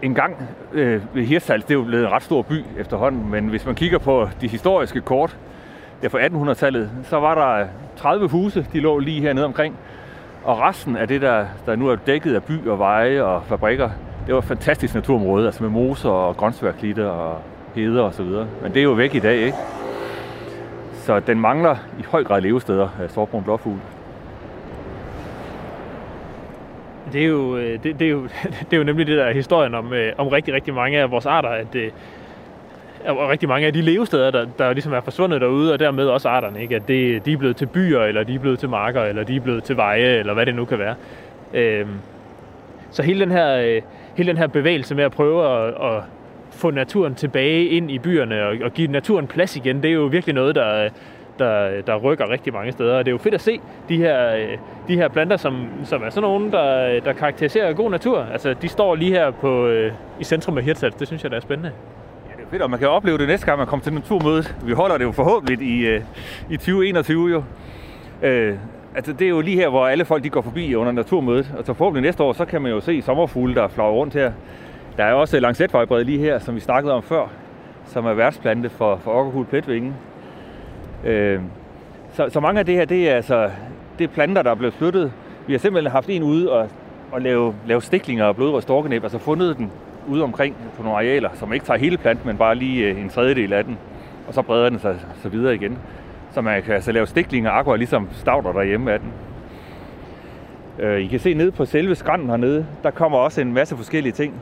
en 0.02 0.14
gang 0.14 0.36
øh, 0.74 1.02
ved 1.14 1.24
Hirtshals, 1.24 1.64
det 1.64 1.72
er 1.72 1.78
jo 1.78 1.84
blevet 1.84 2.06
en 2.06 2.12
ret 2.12 2.24
stor 2.24 2.42
by 2.42 2.64
efterhånden, 2.78 3.32
men 3.32 3.48
hvis 3.48 3.66
man 3.66 3.76
kigger 3.76 3.98
på 3.98 4.30
de 4.42 4.48
historiske 4.48 5.02
kort 5.02 5.38
der 6.02 6.10
fra 6.10 6.20
1800-tallet, 6.20 6.90
så 7.04 7.20
var 7.20 7.36
der 7.36 7.68
30 7.98 8.30
huse, 8.30 8.66
de 8.74 8.80
lå 8.80 9.00
lige 9.00 9.22
hernede 9.22 9.46
omkring. 9.46 9.76
Og 10.44 10.60
resten 10.60 10.98
af 10.98 11.08
det, 11.08 11.22
der, 11.22 11.46
der 11.66 11.76
nu 11.76 11.88
er 11.88 11.96
dækket 11.96 12.36
af 12.36 12.44
by 12.44 12.68
og 12.68 12.80
veje 12.80 13.24
og 13.24 13.44
fabrikker, 13.44 13.90
det 14.26 14.34
var 14.34 14.40
et 14.40 14.46
fantastisk 14.46 14.96
naturområde, 14.96 15.46
altså 15.46 15.64
med 15.64 15.72
moser 15.72 16.10
og 16.10 16.38
grøntsværklitter 16.38 17.08
og 17.08 17.42
heder 17.76 18.04
og 18.04 18.14
så 18.14 18.24
videre. 18.24 18.48
Men 18.62 18.74
det 18.74 18.80
er 18.80 18.84
jo 18.84 18.92
væk 18.92 19.16
i 19.16 19.20
dag, 19.20 19.38
ikke? 19.38 19.58
Så 20.94 21.20
den 21.20 21.40
mangler 21.40 21.76
i 22.00 22.04
høj 22.04 22.24
grad 22.24 22.42
levesteder 22.42 22.90
af 23.02 23.10
sortbrun 23.10 23.44
blåfugl. 23.44 23.80
Det 27.14 27.22
er, 27.22 27.28
jo, 27.28 27.58
øh, 27.58 27.84
det, 27.84 28.00
det, 28.00 28.08
er 28.08 28.12
jo, 28.12 28.22
det 28.70 28.74
er 28.74 28.78
jo 28.78 28.84
nemlig 28.84 29.08
det 29.08 29.18
der 29.18 29.32
historien 29.32 29.76
om, 29.76 29.94
øh, 29.94 30.14
om 30.18 30.28
rigtig, 30.28 30.54
rigtig 30.54 30.74
mange 30.74 31.00
af 31.00 31.12
vores 31.12 31.26
arter, 31.26 31.50
at 31.50 31.76
øh, 31.76 31.84
det, 31.84 31.94
og 33.06 33.30
rigtig 33.30 33.50
mange 33.50 33.68
af 33.68 33.74
de 33.74 33.82
levesteder, 33.82 34.32
der, 34.32 34.46
der 34.58 34.74
ligesom 34.74 34.94
er 34.94 35.02
forsvundet 35.02 35.42
derude, 35.42 35.74
og 35.74 35.80
dermed 35.80 36.06
også 36.06 36.30
arterne, 36.30 36.62
ikke? 36.62 36.76
at 36.76 36.88
det, 36.88 37.26
de 37.26 37.34
er 37.34 37.38
blevet 37.38 37.56
til 37.56 37.66
byer, 37.66 38.02
eller 38.02 38.24
de 38.24 38.36
er 38.36 38.40
blevet 38.40 38.60
til 38.60 38.70
marker, 38.70 39.02
eller 39.02 39.24
de 39.24 39.36
er 39.36 39.40
blevet 39.40 39.64
til 39.64 39.78
veje, 39.78 40.20
eller 40.20 40.34
hvad 40.34 40.46
det 40.46 40.56
nu 40.56 40.66
kan 40.66 40.80
være. 40.80 40.96
Øhm, 41.54 41.90
så 42.92 43.04
hele 43.04 43.20
den, 43.20 43.32
her, 43.32 43.58
øh, 43.58 43.82
hele 44.16 44.30
den 44.30 44.38
her 44.38 44.48
bevægelse 44.48 44.96
med 44.96 45.04
at 45.04 45.12
prøve 45.12 45.68
at, 45.68 45.68
at 45.68 46.04
få 46.52 46.72
naturen 46.72 47.16
tilbage 47.16 47.66
ind 47.66 47.92
i 47.92 48.00
byerne 48.00 48.46
og, 48.46 48.56
og 48.64 48.74
give 48.74 48.92
naturen 48.92 49.28
plads 49.28 49.56
igen, 49.56 49.84
det 49.84 49.90
er 49.90 49.94
jo 49.94 50.06
virkelig 50.06 50.36
noget, 50.36 50.56
der, 50.56 50.90
der, 51.40 51.82
der 51.82 51.96
rykker 51.96 52.30
rigtig 52.30 52.54
mange 52.54 52.72
steder. 52.72 52.98
Og 52.98 53.06
det 53.06 53.12
er 53.12 53.14
jo 53.14 53.18
fedt 53.18 53.34
at 53.34 53.42
se 53.42 53.60
de 53.90 53.98
her, 53.98 54.48
de 54.88 54.96
her 54.96 55.08
planter, 55.08 55.38
som, 55.38 55.68
som 55.84 56.04
er 56.04 56.10
sådan 56.10 56.22
nogle, 56.22 56.52
der, 56.52 57.00
der 57.00 57.14
karakteriserer 57.14 57.74
god 57.74 57.92
natur. 57.92 58.26
Altså, 58.32 58.54
de 58.54 58.68
står 58.68 58.96
lige 58.96 59.12
her 59.12 59.32
på, 59.32 59.68
øh, 59.68 59.92
i 60.20 60.24
centrum 60.24 60.58
af 60.58 60.64
Hirtshals. 60.64 60.96
Det 60.96 61.08
synes 61.08 61.24
jeg, 61.24 61.32
der 61.32 61.38
er 61.38 61.42
spændende. 61.42 61.72
Ja, 62.30 62.34
det 62.38 62.46
er 62.46 62.50
fedt, 62.50 62.62
og 62.62 62.70
man 62.70 62.80
kan 62.80 62.90
opleve 62.90 63.18
det 63.18 63.28
næste 63.28 63.46
gang, 63.46 63.58
man 63.58 63.68
kommer 63.68 63.84
til 63.84 63.94
naturmødet. 63.94 64.56
Vi 64.64 64.72
holder 64.72 64.98
det 64.98 65.06
jo 65.06 65.12
forhåbentlig 65.12 65.68
i, 65.68 65.88
øh, 65.88 66.02
i 66.50 66.58
2021 66.58 67.30
jo. 67.30 67.44
Øh, 68.22 68.56
altså, 68.96 69.14
det 69.14 69.26
er 69.26 69.30
jo 69.30 69.42
lige 69.42 69.58
her, 69.58 69.70
hvor 69.70 69.88
alle 69.88 70.06
folk 70.06 70.24
de 70.24 70.30
går 70.30 70.42
forbi 70.42 70.76
under 70.76 70.92
naturmødet. 70.92 71.54
Og 71.58 71.66
så 71.66 71.74
forhåbentlig 71.74 72.02
næste 72.08 72.24
år, 72.24 72.34
så 72.34 72.46
kan 72.46 72.62
man 72.62 72.72
jo 72.72 72.82
se 72.82 73.02
sommerfugle, 73.02 73.56
der 73.56 73.68
flager 73.68 73.92
rundt 73.92 74.14
her. 74.14 74.32
Der 74.98 75.04
er 75.04 75.14
også 75.14 75.40
lancetfejbred 75.40 76.04
lige 76.04 76.20
her, 76.20 76.40
som 76.40 76.56
vi 76.56 76.60
snakkede 76.60 76.94
om 76.94 77.04
før, 77.04 77.28
som 77.86 78.06
er 78.06 78.14
værtsplante 78.14 78.70
for, 78.70 78.96
for 79.04 79.12
okkerhul 79.12 79.46
pletvinge. 79.46 79.94
Øh, 81.06 81.40
så, 82.14 82.30
så 82.30 82.40
mange 82.40 82.60
af 82.60 82.66
det 82.66 82.76
her, 82.76 82.86
det 82.86 83.10
er 83.10 83.16
altså 83.16 83.50
det 84.00 84.10
er 84.10 84.14
planter, 84.14 84.42
der 84.42 84.52
er 84.52 84.56
blevet 84.56 84.74
flyttet. 84.74 85.12
Vi 85.48 85.54
har 85.54 85.60
simpelthen 85.60 85.92
haft 85.92 86.10
en 86.10 86.24
ude 86.24 86.52
og, 86.52 86.70
og 87.12 87.22
lave, 87.22 87.56
lave 87.68 87.82
stiklinger 87.82 88.26
og 88.26 88.36
blodrød 88.36 88.62
storkenæb, 88.62 89.04
altså 89.04 89.18
fundet 89.18 89.58
den 89.58 89.72
ude 90.08 90.24
omkring 90.24 90.56
på 90.78 90.84
nogle 90.84 90.98
arealer, 90.98 91.30
som 91.34 91.54
ikke 91.54 91.66
tager 91.66 91.78
hele 91.78 91.98
planten, 91.98 92.28
men 92.28 92.38
bare 92.38 92.56
lige 92.56 92.86
øh, 92.86 93.02
en 93.02 93.10
tredjedel 93.10 93.54
af 93.54 93.66
den, 93.66 93.78
og 94.28 94.34
så 94.34 94.42
breder 94.42 94.70
den 94.70 94.80
sig 94.80 94.96
så 95.22 95.30
videre 95.30 95.56
igen. 95.56 95.78
Så 96.32 96.42
man 96.42 96.64
kan 96.64 96.74
altså 96.74 96.92
lave 96.92 97.08
stiklinger 97.08 97.52
akkurat 97.52 97.80
ligesom 97.80 98.10
stavter 98.12 98.52
derhjemme 98.52 98.92
af 98.92 99.00
den. 99.00 99.14
Øh, 100.80 101.00
I 101.00 101.08
kan 101.08 101.20
se 101.20 101.34
ned 101.34 101.52
på 101.52 101.66
selve 101.66 101.96
skranden 101.96 102.30
hernede, 102.30 102.66
der 102.84 102.92
kommer 102.92 103.18
også 103.18 103.42
en 103.42 103.54
masse 103.54 103.76
forskellige 103.76 104.14
ting. 104.14 104.34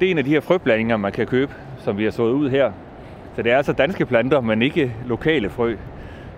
Det 0.00 0.06
er 0.06 0.10
en 0.10 0.18
af 0.18 0.24
de 0.24 0.30
her 0.30 0.40
frøblandinger, 0.40 0.96
man 0.96 1.12
kan 1.12 1.26
købe, 1.26 1.52
som 1.78 1.98
vi 1.98 2.04
har 2.04 2.10
sået 2.10 2.32
ud 2.32 2.50
her. 2.50 2.72
Så 3.36 3.42
det 3.42 3.52
er 3.52 3.56
altså 3.56 3.72
danske 3.72 4.06
planter, 4.06 4.40
men 4.40 4.62
ikke 4.62 4.92
lokale 5.06 5.50
frø. 5.50 5.76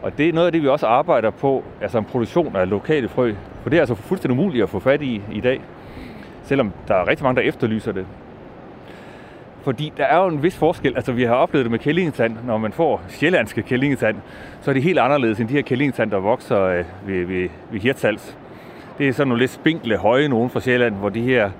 Og 0.03 0.19
det 0.19 0.29
er 0.29 0.33
noget 0.33 0.47
af 0.47 0.53
det, 0.53 0.63
vi 0.63 0.69
også 0.69 0.87
arbejder 0.87 1.31
på, 1.31 1.65
altså 1.81 1.99
en 1.99 2.05
produktion 2.05 2.57
af 2.57 2.71
lokale 2.71 3.09
frø. 3.09 3.35
For 3.63 3.71
det 3.71 3.77
er 3.77 3.81
altså 3.81 3.95
fuldstændig 3.95 4.39
umuligt 4.39 4.63
at 4.63 4.69
få 4.69 4.79
fat 4.79 5.03
i 5.03 5.23
i 5.33 5.41
dag, 5.41 5.61
selvom 6.43 6.73
der 6.89 6.95
er 6.95 7.09
rigtig 7.09 7.25
mange, 7.25 7.43
der 7.43 7.49
efterlyser 7.49 7.93
det. 7.93 8.07
Fordi 9.63 9.93
der 9.97 10.05
er 10.05 10.17
jo 10.17 10.27
en 10.29 10.43
vis 10.43 10.57
forskel. 10.57 10.97
Altså, 10.97 11.13
vi 11.13 11.25
har 11.25 11.35
oplevet 11.35 11.65
det 11.65 11.71
med 11.71 11.79
kællingetand. 11.79 12.37
Når 12.47 12.59
man 12.59 12.73
får 12.73 13.03
sjællandske 13.09 13.63
kællingetand, 13.63 14.17
så 14.61 14.71
er 14.71 14.73
det 14.73 14.83
helt 14.83 14.99
anderledes 14.99 15.41
end 15.41 15.49
de 15.49 15.55
her 15.55 15.63
kællingetand, 15.63 16.11
der 16.11 16.19
vokser 16.19 16.61
øh, 16.63 16.85
ved, 17.07 17.25
ved, 17.25 17.49
ved 17.71 17.81
Hirtshals. 17.81 18.37
Det 18.99 19.09
er 19.09 19.13
sådan 19.13 19.29
nogle 19.29 19.43
lidt 19.43 19.51
spinkle, 19.51 19.97
høje 19.97 20.29
nogen 20.29 20.51
fra 20.51 20.61
Sjælland, 20.61 20.95
hvor 20.95 21.09
de 21.09 21.21
her 21.21 21.51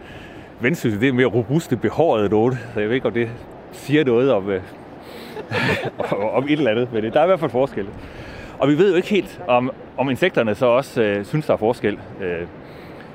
vendsyssel, 0.61 1.01
det 1.01 1.09
er 1.09 1.13
mere 1.13 1.27
robuste, 1.27 1.77
behårede 1.77 2.29
noget. 2.29 2.59
Så 2.75 2.81
jeg 2.81 2.89
ved 2.89 2.95
ikke, 2.95 3.07
om 3.07 3.15
det 3.15 3.29
siger 3.73 4.05
noget 4.05 4.33
om, 4.33 4.51
øh, 4.51 4.63
om 6.33 6.45
et 6.45 6.53
eller 6.53 6.71
andet 6.71 6.93
men. 6.93 7.05
Øh, 7.05 7.13
der 7.13 7.21
er 7.21 7.25
i 7.25 7.27
hvert 7.27 7.41
fald 7.41 7.51
forskel. 7.51 7.87
Og 8.59 8.69
vi 8.69 8.79
ved 8.79 8.91
jo 8.91 8.97
ikke 8.97 9.09
helt, 9.09 9.41
om, 9.49 9.71
om 9.97 10.11
insekterne 10.11 10.55
så 10.55 10.67
også 10.67 11.03
øh, 11.03 11.25
synes, 11.25 11.47
der 11.47 11.53
er 11.53 11.57
forskel. 11.57 11.99
Øh, 12.21 12.47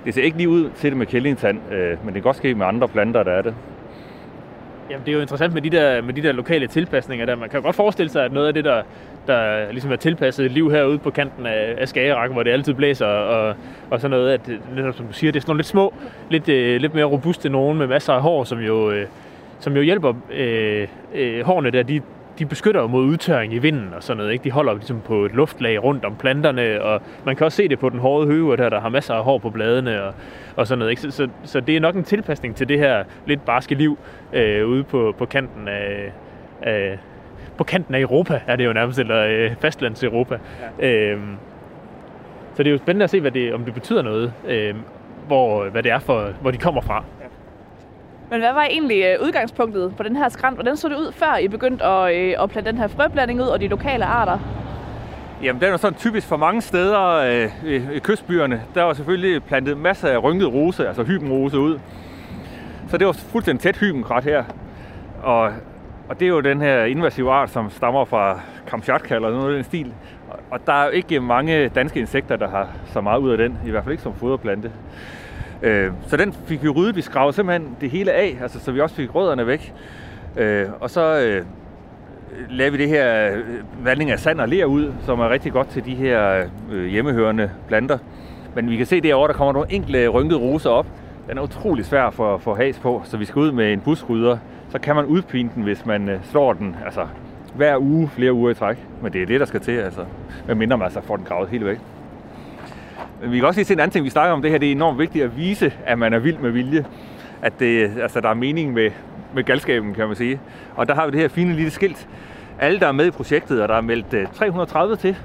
det 0.06 0.14
ser 0.14 0.24
ikke 0.24 0.38
lige 0.38 0.50
ud 0.50 0.70
til 0.76 0.90
det 0.90 0.98
med 0.98 1.06
kællingetand, 1.06 1.60
øh, 1.72 1.90
men 1.90 2.06
det 2.06 2.14
kan 2.14 2.22
godt 2.22 2.36
ske 2.36 2.56
med 2.56 2.66
andre 2.66 2.88
planter, 2.88 3.24
der 3.24 3.32
er 3.32 3.42
det. 3.42 3.56
Jamen, 4.90 5.06
det 5.06 5.12
er 5.12 5.16
jo 5.16 5.22
interessant 5.22 5.54
med 5.54 5.62
de 5.62 5.70
der, 5.70 6.02
med 6.02 6.14
de 6.14 6.24
der 6.24 6.32
lokale 6.32 6.68
tilpasninger 6.68 7.26
der. 7.26 7.36
Man 7.36 7.50
kan 7.50 7.60
jo 7.60 7.66
godt 7.66 7.76
forestille 7.76 8.10
sig, 8.10 8.26
at 8.26 8.32
noget 8.32 8.48
af 8.48 8.54
det, 8.54 8.66
der, 8.66 8.82
der 9.28 9.72
ligesom 9.72 9.92
er 9.92 9.96
tilpasset 9.96 10.52
liv 10.52 10.72
herude 10.72 10.98
på 10.98 11.10
kanten 11.10 11.46
af, 11.46 11.76
af 11.78 11.88
Skagerak, 11.90 12.32
hvor 12.32 12.44
det 12.44 12.52
altid 12.52 12.74
blæser 12.74 13.06
og, 13.06 13.56
og 13.90 14.02
sådan 14.02 14.12
noget, 14.12 14.32
at 14.32 14.50
øh, 14.50 14.76
netop 14.76 14.96
som 14.96 15.06
du 15.06 15.14
siger, 15.14 15.32
det 15.32 15.40
er 15.40 15.42
sådan 15.42 15.50
nogle 15.50 15.60
lidt 15.60 15.68
små, 15.68 15.94
lidt, 16.30 16.50
øh, 16.50 16.82
lidt 16.82 16.94
mere 16.94 17.06
robuste 17.06 17.50
nogen 17.50 17.78
med 17.78 17.88
masser 17.88 18.14
af 18.14 18.22
hår, 18.22 18.44
som 18.44 18.60
jo, 18.60 18.92
øh, 18.92 19.08
som 19.60 19.76
jo 19.76 19.82
hjælper 19.82 20.14
øh, 20.32 20.88
øh, 21.16 21.46
hårene 21.46 21.72
der, 21.72 21.84
de, 21.84 22.02
de 22.40 22.46
beskytter 22.46 22.82
jo 22.82 22.88
mod 22.88 23.06
udtørring 23.06 23.54
i 23.54 23.58
vinden 23.58 23.94
og 23.94 24.04
sådan 24.04 24.18
noget. 24.18 24.32
Ikke? 24.32 24.44
De 24.44 24.52
holder 24.52 24.74
ligesom 24.74 25.02
på 25.02 25.26
et 25.26 25.32
luftlag 25.34 25.84
rundt 25.84 26.06
om 26.06 26.16
planterne, 26.16 26.82
og 26.82 27.02
man 27.26 27.36
kan 27.36 27.46
også 27.46 27.56
se 27.56 27.68
det 27.68 27.80
på 27.80 27.90
den 27.90 28.00
hårde 28.00 28.28
høve 28.28 28.58
der, 28.58 28.70
der 28.70 28.80
har 28.80 28.90
masser 28.90 29.14
af 29.14 29.24
hår 29.24 29.38
på 29.38 29.50
bladene 29.50 30.04
og, 30.04 30.14
og 30.56 30.68
sådan 30.68 30.80
noget. 30.80 30.92
Ikke? 30.92 31.02
Så, 31.02 31.12
så, 31.12 31.28
så 31.44 31.60
det 31.60 31.76
er 31.76 31.80
nok 31.80 31.96
en 31.96 32.04
tilpasning 32.04 32.56
til 32.56 32.70
det 32.70 32.80
her 32.80 33.04
lidt 33.26 33.46
barske 33.46 33.76
liv 33.76 33.98
øh, 34.34 34.68
ude 34.68 34.84
på, 34.84 35.16
på 35.18 35.26
kanten 35.26 35.68
af, 35.68 36.12
af 36.62 37.00
på 37.58 37.64
kanten 37.64 37.96
af 37.96 38.00
Europa, 38.00 38.42
er 38.48 38.56
det 38.56 38.66
jo 38.66 38.74
nærmest, 38.74 39.00
eller 39.00 39.26
øh, 39.30 39.56
fastlands 39.60 40.04
Europa. 40.04 40.40
Ja. 40.80 41.12
Øhm, 41.12 41.36
så 42.54 42.64
det 42.64 42.68
er 42.68 42.72
jo 42.72 42.78
spændende 42.78 43.04
at 43.04 43.10
se, 43.10 43.22
hvad 43.22 43.32
det, 43.32 43.54
om 43.54 43.66
det 43.66 43.74
betyder 43.74 44.02
noget, 44.02 44.34
øh, 44.48 44.76
hvor, 45.28 45.70
hvad 45.70 45.84
det 45.84 45.92
er 45.92 46.00
for, 46.00 46.30
hvor 46.42 46.52
de 46.52 46.58
kommer 46.58 46.82
fra. 46.82 47.04
Men 48.30 48.40
hvad 48.40 48.54
var 48.54 48.64
egentlig 48.64 49.04
øh, 49.04 49.26
udgangspunktet 49.26 49.94
på 49.98 50.04
den 50.04 50.16
her 50.16 50.30
skrant? 50.30 50.56
Hvordan 50.56 50.78
så 50.78 50.90
det 50.90 50.96
ud, 50.96 51.12
før 51.12 51.38
I 51.38 51.48
begyndte 51.48 51.86
at, 51.86 52.16
øh, 52.16 52.44
at 52.44 52.50
plante 52.50 52.72
den 52.72 52.80
her 52.80 52.88
frøblanding 52.88 53.42
ud 53.42 53.48
og 53.48 53.60
de 53.60 53.68
lokale 53.68 54.06
arter? 54.06 54.40
Jamen, 55.44 55.62
det 55.62 55.70
er 55.70 55.78
sådan 55.78 56.00
typisk 56.00 56.28
for 56.28 56.38
mange 56.38 56.62
steder 56.62 57.02
øh, 57.02 57.50
øh, 57.66 57.92
i 57.92 58.00
kystbyerne. 58.00 58.62
Der 58.76 58.84
var 58.84 58.94
selvfølgelig 58.94 59.44
plantet 59.44 59.78
masser 59.78 60.08
af 60.08 60.24
rynket 60.24 60.54
rose, 60.54 60.88
altså 60.88 61.04
hybenrose 61.04 61.60
ud. 61.60 61.80
Så 62.88 62.98
det 62.98 63.08
var 63.08 63.14
fuldstændig 63.14 63.62
tæt 63.62 63.78
hybenkrat 63.78 64.24
her. 64.24 64.44
Og, 65.24 65.52
og 66.10 66.20
det 66.20 66.26
er 66.26 66.30
jo 66.30 66.40
den 66.40 66.62
her 66.62 66.84
invasive 66.84 67.32
art, 67.32 67.50
som 67.50 67.70
stammer 67.70 68.06
fra 68.06 68.40
Kamchatka 68.68 69.16
eller 69.16 69.30
noget 69.30 69.50
af 69.50 69.56
den 69.56 69.64
stil. 69.64 69.94
Og 70.52 70.68
der 70.68 70.74
er 70.74 70.86
jo 70.86 70.92
ikke 70.92 71.20
mange 71.20 71.70
danske 71.70 72.00
insekter, 72.00 72.36
der 72.36 72.50
har 72.50 72.68
så 72.86 73.02
meget 73.02 73.20
ud 73.20 73.32
af 73.32 73.38
den, 73.38 73.58
i 73.66 73.70
hvert 73.70 73.84
fald 73.84 73.92
ikke 73.92 74.04
som 74.04 74.14
foderplante. 74.14 74.72
Øh, 75.62 75.92
så 76.08 76.18
den 76.18 76.34
fik 76.46 76.64
vi 76.64 76.70
ryddet. 76.70 76.96
Vi 76.96 77.02
skravede 77.02 77.34
simpelthen 77.36 77.76
det 77.82 77.90
hele 77.90 78.12
af, 78.12 78.38
altså, 78.42 78.60
så 78.60 78.72
vi 78.72 78.82
også 78.82 78.96
fik 78.96 79.16
rødderne 79.16 79.48
væk. 79.48 79.74
Øh, 80.38 80.66
og 80.80 80.90
så 80.90 81.20
øh, 81.20 81.46
lavede 82.50 82.78
vi 82.78 82.84
det 82.84 82.90
her 82.90 83.32
øh, 83.32 83.86
vandring 83.86 84.12
af 84.12 84.20
sand 84.20 84.42
og 84.42 84.48
ler 84.48 84.66
ud, 84.66 84.94
som 85.06 85.20
er 85.20 85.30
rigtig 85.30 85.52
godt 85.52 85.70
til 85.70 85.86
de 85.86 85.96
her 85.96 86.44
øh, 86.72 86.86
hjemmehørende 86.86 87.52
planter. 87.68 87.98
Men 88.56 88.70
vi 88.70 88.78
kan 88.78 88.86
se 88.86 89.02
derovre, 89.02 89.28
der 89.28 89.34
kommer 89.34 89.54
nogle 89.54 89.74
enkle 89.74 90.08
rynkede 90.08 90.40
roser 90.40 90.70
op. 90.70 90.88
Den 91.30 91.38
er 91.38 91.42
utrolig 91.42 91.86
svær 91.86 92.10
for, 92.10 92.38
for 92.38 92.56
has 92.56 92.80
på, 92.80 93.02
så 93.06 93.18
vi 93.18 93.26
skal 93.26 93.40
ud 93.40 93.52
med 93.52 93.74
en 93.74 93.80
busrydder. 93.80 94.38
Så 94.70 94.80
kan 94.80 94.96
man 94.96 95.06
udpine 95.06 95.50
den, 95.56 95.64
hvis 95.64 95.86
man 95.86 96.10
øh, 96.10 96.20
slår 96.24 96.54
den 96.54 96.76
altså, 96.86 97.08
hver 97.56 97.78
uge, 97.78 98.10
flere 98.10 98.34
uger 98.34 98.52
i 98.52 98.54
træk. 98.54 98.78
Men 99.02 99.14
det 99.14 99.22
er 99.22 99.26
det, 99.26 99.40
der 99.40 99.46
skal 99.46 99.60
til, 99.60 99.72
altså. 99.72 100.06
Men 100.48 100.58
mindre 100.58 100.78
man 100.78 100.86
altså 100.86 101.02
får 101.02 101.16
den 101.16 101.26
gravet 101.26 101.50
helt 101.50 101.66
væk. 101.66 101.78
Men 103.22 103.32
vi 103.32 103.38
kan 103.38 103.48
også 103.48 103.58
lige 103.58 103.66
se 103.66 103.74
en 103.74 103.80
anden 103.80 103.92
ting, 103.92 104.06
vi 104.06 104.10
snakker 104.10 104.34
om 104.34 104.42
det 104.42 104.52
her. 104.52 104.58
Det 104.58 104.68
er 104.68 104.72
enormt 104.72 105.00
vigtigt 105.00 105.26
at 105.26 105.38
vise, 105.38 105.74
at 105.86 106.00
man 106.00 106.14
er 106.14 106.20
vild 106.20 106.38
med 106.38 106.52
vilje. 106.52 106.86
At 107.42 107.60
det, 107.60 107.92
altså, 108.02 108.22
der 108.22 108.30
er 108.30 108.34
mening 108.34 108.74
med, 108.74 108.92
med 109.34 109.44
galskaben, 109.44 109.94
kan 109.94 110.08
man 110.08 110.16
sige. 110.16 110.40
Og 110.76 110.88
der 110.88 110.96
har 110.96 111.06
vi 111.06 111.12
det 111.12 111.20
her 111.20 111.28
fine 111.28 111.54
lille 111.54 111.72
skilt. 111.72 112.08
Alle, 112.60 112.80
der 112.80 112.88
er 112.88 112.92
med 112.92 113.06
i 113.06 113.12
projektet, 113.12 113.62
og 113.62 113.68
der 113.68 113.76
er 113.76 113.82
meldt 113.82 114.14
øh, 114.14 114.28
330 114.34 114.96
til 114.96 115.16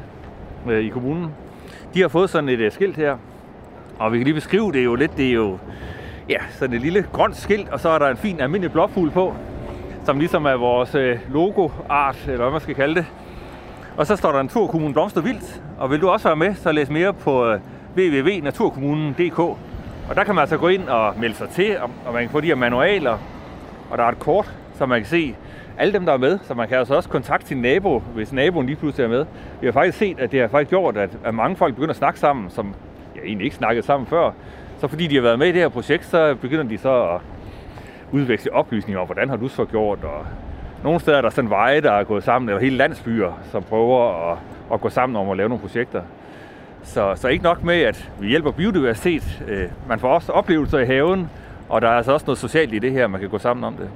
øh, 0.70 0.84
i 0.84 0.88
kommunen, 0.88 1.30
de 1.94 2.00
har 2.00 2.08
fået 2.08 2.30
sådan 2.30 2.48
et 2.48 2.60
øh, 2.60 2.72
skilt 2.72 2.96
her. 2.96 3.16
Og 3.98 4.12
vi 4.12 4.18
kan 4.18 4.24
lige 4.24 4.34
beskrive 4.34 4.72
det 4.72 4.84
jo 4.84 4.94
lidt. 4.94 5.16
Det 5.16 5.28
er 5.28 5.32
jo 5.32 5.58
ja, 6.28 6.38
sådan 6.50 6.76
et 6.76 6.82
lille 6.82 7.06
grønt 7.12 7.36
skilt, 7.36 7.68
og 7.68 7.80
så 7.80 7.88
er 7.88 7.98
der 7.98 8.08
en 8.08 8.16
fin 8.16 8.40
almindelig 8.40 8.72
blåfugl 8.72 9.10
på, 9.10 9.34
som 10.04 10.18
ligesom 10.18 10.44
er 10.44 10.54
vores 10.54 10.94
øh, 10.94 11.18
logoart, 11.30 12.16
eller 12.26 12.36
hvad 12.38 12.50
man 12.50 12.60
skal 12.60 12.74
kalde 12.74 12.94
det. 12.94 13.06
Og 13.96 14.06
så 14.06 14.16
står 14.16 14.32
der 14.32 14.42
Naturkommunen 14.42 14.92
Blomster 14.92 15.20
Vildt, 15.20 15.62
og 15.78 15.90
vil 15.90 16.00
du 16.00 16.08
også 16.08 16.28
være 16.28 16.36
med, 16.36 16.54
så 16.54 16.72
læs 16.72 16.90
mere 16.90 17.12
på 17.12 17.46
øh, 17.46 17.60
www.naturkommunen.dk. 17.96 19.38
Og 19.38 20.16
der 20.16 20.24
kan 20.24 20.34
man 20.34 20.42
altså 20.42 20.56
gå 20.56 20.68
ind 20.68 20.88
og 20.88 21.14
melde 21.18 21.34
sig 21.34 21.48
til, 21.48 21.76
og 22.06 22.12
man 22.12 22.22
kan 22.22 22.30
få 22.30 22.40
de 22.40 22.46
her 22.46 22.54
manualer, 22.54 23.18
og 23.90 23.98
der 23.98 24.04
er 24.04 24.08
et 24.08 24.18
kort, 24.18 24.52
så 24.74 24.86
man 24.86 25.00
kan 25.00 25.06
se 25.06 25.34
alle 25.78 25.92
dem, 25.92 26.06
der 26.06 26.12
er 26.12 26.16
med, 26.16 26.38
så 26.42 26.54
man 26.54 26.68
kan 26.68 26.78
altså 26.78 26.94
også 26.94 27.08
kontakte 27.08 27.48
sin 27.48 27.58
nabo, 27.58 27.98
hvis 27.98 28.32
naboen 28.32 28.66
lige 28.66 28.76
pludselig 28.76 29.04
er 29.04 29.08
med. 29.08 29.26
Vi 29.60 29.66
har 29.66 29.72
faktisk 29.72 29.98
set, 29.98 30.20
at 30.20 30.32
det 30.32 30.40
har 30.40 30.48
faktisk 30.48 30.70
gjort, 30.70 30.96
at 30.96 31.34
mange 31.34 31.56
folk 31.56 31.74
begynder 31.74 31.90
at 31.92 31.96
snakke 31.96 32.20
sammen, 32.20 32.50
som 32.50 32.74
ja, 33.16 33.20
egentlig 33.20 33.44
ikke 33.44 33.56
snakkede 33.56 33.86
sammen 33.86 34.06
før. 34.06 34.30
Så 34.78 34.88
fordi 34.88 35.06
de 35.06 35.14
har 35.14 35.22
været 35.22 35.38
med 35.38 35.46
i 35.46 35.52
det 35.52 35.60
her 35.60 35.68
projekt, 35.68 36.04
så 36.04 36.34
begynder 36.34 36.64
de 36.64 36.78
så 36.78 37.02
at 37.02 37.20
udveksle 38.12 38.52
oplysninger 38.52 39.00
om, 39.00 39.06
hvordan 39.06 39.28
har 39.28 39.36
du 39.36 39.48
så 39.48 39.64
gjort, 39.64 39.98
og 40.04 40.26
nogle 40.84 41.00
steder 41.00 41.16
er 41.16 41.22
der 41.22 41.30
sådan 41.30 41.50
veje, 41.50 41.80
der 41.80 41.92
er 41.92 42.04
gået 42.04 42.24
sammen, 42.24 42.48
eller 42.48 42.60
hele 42.60 42.76
landsbyer, 42.76 43.32
som 43.50 43.62
prøver 43.62 44.30
at, 44.32 44.38
at 44.72 44.80
gå 44.80 44.88
sammen 44.88 45.16
om 45.16 45.30
at 45.30 45.36
lave 45.36 45.48
nogle 45.48 45.60
projekter. 45.60 46.02
Så, 46.82 47.12
så 47.16 47.28
ikke 47.28 47.44
nok 47.44 47.64
med, 47.64 47.82
at 47.82 48.10
vi 48.20 48.28
hjælper 48.28 48.50
biodiversitet. 48.50 49.42
Øh, 49.48 49.68
man 49.88 49.98
får 49.98 50.08
også 50.14 50.32
oplevelser 50.32 50.78
i 50.78 50.86
haven, 50.86 51.30
Og 51.68 51.82
der 51.82 51.88
er 51.88 51.92
altså 51.92 52.12
også 52.12 52.26
noget 52.26 52.38
socialt 52.38 52.74
i 52.74 52.78
det 52.78 52.92
her, 52.92 53.06
man 53.06 53.20
kan 53.20 53.28
gå 53.28 53.38
sammen 53.38 53.64
om 53.64 53.74
det. 53.74 53.88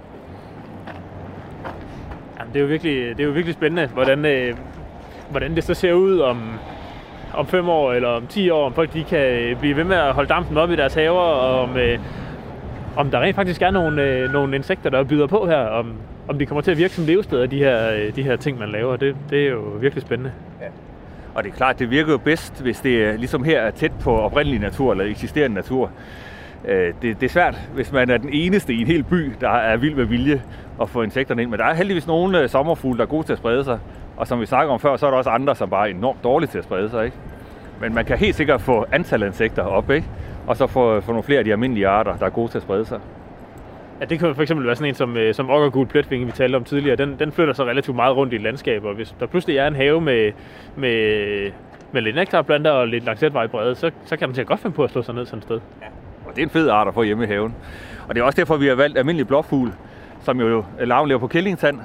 Jamen, 2.38 2.52
det, 2.52 2.58
er 2.58 2.62
jo 2.62 2.66
virkelig, 2.66 3.16
det 3.16 3.20
er 3.20 3.26
jo 3.26 3.30
virkelig 3.32 3.54
spændende, 3.54 3.86
hvordan, 3.86 4.24
øh, 4.24 4.56
hvordan 5.30 5.54
det 5.54 5.64
så 5.64 5.74
ser 5.74 5.92
ud 5.92 6.18
om, 6.18 6.58
om 7.34 7.46
fem 7.46 7.68
år 7.68 7.92
eller 7.92 8.08
om 8.08 8.26
10 8.26 8.50
år, 8.50 8.66
om 8.66 8.74
folk 8.74 8.92
de 8.92 9.04
kan 9.04 9.56
blive 9.60 9.76
ved 9.76 9.84
med 9.84 9.96
at 9.96 10.12
holde 10.14 10.28
dampen 10.28 10.56
op 10.56 10.70
i 10.70 10.76
deres 10.76 10.94
haver, 10.94 11.20
og 11.20 11.60
om, 11.60 11.76
øh, 11.76 11.98
om 12.96 13.10
der 13.10 13.20
rent 13.20 13.36
faktisk 13.36 13.62
er 13.62 13.70
nogle, 13.70 14.02
øh, 14.02 14.32
nogle 14.32 14.56
insekter, 14.56 14.90
der 14.90 15.04
byder 15.04 15.26
på 15.26 15.46
her, 15.46 15.58
om, 15.58 15.92
om 16.28 16.38
de 16.38 16.46
kommer 16.46 16.62
til 16.62 16.70
at 16.70 16.78
virke 16.78 16.94
som 16.94 17.06
levesteder, 17.06 17.46
de 17.46 17.58
her, 17.58 17.92
øh, 17.92 18.16
de 18.16 18.22
her 18.22 18.36
ting, 18.36 18.58
man 18.58 18.68
laver. 18.68 18.96
Det, 18.96 19.16
det 19.30 19.46
er 19.46 19.50
jo 19.50 19.60
virkelig 19.60 20.02
spændende. 20.02 20.32
Ja. 20.60 20.66
Og 21.36 21.44
det 21.44 21.52
er 21.52 21.56
klart, 21.56 21.78
det 21.78 21.90
virker 21.90 22.12
jo 22.12 22.18
bedst, 22.18 22.62
hvis 22.62 22.80
det 22.80 23.04
er, 23.04 23.16
ligesom 23.16 23.44
her 23.44 23.60
er 23.60 23.70
tæt 23.70 23.92
på 24.00 24.18
oprindelig 24.18 24.60
natur 24.60 24.92
eller 24.92 25.04
eksisterende 25.04 25.54
natur. 25.54 25.90
Øh, 26.64 26.94
det, 27.02 27.20
det 27.20 27.22
er 27.22 27.28
svært, 27.28 27.58
hvis 27.74 27.92
man 27.92 28.10
er 28.10 28.16
den 28.16 28.28
eneste 28.32 28.74
i 28.74 28.80
en 28.80 28.86
hel 28.86 29.02
by, 29.02 29.32
der 29.40 29.50
er 29.50 29.76
vild 29.76 29.94
med 29.94 30.04
vilje 30.04 30.42
at 30.80 30.88
få 30.88 31.02
insekterne 31.02 31.42
ind. 31.42 31.50
Men 31.50 31.58
der 31.58 31.64
er 31.64 31.74
heldigvis 31.74 32.06
nogle 32.06 32.40
øh, 32.40 32.48
sommerfugle, 32.48 32.98
der 32.98 33.04
er 33.04 33.08
gode 33.08 33.26
til 33.26 33.32
at 33.32 33.38
sprede 33.38 33.64
sig. 33.64 33.78
Og 34.16 34.26
som 34.26 34.40
vi 34.40 34.46
snakker 34.46 34.74
om 34.74 34.80
før, 34.80 34.96
så 34.96 35.06
er 35.06 35.10
der 35.10 35.18
også 35.18 35.30
andre, 35.30 35.56
som 35.56 35.70
bare 35.70 35.90
er 35.90 35.94
enormt 35.94 36.24
dårlige 36.24 36.50
til 36.50 36.58
at 36.58 36.64
sprede 36.64 36.90
sig. 36.90 37.04
Ikke? 37.04 37.16
Men 37.80 37.94
man 37.94 38.04
kan 38.04 38.18
helt 38.18 38.34
sikkert 38.36 38.60
få 38.60 38.86
antallet 38.92 39.26
af 39.26 39.30
insekter 39.30 39.62
op, 39.62 39.90
ikke? 39.90 40.06
og 40.46 40.56
så 40.56 40.66
få, 40.66 41.00
få 41.00 41.12
nogle 41.12 41.22
flere 41.22 41.38
af 41.38 41.44
de 41.44 41.52
almindelige 41.52 41.88
arter, 41.88 42.16
der 42.16 42.26
er 42.26 42.30
gode 42.30 42.50
til 42.50 42.58
at 42.58 42.62
sprede 42.62 42.84
sig. 42.84 43.00
Ja, 44.00 44.04
det 44.04 44.18
kan 44.18 44.34
for 44.34 44.42
eksempel 44.42 44.66
være 44.66 44.76
sådan 44.76 44.88
en 44.88 44.94
som, 44.94 45.16
øh, 45.16 45.34
som 45.34 45.50
okkergul 45.50 45.86
pletvinge, 45.86 46.26
vi 46.26 46.32
talte 46.32 46.56
om 46.56 46.64
tidligere. 46.64 46.96
Den, 46.96 47.16
den 47.18 47.32
flytter 47.32 47.54
sig 47.54 47.66
relativt 47.66 47.96
meget 47.96 48.16
rundt 48.16 48.32
i 48.32 48.38
landskabet, 48.38 48.88
og 48.88 48.94
hvis 48.94 49.14
der 49.20 49.26
pludselig 49.26 49.56
er 49.56 49.66
en 49.66 49.74
have 49.74 50.00
med, 50.00 50.32
med, 50.76 51.50
med 51.92 52.02
lidt 52.02 52.16
nektarplanter 52.16 52.70
og 52.70 52.88
lidt 52.88 53.04
lancetvejebrede, 53.04 53.74
så, 53.74 53.90
så 54.04 54.16
kan 54.16 54.28
den 54.28 54.34
til 54.34 54.44
godt 54.44 54.60
finde 54.60 54.76
på 54.76 54.84
at 54.84 54.90
slå 54.90 55.02
sig 55.02 55.14
ned 55.14 55.26
sådan 55.26 55.38
et 55.38 55.42
sted. 55.44 55.60
Ja. 55.82 55.86
Og 56.26 56.36
det 56.36 56.42
er 56.42 56.46
en 56.46 56.50
fed 56.50 56.68
art 56.68 56.88
at 56.88 56.94
få 56.94 57.02
hjemme 57.02 57.24
i 57.24 57.26
haven. 57.26 57.54
Og 58.08 58.14
det 58.14 58.20
er 58.20 58.24
også 58.24 58.36
derfor, 58.36 58.56
vi 58.56 58.66
har 58.66 58.74
valgt 58.74 58.98
almindelig 58.98 59.26
blåfugl, 59.26 59.72
som 60.22 60.40
jo 60.40 60.64
larven 60.80 61.08
lever 61.08 61.20
på 61.20 61.26
kællingtand. 61.26 61.78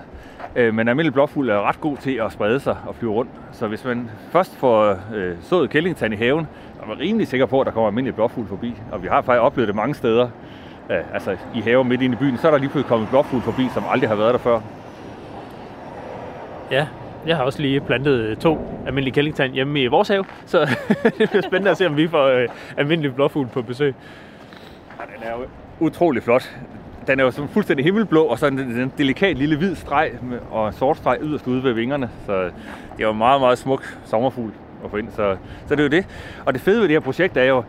Øh, 0.56 0.74
men 0.74 0.88
almindelig 0.88 1.14
blåfugl 1.14 1.50
er 1.50 1.68
ret 1.68 1.82
god 1.82 1.98
til 1.98 2.16
at 2.16 2.32
sprede 2.32 2.60
sig 2.60 2.78
og 2.88 2.96
flyve 2.96 3.12
rundt. 3.12 3.32
Så 3.52 3.68
hvis 3.68 3.86
man 3.86 4.10
først 4.32 4.58
får 4.58 5.00
øh, 5.16 5.36
sået 5.42 5.70
kællingtand 5.70 6.14
i 6.14 6.18
haven, 6.18 6.48
så 6.76 6.84
er 6.84 6.88
man 6.88 7.00
rimelig 7.00 7.28
sikker 7.28 7.46
på, 7.46 7.62
at 7.62 7.66
der 7.66 7.72
kommer 7.72 7.88
almindelig 7.88 8.16
blåfugl 8.16 8.48
forbi. 8.48 8.74
Og 8.92 9.04
vi 9.04 9.08
har 9.08 9.22
faktisk 9.22 9.42
oplevet 9.42 9.68
det 9.68 9.76
mange 9.76 9.96
steder, 9.96 10.30
øh, 10.90 11.14
altså 11.14 11.38
i 11.56 11.62
haver 11.62 11.84
midt 11.84 12.02
inde 12.02 12.16
i 12.16 12.18
byen, 12.18 12.38
så 12.38 12.48
er 12.48 12.52
der 12.52 12.58
lige 12.58 12.70
pludselig 12.70 12.90
kommet 12.90 13.10
blåfugl 13.10 13.42
forbi, 13.42 13.70
som 13.74 13.84
aldrig 13.90 14.10
har 14.10 14.16
været 14.16 14.34
der 14.34 14.40
før. 14.40 14.60
Ja, 16.72 16.88
jeg 17.26 17.38
har 17.38 17.44
også 17.44 17.62
lige 17.62 17.82
plantet 17.82 18.40
to 18.40 18.82
almindelige 18.88 19.14
kællingtand 19.14 19.54
hjemme 19.54 19.82
i 19.82 19.88
vores 19.88 20.08
have, 20.08 20.26
så 20.46 20.60
det 21.18 21.30
bliver 21.30 21.42
spændende 21.42 21.72
at 21.72 21.78
se, 21.78 21.86
om 21.88 21.98
vi 21.98 22.08
får 22.08 22.26
øh, 22.26 22.48
almindelig 22.78 23.16
blåfugl 23.16 23.48
på 23.48 23.62
besøg. 23.62 23.96
Ja, 25.00 25.04
den 25.16 25.24
er 25.24 25.32
jo 25.32 25.46
utrolig 25.80 26.24
flot. 26.24 26.58
Den 27.08 27.20
er 27.20 27.24
jo 27.24 27.32
som 27.32 27.48
fuldstændig 27.48 27.86
himmelblå, 27.86 28.24
og 28.24 28.40
så 28.40 28.48
en, 28.48 28.60
en 28.60 28.94
delikat 28.98 29.38
lille 29.38 29.58
hvid 29.58 29.76
streg 29.76 30.12
og 30.52 30.68
en 30.68 30.74
sort 30.74 30.98
streg 30.98 31.18
yderst 31.22 31.48
ude 31.48 31.64
ved 31.64 31.74
vingerne. 31.74 32.10
Så 32.26 32.44
det 32.44 32.52
er 33.00 33.04
jo 33.04 33.12
en 33.12 33.18
meget, 33.18 33.42
meget 33.42 33.58
smuk 33.58 33.98
sommerfugl 34.06 34.52
at 34.84 34.92
få 34.92 34.98
ind. 34.98 35.08
Så, 35.16 35.38
så 35.68 35.76
det 35.76 35.80
er 35.80 35.84
jo 35.84 35.90
det. 35.90 36.06
Og 36.46 36.54
det 36.54 36.62
fede 36.62 36.82
ved 36.82 36.88
det 36.88 36.96
her 36.96 37.00
projekt 37.00 37.38
er 37.38 37.44
jo, 37.44 37.64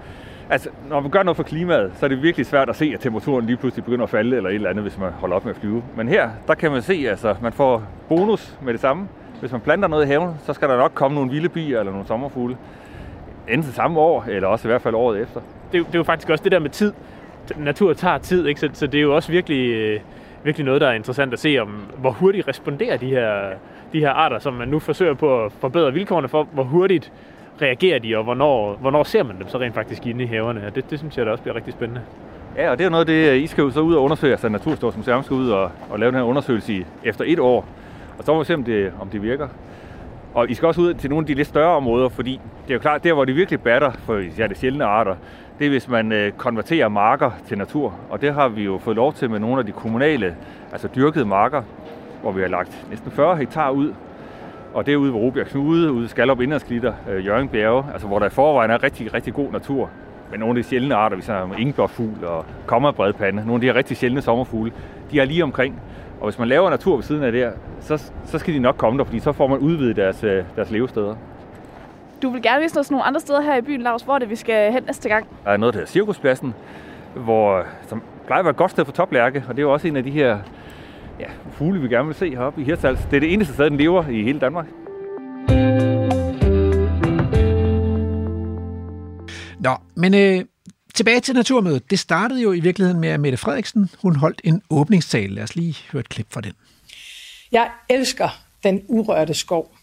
altså, 0.51 0.69
når 0.89 1.01
man 1.01 1.11
gør 1.11 1.23
noget 1.23 1.37
for 1.37 1.43
klimaet, 1.43 1.93
så 1.97 2.07
er 2.07 2.09
det 2.09 2.23
virkelig 2.23 2.47
svært 2.47 2.69
at 2.69 2.77
se, 2.77 2.91
at 2.95 3.01
temperaturen 3.01 3.47
lige 3.47 3.57
pludselig 3.57 3.85
begynder 3.85 4.03
at 4.05 4.11
falde 4.11 4.37
eller 4.37 4.51
et 4.51 4.55
eller 4.55 4.71
andet, 4.71 4.83
hvis 4.83 4.99
man 4.99 5.13
holder 5.13 5.37
op 5.37 5.45
med 5.45 5.55
at 5.55 5.61
flyve. 5.61 5.83
Men 5.97 6.09
her, 6.09 6.31
der 6.47 6.55
kan 6.55 6.71
man 6.71 6.83
se, 6.83 6.95
at 6.95 7.11
altså, 7.11 7.35
man 7.43 7.53
får 7.53 7.83
bonus 8.09 8.59
med 8.63 8.73
det 8.73 8.81
samme. 8.81 9.09
Hvis 9.41 9.53
man 9.53 9.61
planter 9.61 9.89
noget 9.89 10.05
i 10.05 10.09
haven, 10.09 10.35
så 10.47 10.53
skal 10.53 10.69
der 10.69 10.77
nok 10.77 10.93
komme 10.95 11.15
nogle 11.15 11.31
vilde 11.31 11.49
bier 11.49 11.79
eller 11.79 11.93
nogle 11.93 12.07
sommerfugle. 12.07 12.57
Enten 13.49 13.73
samme 13.73 14.01
år, 14.01 14.25
eller 14.29 14.49
også 14.49 14.69
i 14.69 14.71
hvert 14.71 14.83
fald 14.83 14.95
året 14.95 15.21
efter. 15.21 15.41
Det 15.73 15.87
det 15.87 15.95
er 15.95 15.99
jo 15.99 16.03
faktisk 16.03 16.31
også 16.31 16.45
det 16.45 16.53
der 16.53 16.59
med 16.59 16.71
tid. 16.71 16.93
Natur 17.57 17.93
tager 17.93 18.19
tid, 18.19 18.47
ikke? 18.47 18.61
Så, 18.61 18.69
så 18.73 18.87
det 18.87 18.99
er 18.99 19.03
jo 19.03 19.15
også 19.15 19.33
virkelig, 19.33 19.71
øh, 19.71 20.01
virkelig 20.45 20.65
noget, 20.65 20.81
der 20.81 20.89
er 20.89 20.93
interessant 20.93 21.33
at 21.33 21.39
se, 21.39 21.59
om 21.59 21.69
hvor 21.97 22.11
hurtigt 22.11 22.49
responderer 22.49 22.97
de 22.97 23.07
her, 23.07 23.51
de 23.93 24.01
her 24.01 24.11
arter, 24.11 24.39
som 24.39 24.55
man 24.55 24.69
nu 24.69 24.79
forsøger 24.79 25.15
på 25.15 25.45
at 25.45 25.53
forbedre 25.53 25.93
vilkårene 25.93 26.29
for, 26.29 26.49
hvor 26.53 26.65
hurtigt 26.65 27.13
reagerer 27.63 27.99
de, 27.99 28.17
og 28.17 28.25
hvornår, 28.25 28.77
hvornår 28.81 29.03
ser 29.03 29.23
man 29.23 29.39
dem 29.39 29.49
så 29.49 29.59
rent 29.59 29.75
faktisk 29.75 30.07
inde 30.07 30.25
i 30.25 30.27
haverne. 30.27 30.67
Og 30.67 30.75
det, 30.75 30.91
det 30.91 30.99
synes 30.99 31.19
jeg 31.19 31.27
da 31.27 31.31
også 31.31 31.43
bliver 31.43 31.57
rigtig 31.57 31.73
spændende. 31.73 32.01
Ja, 32.57 32.71
og 32.71 32.79
det 32.79 32.87
er 32.87 32.91
noget 32.91 33.07
det, 33.07 33.31
øh, 33.31 33.43
I 33.43 33.47
skal 33.47 33.63
jo 33.63 33.71
så 33.71 33.81
ud 33.81 33.95
og 33.95 34.03
undersøge, 34.03 34.33
altså 34.33 34.49
Naturstors 34.49 34.97
Museum 34.97 35.23
skal 35.23 35.35
ud 35.35 35.51
og, 35.51 35.71
og 35.91 35.99
lave 35.99 36.11
den 36.11 36.19
her 36.19 36.25
undersøgelse 36.25 36.73
i, 36.73 36.85
efter 37.05 37.25
et 37.29 37.39
år. 37.39 37.67
Og 38.19 38.25
så 38.25 38.33
må 38.33 38.39
vi 38.39 38.45
se, 38.45 38.55
om 38.55 38.65
det, 38.65 38.93
om 39.01 39.09
det 39.09 39.23
virker. 39.23 39.49
Og 40.35 40.51
I 40.51 40.55
skal 40.55 40.67
også 40.67 40.81
ud 40.81 40.95
til 40.95 41.11
nogle 41.11 41.23
af 41.23 41.27
de 41.27 41.35
lidt 41.35 41.49
større 41.49 41.77
områder, 41.77 42.09
fordi 42.09 42.41
det 42.65 42.71
er 42.71 42.75
jo 42.75 42.81
klart, 42.81 43.05
der 43.05 43.13
hvor 43.13 43.25
det 43.25 43.37
virkelig 43.37 43.61
batter 43.61 43.93
for 43.93 44.17
ja, 44.39 44.47
de 44.47 44.55
sjældne 44.55 44.85
arter, 44.85 45.17
det 45.59 45.65
er 45.67 45.71
hvis 45.71 45.89
man 45.89 46.13
øh, 46.13 46.33
konverterer 46.33 46.89
marker 46.89 47.31
til 47.49 47.59
natur. 47.59 47.95
Og 48.11 48.21
det 48.21 48.35
har 48.35 48.49
vi 48.49 48.63
jo 48.63 48.79
fået 48.79 48.97
lov 48.97 49.13
til 49.13 49.31
med 49.31 49.39
nogle 49.39 49.59
af 49.59 49.67
de 49.67 49.73
kommunale, 49.73 50.37
altså 50.73 50.89
dyrkede 50.97 51.25
marker, 51.25 51.63
hvor 52.23 52.33
vi 52.33 52.41
har 52.41 52.49
lagt 52.49 52.87
næsten 52.91 53.11
40 53.11 53.37
hektar 53.37 53.71
ud. 53.71 53.95
Og 54.75 54.87
det 54.87 54.93
er 54.93 54.97
ude 54.97 55.13
ved 55.13 55.21
Robjerg 55.21 55.47
Knude, 55.47 55.93
ude 55.93 56.05
i 56.05 56.09
Skalop 56.09 56.41
Indlandsklitter, 56.41 56.93
øh, 57.11 57.27
Jørgen 57.27 57.49
Bjerge, 57.49 57.85
altså 57.93 58.07
hvor 58.07 58.19
der 58.19 58.27
i 58.27 58.31
forvejen 58.31 58.71
er 58.71 58.83
rigtig, 58.83 59.15
rigtig 59.15 59.35
god 59.35 59.53
natur. 59.53 59.91
Men 60.31 60.41
nogle 60.41 60.59
af 60.59 60.65
de 60.65 60.69
sjældne 60.69 60.95
arter, 60.95 61.17
vi 61.17 61.23
snakker 61.23 61.45
om 61.45 61.55
ingeblåfugl 61.59 62.25
og 62.25 62.45
kommerbredpande, 62.67 63.43
nogle 63.43 63.55
af 63.55 63.61
de 63.61 63.67
her 63.67 63.75
rigtig 63.75 63.97
sjældne 63.97 64.23
sommerfugle, 64.23 64.73
de 65.11 65.21
er 65.21 65.25
lige 65.25 65.43
omkring. 65.43 65.81
Og 66.21 66.27
hvis 66.27 66.39
man 66.39 66.49
laver 66.49 66.71
natur 66.71 66.97
ved 66.97 67.03
siden 67.03 67.23
af 67.23 67.33
det 67.33 67.53
så, 67.81 68.13
så 68.25 68.39
skal 68.39 68.55
de 68.55 68.59
nok 68.59 68.77
komme 68.77 68.99
der, 68.99 69.05
fordi 69.05 69.21
så 69.21 69.33
får 69.33 69.47
man 69.47 69.59
udvidet 69.59 69.97
deres, 69.97 70.25
øh, 70.25 70.45
deres 70.57 70.71
levesteder. 70.71 71.15
Du 72.23 72.31
vil 72.31 72.43
gerne 72.43 72.63
vise 72.63 72.81
os 72.81 72.91
nogle 72.91 73.05
andre 73.05 73.21
steder 73.21 73.41
her 73.41 73.57
i 73.57 73.63
byen, 73.63 73.83
Lars. 73.83 74.03
Hvor 74.03 74.15
er 74.15 74.19
det, 74.19 74.31
vi 74.31 74.37
skal 74.37 74.73
hen 74.73 74.83
næste 74.87 75.09
gang? 75.09 75.27
Der 75.45 75.51
er 75.51 75.57
noget, 75.57 75.75
der 75.75 75.81
hedder 75.81 75.93
Cirkuspladsen, 75.93 76.55
hvor, 77.15 77.65
som 77.89 78.03
plejer 78.27 78.39
at 78.39 78.45
være 78.45 78.51
et 78.51 78.57
godt 78.57 78.71
sted 78.71 78.85
for 78.85 78.93
toplærke, 78.93 79.45
og 79.49 79.57
det 79.57 79.59
er 79.59 79.63
jo 79.63 79.73
også 79.73 79.89
en 79.89 79.97
af 79.97 80.05
de 80.05 80.11
her 80.11 80.39
ja, 81.21 81.27
fugle, 81.51 81.81
vi 81.81 81.89
gerne 81.89 82.07
vil 82.07 82.15
se 82.15 82.31
heroppe 82.31 82.61
i 82.61 82.65
Hirtshals. 82.65 83.01
Det 83.11 83.17
er 83.17 83.21
det 83.21 83.33
eneste 83.33 83.55
sted, 83.55 83.65
den 83.65 83.77
lever 83.77 84.09
i 84.09 84.23
hele 84.23 84.41
Danmark. 84.41 84.67
Nå, 89.61 89.77
men 89.97 90.15
øh, 90.15 90.45
tilbage 90.95 91.21
til 91.21 91.35
naturmødet. 91.35 91.91
Det 91.91 91.99
startede 91.99 92.43
jo 92.43 92.53
i 92.53 92.61
virkeligheden 92.61 93.01
med, 93.01 93.09
at 93.09 93.21
Mette 93.21 93.39
Frederiksen 93.39 93.91
hun 94.03 94.17
holdt 94.17 94.41
en 94.45 94.63
åbningstale. 94.71 95.35
Lad 95.35 95.43
os 95.43 95.57
lige 95.57 95.77
høre 95.93 96.01
et 96.01 96.09
klip 96.09 96.27
fra 96.31 96.41
den. 96.41 96.53
Jeg 97.53 97.71
elsker 97.91 98.29
den 98.65 98.83
urørte 98.89 99.35
skov, 99.35 99.75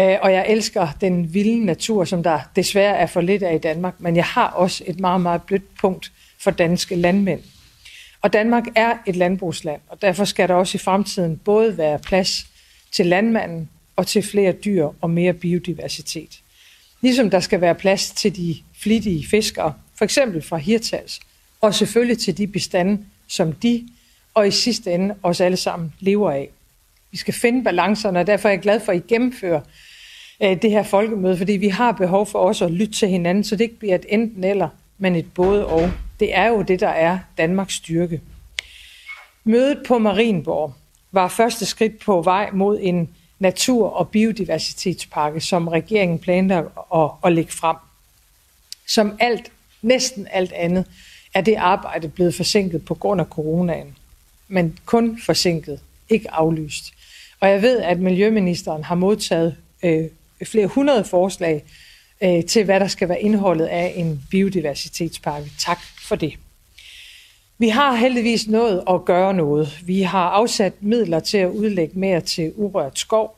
øh, 0.00 0.16
og 0.22 0.32
jeg 0.32 0.46
elsker 0.48 0.88
den 1.00 1.34
vilde 1.34 1.64
natur, 1.64 2.04
som 2.04 2.22
der 2.22 2.40
desværre 2.56 2.96
er 2.96 3.06
for 3.06 3.20
lidt 3.20 3.42
af 3.42 3.54
i 3.54 3.58
Danmark, 3.58 3.94
men 3.98 4.16
jeg 4.16 4.24
har 4.24 4.48
også 4.48 4.84
et 4.86 5.00
meget, 5.00 5.20
meget 5.20 5.42
blødt 5.42 5.74
punkt 5.80 6.12
for 6.40 6.50
danske 6.50 6.96
landmænd. 6.96 7.40
Og 8.22 8.32
Danmark 8.32 8.64
er 8.74 8.94
et 9.06 9.16
landbrugsland, 9.16 9.80
og 9.88 10.02
derfor 10.02 10.24
skal 10.24 10.48
der 10.48 10.54
også 10.54 10.76
i 10.76 10.78
fremtiden 10.78 11.36
både 11.36 11.78
være 11.78 11.98
plads 11.98 12.46
til 12.92 13.06
landmanden 13.06 13.68
og 13.96 14.06
til 14.06 14.22
flere 14.22 14.52
dyr 14.52 14.88
og 15.00 15.10
mere 15.10 15.32
biodiversitet. 15.32 16.40
Ligesom 17.00 17.30
der 17.30 17.40
skal 17.40 17.60
være 17.60 17.74
plads 17.74 18.10
til 18.10 18.36
de 18.36 18.56
flittige 18.78 19.26
fiskere, 19.26 19.74
for 19.94 20.04
eksempel 20.04 20.42
fra 20.42 20.56
Hirtals, 20.56 21.20
og 21.60 21.74
selvfølgelig 21.74 22.18
til 22.18 22.38
de 22.38 22.46
bestande, 22.46 23.04
som 23.28 23.52
de 23.52 23.88
og 24.34 24.48
i 24.48 24.50
sidste 24.50 24.92
ende 24.92 25.14
os 25.22 25.40
alle 25.40 25.56
sammen 25.56 25.92
lever 26.00 26.30
af. 26.30 26.48
Vi 27.10 27.16
skal 27.16 27.34
finde 27.34 27.64
balancerne, 27.64 28.18
og 28.18 28.26
derfor 28.26 28.48
er 28.48 28.52
jeg 28.52 28.60
glad 28.60 28.80
for, 28.80 28.92
at 28.92 28.98
I 28.98 29.02
gennemfører 29.08 29.60
øh, 30.42 30.62
det 30.62 30.70
her 30.70 30.82
folkemøde, 30.82 31.36
fordi 31.36 31.52
vi 31.52 31.68
har 31.68 31.92
behov 31.92 32.26
for 32.26 32.38
også 32.38 32.64
at 32.64 32.70
lytte 32.70 32.92
til 32.92 33.08
hinanden, 33.08 33.44
så 33.44 33.56
det 33.56 33.64
ikke 33.64 33.78
bliver 33.78 33.94
et 33.94 34.06
enten 34.08 34.44
eller, 34.44 34.68
men 34.98 35.16
et 35.16 35.32
både 35.34 35.66
og. 35.66 35.90
Det 36.20 36.36
er 36.36 36.46
jo 36.46 36.62
det, 36.62 36.80
der 36.80 36.88
er 36.88 37.18
Danmarks 37.38 37.74
styrke. 37.74 38.20
Mødet 39.44 39.82
på 39.86 39.98
Marienborg 39.98 40.74
var 41.12 41.28
første 41.28 41.66
skridt 41.66 41.98
på 41.98 42.22
vej 42.22 42.50
mod 42.52 42.78
en 42.82 43.08
natur- 43.38 43.88
og 43.88 44.08
biodiversitetspakke, 44.08 45.40
som 45.40 45.68
regeringen 45.68 46.18
planlægger 46.18 46.94
at, 47.04 47.10
at 47.24 47.32
lægge 47.32 47.52
frem. 47.52 47.76
Som 48.86 49.16
alt, 49.20 49.52
næsten 49.82 50.26
alt 50.30 50.52
andet, 50.52 50.84
er 51.34 51.40
det 51.40 51.54
arbejde 51.54 52.08
blevet 52.08 52.34
forsinket 52.34 52.84
på 52.84 52.94
grund 52.94 53.20
af 53.20 53.26
coronaen. 53.26 53.96
Men 54.48 54.78
kun 54.84 55.20
forsinket, 55.26 55.80
ikke 56.08 56.30
aflyst. 56.30 56.84
Og 57.40 57.48
jeg 57.48 57.62
ved, 57.62 57.80
at 57.80 57.98
Miljøministeren 57.98 58.84
har 58.84 58.94
modtaget 58.94 59.56
øh, 59.82 60.04
flere 60.44 60.66
hundrede 60.66 61.04
forslag 61.04 61.64
øh, 62.22 62.44
til, 62.44 62.64
hvad 62.64 62.80
der 62.80 62.88
skal 62.88 63.08
være 63.08 63.22
indholdet 63.22 63.66
af 63.66 63.92
en 63.96 64.22
biodiversitetspakke. 64.30 65.50
Tak 65.58 65.78
for 66.08 66.16
det. 66.16 66.36
Vi 67.58 67.68
har 67.68 67.94
heldigvis 67.94 68.48
nået 68.48 68.82
at 68.90 69.04
gøre 69.04 69.34
noget. 69.34 69.78
Vi 69.84 70.02
har 70.02 70.30
afsat 70.30 70.72
midler 70.80 71.20
til 71.20 71.38
at 71.38 71.50
udlægge 71.50 71.98
mere 71.98 72.20
til 72.20 72.52
urørt 72.56 72.98
skov. 72.98 73.36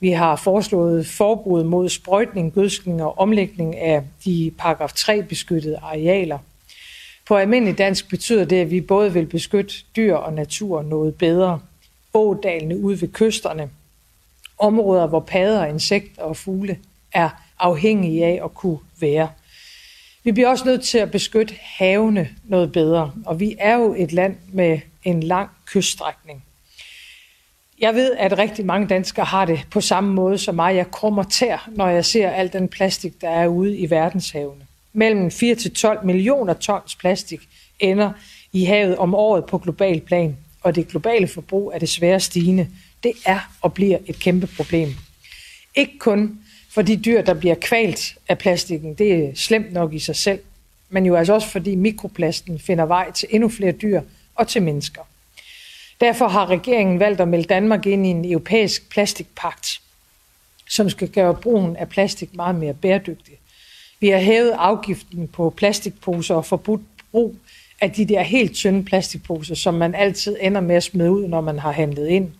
Vi 0.00 0.10
har 0.10 0.36
foreslået 0.36 1.06
forbud 1.06 1.64
mod 1.64 1.88
sprøjtning, 1.88 2.52
gødskning 2.52 3.02
og 3.02 3.18
omlægning 3.18 3.76
af 3.76 4.02
de 4.24 4.52
paragraf 4.58 4.92
3 4.92 5.22
beskyttede 5.22 5.78
arealer. 5.82 6.38
På 7.26 7.36
almindelig 7.36 7.78
dansk 7.78 8.08
betyder 8.08 8.44
det, 8.44 8.56
at 8.56 8.70
vi 8.70 8.80
både 8.80 9.12
vil 9.12 9.26
beskytte 9.26 9.74
dyr 9.96 10.14
og 10.14 10.32
natur 10.32 10.82
noget 10.82 11.14
bedre. 11.14 11.60
Ådalene 12.14 12.78
ude 12.78 13.00
ved 13.00 13.08
kysterne, 13.08 13.70
områder, 14.58 15.06
hvor 15.06 15.20
padder, 15.20 15.66
insekter 15.66 16.22
og 16.22 16.36
fugle 16.36 16.78
er 17.12 17.41
afhængige 17.62 18.24
af 18.24 18.40
at 18.44 18.54
kunne 18.54 18.78
være. 19.00 19.28
Vi 20.24 20.32
bliver 20.32 20.48
også 20.48 20.64
nødt 20.64 20.82
til 20.82 20.98
at 20.98 21.10
beskytte 21.10 21.54
havene 21.62 22.28
noget 22.44 22.72
bedre, 22.72 23.12
og 23.26 23.40
vi 23.40 23.56
er 23.58 23.74
jo 23.74 23.94
et 23.98 24.12
land 24.12 24.36
med 24.52 24.80
en 25.04 25.22
lang 25.22 25.50
kyststrækning. 25.66 26.44
Jeg 27.78 27.94
ved, 27.94 28.14
at 28.18 28.38
rigtig 28.38 28.66
mange 28.66 28.86
danskere 28.86 29.24
har 29.24 29.44
det 29.44 29.60
på 29.70 29.80
samme 29.80 30.12
måde 30.14 30.38
som 30.38 30.54
mig. 30.54 30.76
Jeg 30.76 30.90
krummer 30.90 31.22
tær, 31.22 31.68
når 31.76 31.88
jeg 31.88 32.04
ser 32.04 32.30
al 32.30 32.52
den 32.52 32.68
plastik, 32.68 33.20
der 33.20 33.28
er 33.28 33.46
ude 33.46 33.76
i 33.76 33.90
verdenshavene. 33.90 34.66
Mellem 34.92 35.30
4 35.30 35.54
til 35.54 35.74
12 35.74 36.06
millioner 36.06 36.54
tons 36.54 36.96
plastik 36.96 37.40
ender 37.80 38.12
i 38.52 38.64
havet 38.64 38.96
om 38.96 39.14
året 39.14 39.44
på 39.46 39.58
global 39.58 40.00
plan, 40.00 40.36
og 40.62 40.74
det 40.74 40.88
globale 40.88 41.28
forbrug 41.28 41.72
er 41.74 41.78
desværre 41.78 42.20
stigende. 42.20 42.68
Det 43.02 43.12
er 43.26 43.50
og 43.60 43.74
bliver 43.74 43.98
et 44.06 44.18
kæmpe 44.18 44.46
problem. 44.46 44.94
Ikke 45.74 45.98
kun 45.98 46.38
for 46.74 46.82
de 46.82 46.96
dyr, 46.96 47.22
der 47.22 47.34
bliver 47.34 47.54
kvalt 47.54 48.18
af 48.28 48.38
plastikken, 48.38 48.94
det 48.94 49.12
er 49.12 49.30
slemt 49.34 49.72
nok 49.72 49.94
i 49.94 49.98
sig 49.98 50.16
selv, 50.16 50.40
men 50.90 51.06
jo 51.06 51.14
altså 51.14 51.34
også 51.34 51.48
fordi 51.48 51.74
mikroplasten 51.74 52.58
finder 52.58 52.84
vej 52.84 53.12
til 53.12 53.28
endnu 53.30 53.48
flere 53.48 53.72
dyr 53.72 54.00
og 54.34 54.48
til 54.48 54.62
mennesker. 54.62 55.02
Derfor 56.00 56.28
har 56.28 56.50
regeringen 56.50 57.00
valgt 57.00 57.20
at 57.20 57.28
melde 57.28 57.44
Danmark 57.44 57.86
ind 57.86 58.06
i 58.06 58.10
en 58.10 58.24
europæisk 58.24 58.90
plastikpagt, 58.90 59.80
som 60.68 60.90
skal 60.90 61.08
gøre 61.08 61.34
brugen 61.34 61.76
af 61.76 61.88
plastik 61.88 62.34
meget 62.34 62.54
mere 62.54 62.74
bæredygtig. 62.74 63.34
Vi 64.00 64.08
har 64.08 64.18
hævet 64.18 64.50
afgiften 64.50 65.28
på 65.28 65.50
plastikposer 65.50 66.34
og 66.34 66.44
forbudt 66.44 66.82
brug 67.12 67.36
af 67.80 67.90
de 67.90 68.04
der 68.04 68.22
helt 68.22 68.54
tynde 68.54 68.84
plastikposer, 68.84 69.54
som 69.54 69.74
man 69.74 69.94
altid 69.94 70.36
ender 70.40 70.60
med 70.60 70.76
at 70.76 70.82
smide 70.82 71.10
ud, 71.10 71.28
når 71.28 71.40
man 71.40 71.58
har 71.58 71.72
handlet 71.72 72.08
ind. 72.08 72.30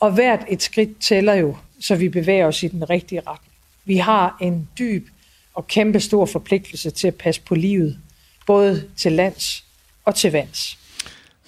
Og 0.00 0.12
hvert 0.12 0.44
et 0.48 0.62
skridt 0.62 0.98
tæller 1.00 1.34
jo, 1.34 1.56
så 1.80 1.96
vi 1.96 2.08
bevæger 2.08 2.46
os 2.46 2.62
i 2.62 2.68
den 2.68 2.90
rigtige 2.90 3.20
retning. 3.20 3.52
Vi 3.84 3.96
har 3.96 4.36
en 4.40 4.68
dyb 4.78 5.08
og 5.54 5.66
kæmpe 5.66 6.00
stor 6.00 6.26
forpligtelse 6.26 6.90
til 6.90 7.08
at 7.08 7.14
passe 7.14 7.40
på 7.40 7.54
livet, 7.54 7.98
både 8.46 8.84
til 8.96 9.12
lands 9.12 9.64
og 10.04 10.14
til 10.14 10.32
vands. 10.32 10.78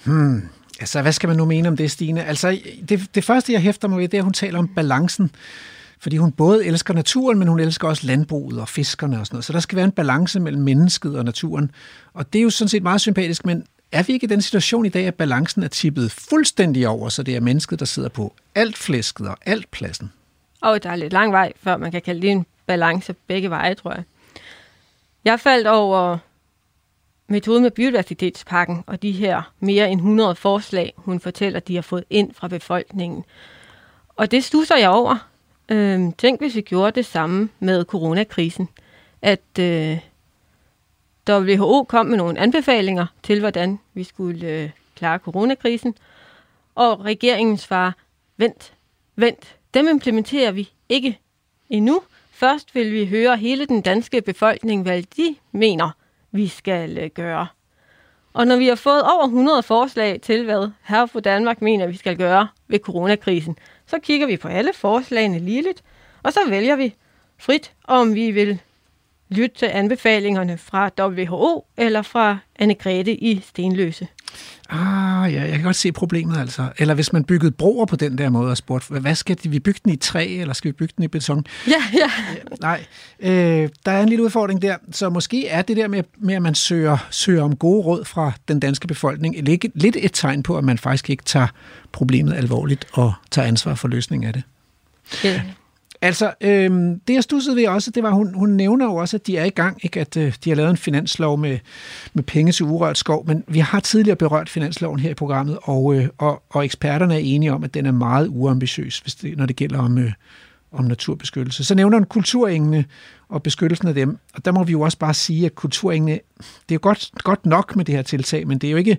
Hmm. 0.03 0.41
Altså, 0.79 1.01
hvad 1.01 1.11
skal 1.11 1.27
man 1.27 1.37
nu 1.37 1.45
mene 1.45 1.67
om 1.67 1.77
det, 1.77 1.91
Stine? 1.91 2.25
Altså, 2.25 2.59
det, 2.89 3.15
det 3.15 3.23
første, 3.23 3.53
jeg 3.53 3.61
hæfter 3.61 3.87
mig 3.87 3.99
ved, 3.99 4.07
det 4.07 4.17
er, 4.17 4.21
at 4.21 4.23
hun 4.23 4.33
taler 4.33 4.59
om 4.59 4.67
balancen. 4.67 5.31
Fordi 5.99 6.17
hun 6.17 6.31
både 6.31 6.65
elsker 6.65 6.93
naturen, 6.93 7.39
men 7.39 7.47
hun 7.47 7.59
elsker 7.59 7.87
også 7.87 8.07
landbruget 8.07 8.59
og 8.59 8.69
fiskerne 8.69 9.19
og 9.19 9.25
sådan 9.25 9.35
noget. 9.35 9.45
Så 9.45 9.53
der 9.53 9.59
skal 9.59 9.75
være 9.75 9.85
en 9.85 9.91
balance 9.91 10.39
mellem 10.39 10.61
mennesket 10.61 11.17
og 11.17 11.25
naturen. 11.25 11.71
Og 12.13 12.33
det 12.33 12.39
er 12.39 12.43
jo 12.43 12.49
sådan 12.49 12.69
set 12.69 12.83
meget 12.83 13.01
sympatisk, 13.01 13.45
men 13.45 13.63
er 13.91 14.03
vi 14.03 14.13
ikke 14.13 14.23
i 14.23 14.27
den 14.27 14.41
situation 14.41 14.85
i 14.85 14.89
dag, 14.89 15.07
at 15.07 15.15
balancen 15.15 15.63
er 15.63 15.67
tippet 15.67 16.11
fuldstændig 16.11 16.87
over, 16.87 17.09
så 17.09 17.23
det 17.23 17.35
er 17.35 17.39
mennesket, 17.39 17.79
der 17.79 17.85
sidder 17.85 18.09
på 18.09 18.33
alt 18.55 18.77
flæsket 18.77 19.27
og 19.27 19.37
alt 19.45 19.71
pladsen? 19.71 20.11
Og 20.61 20.83
der 20.83 20.89
er 20.89 20.95
lidt 20.95 21.13
lang 21.13 21.31
vej, 21.31 21.53
før 21.63 21.77
man 21.77 21.91
kan 21.91 22.01
kalde 22.01 22.21
det 22.21 22.31
en 22.31 22.45
balance 22.65 23.15
begge 23.27 23.49
veje, 23.49 23.73
tror 23.73 23.91
jeg. 23.91 24.03
Jeg 25.25 25.39
faldt 25.39 25.67
over 25.67 26.17
metoden 27.27 27.63
med 27.63 27.71
biodiversitetspakken 27.71 28.83
og 28.87 29.01
de 29.01 29.11
her 29.11 29.53
mere 29.59 29.91
end 29.91 29.99
100 29.99 30.35
forslag, 30.35 30.93
hun 30.95 31.19
fortæller, 31.19 31.59
de 31.59 31.75
har 31.75 31.81
fået 31.81 32.03
ind 32.09 32.33
fra 32.33 32.47
befolkningen. 32.47 33.23
Og 34.15 34.31
det 34.31 34.43
stusser 34.43 34.77
jeg 34.77 34.89
over. 34.89 35.29
Øhm, 35.69 36.11
tænk, 36.11 36.41
hvis 36.41 36.55
vi 36.55 36.61
gjorde 36.61 36.91
det 36.91 37.05
samme 37.05 37.49
med 37.59 37.85
coronakrisen. 37.85 38.69
At 39.21 39.59
øh, 39.59 39.99
WHO 41.29 41.83
kom 41.83 42.05
med 42.05 42.17
nogle 42.17 42.39
anbefalinger 42.39 43.05
til, 43.23 43.39
hvordan 43.39 43.79
vi 43.93 44.03
skulle 44.03 44.47
øh, 44.47 44.69
klare 44.95 45.19
coronakrisen. 45.19 45.95
Og 46.75 47.05
regeringen 47.05 47.57
svarer, 47.57 47.91
vent, 48.37 48.73
vent, 49.15 49.55
dem 49.73 49.87
implementerer 49.87 50.51
vi 50.51 50.69
ikke 50.89 51.19
endnu. 51.69 52.01
Først 52.31 52.75
vil 52.75 52.93
vi 52.93 53.05
høre 53.05 53.37
hele 53.37 53.65
den 53.65 53.81
danske 53.81 54.21
befolkning, 54.21 54.83
hvad 54.83 55.01
de 55.01 55.35
mener, 55.51 55.89
vi 56.31 56.47
skal 56.47 56.97
øh, 56.97 57.09
gøre. 57.09 57.47
Og 58.33 58.47
når 58.47 58.57
vi 58.57 58.67
har 58.67 58.75
fået 58.75 59.03
over 59.03 59.23
100 59.23 59.63
forslag 59.63 60.21
til, 60.21 60.43
hvad 60.43 60.71
her 60.83 61.05
for 61.05 61.19
Danmark 61.19 61.61
mener, 61.61 61.87
vi 61.87 61.97
skal 61.97 62.17
gøre 62.17 62.47
ved 62.67 62.79
coronakrisen, 62.79 63.57
så 63.85 63.99
kigger 63.99 64.27
vi 64.27 64.37
på 64.37 64.47
alle 64.47 64.71
forslagene 64.73 65.39
ligeligt, 65.39 65.83
og 66.23 66.33
så 66.33 66.39
vælger 66.49 66.75
vi 66.75 66.95
frit, 67.37 67.73
om 67.83 68.15
vi 68.15 68.31
vil 68.31 68.59
lytte 69.29 69.57
til 69.57 69.65
anbefalingerne 69.65 70.57
fra 70.57 70.89
WHO 70.99 71.65
eller 71.77 72.01
fra 72.01 72.37
Anne-Grethe 72.61 73.09
i 73.09 73.41
Stenløse. 73.49 74.07
Ah, 74.69 75.33
ja, 75.33 75.41
jeg 75.41 75.51
kan 75.51 75.63
godt 75.63 75.75
se 75.75 75.91
problemet 75.91 76.37
altså. 76.37 76.69
Eller 76.77 76.93
hvis 76.93 77.13
man 77.13 77.23
byggede 77.23 77.51
broer 77.51 77.85
på 77.85 77.95
den 77.95 78.17
der 78.17 78.29
måde 78.29 78.51
og 78.51 78.57
spurgte, 78.57 78.99
hvad 78.99 79.15
skal 79.15 79.37
vi 79.43 79.59
bygge 79.59 79.79
den 79.83 79.93
i 79.93 79.95
træ, 79.95 80.37
eller 80.39 80.53
skal 80.53 80.67
vi 80.67 80.73
bygge 80.73 80.93
den 80.97 81.03
i 81.03 81.07
beton? 81.07 81.45
Ja, 81.67 81.83
ja. 81.93 82.09
Nej, 82.61 82.85
øh, 83.19 83.69
der 83.85 83.91
er 83.91 84.03
en 84.03 84.09
lille 84.09 84.23
udfordring 84.23 84.61
der. 84.61 84.75
Så 84.91 85.09
måske 85.09 85.47
er 85.47 85.61
det 85.61 85.77
der 85.77 85.87
med, 85.87 86.03
med 86.17 86.35
at 86.35 86.41
man 86.41 86.55
søger, 86.55 86.97
søger 87.11 87.43
om 87.43 87.55
gode 87.55 87.85
råd 87.85 88.05
fra 88.05 88.31
den 88.47 88.59
danske 88.59 88.87
befolkning, 88.87 89.35
lidt 89.75 89.97
et 89.99 90.11
tegn 90.13 90.43
på, 90.43 90.57
at 90.57 90.63
man 90.63 90.77
faktisk 90.77 91.09
ikke 91.09 91.23
tager 91.23 91.47
problemet 91.91 92.33
alvorligt 92.33 92.87
og 92.91 93.13
tager 93.31 93.47
ansvar 93.47 93.75
for 93.75 93.87
løsningen 93.87 94.27
af 94.27 94.33
det. 94.33 94.43
Ja. 95.23 95.41
Altså, 96.01 96.33
øhm, 96.41 96.99
det 96.99 97.13
jeg 97.13 97.23
stussede 97.23 97.55
ved 97.55 97.67
også, 97.67 97.91
det 97.91 98.03
var, 98.03 98.11
hun, 98.11 98.33
hun 98.33 98.49
nævner 98.49 98.85
jo 98.85 98.95
også, 98.95 99.17
at 99.17 99.27
de 99.27 99.37
er 99.37 99.45
i 99.45 99.49
gang, 99.49 99.77
ikke? 99.83 99.99
at 99.99 100.17
øh, 100.17 100.33
de 100.43 100.49
har 100.49 100.55
lavet 100.55 100.69
en 100.69 100.77
finanslov 100.77 101.37
med, 101.37 101.59
med 102.13 102.23
penge 102.23 102.51
til 102.51 102.65
urørt 102.65 102.97
skov, 102.97 103.27
men 103.27 103.43
vi 103.47 103.59
har 103.59 103.79
tidligere 103.79 104.15
berørt 104.15 104.49
finansloven 104.49 104.99
her 104.99 105.09
i 105.09 105.13
programmet, 105.13 105.57
og, 105.63 105.95
øh, 105.95 106.07
og, 106.17 106.43
og 106.49 106.65
eksperterne 106.65 107.13
er 107.13 107.19
enige 107.19 107.53
om, 107.53 107.63
at 107.63 107.73
den 107.73 107.85
er 107.85 107.91
meget 107.91 108.27
uambitiøs, 108.27 108.99
hvis 108.99 109.15
det, 109.15 109.37
når 109.37 109.45
det 109.45 109.55
gælder 109.55 109.79
om, 109.79 109.97
øh, 109.97 110.11
om 110.71 110.85
naturbeskyttelse. 110.85 111.63
Så 111.63 111.75
nævner 111.75 111.97
hun 111.97 112.05
kulturengene 112.05 112.85
og 113.29 113.43
beskyttelsen 113.43 113.87
af 113.87 113.93
dem, 113.93 114.17
og 114.33 114.45
der 114.45 114.51
må 114.51 114.63
vi 114.63 114.71
jo 114.71 114.81
også 114.81 114.97
bare 114.97 115.13
sige, 115.13 115.45
at 115.45 115.55
kulturengene, 115.55 116.19
det 116.37 116.45
er 116.69 116.75
jo 116.75 116.79
godt, 116.81 117.11
godt 117.23 117.45
nok 117.45 117.75
med 117.75 117.85
det 117.85 117.95
her 117.95 118.01
tiltag, 118.01 118.47
men 118.47 118.57
det 118.57 118.67
er 118.67 118.71
jo 118.71 118.77
ikke, 118.77 118.97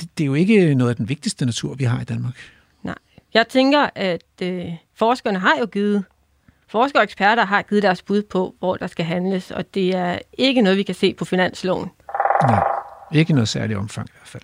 det, 0.00 0.08
det 0.18 0.24
er 0.24 0.26
jo 0.26 0.34
ikke 0.34 0.74
noget 0.74 0.90
af 0.90 0.96
den 0.96 1.08
vigtigste 1.08 1.46
natur, 1.46 1.74
vi 1.74 1.84
har 1.84 2.00
i 2.00 2.04
Danmark. 2.04 2.36
Jeg 3.34 3.48
tænker, 3.48 3.88
at 3.94 4.32
øh, 4.42 4.64
forskerne 4.98 5.38
har 5.38 5.54
jo 5.60 5.66
givet, 5.66 6.04
forskere 6.68 7.00
og 7.00 7.04
eksperter 7.04 7.44
har 7.44 7.62
givet 7.62 7.82
deres 7.82 8.02
bud 8.02 8.22
på, 8.32 8.54
hvor 8.58 8.76
der 8.76 8.86
skal 8.86 9.04
handles, 9.04 9.50
og 9.50 9.74
det 9.74 9.94
er 9.94 10.18
ikke 10.38 10.62
noget, 10.62 10.78
vi 10.78 10.82
kan 10.82 10.94
se 10.94 11.14
på 11.18 11.24
finansloven. 11.24 11.90
Nej, 12.42 12.62
ikke 13.12 13.32
noget 13.32 13.48
særligt 13.48 13.78
omfang 13.78 14.06
i 14.08 14.12
hvert 14.16 14.28
fald. 14.28 14.42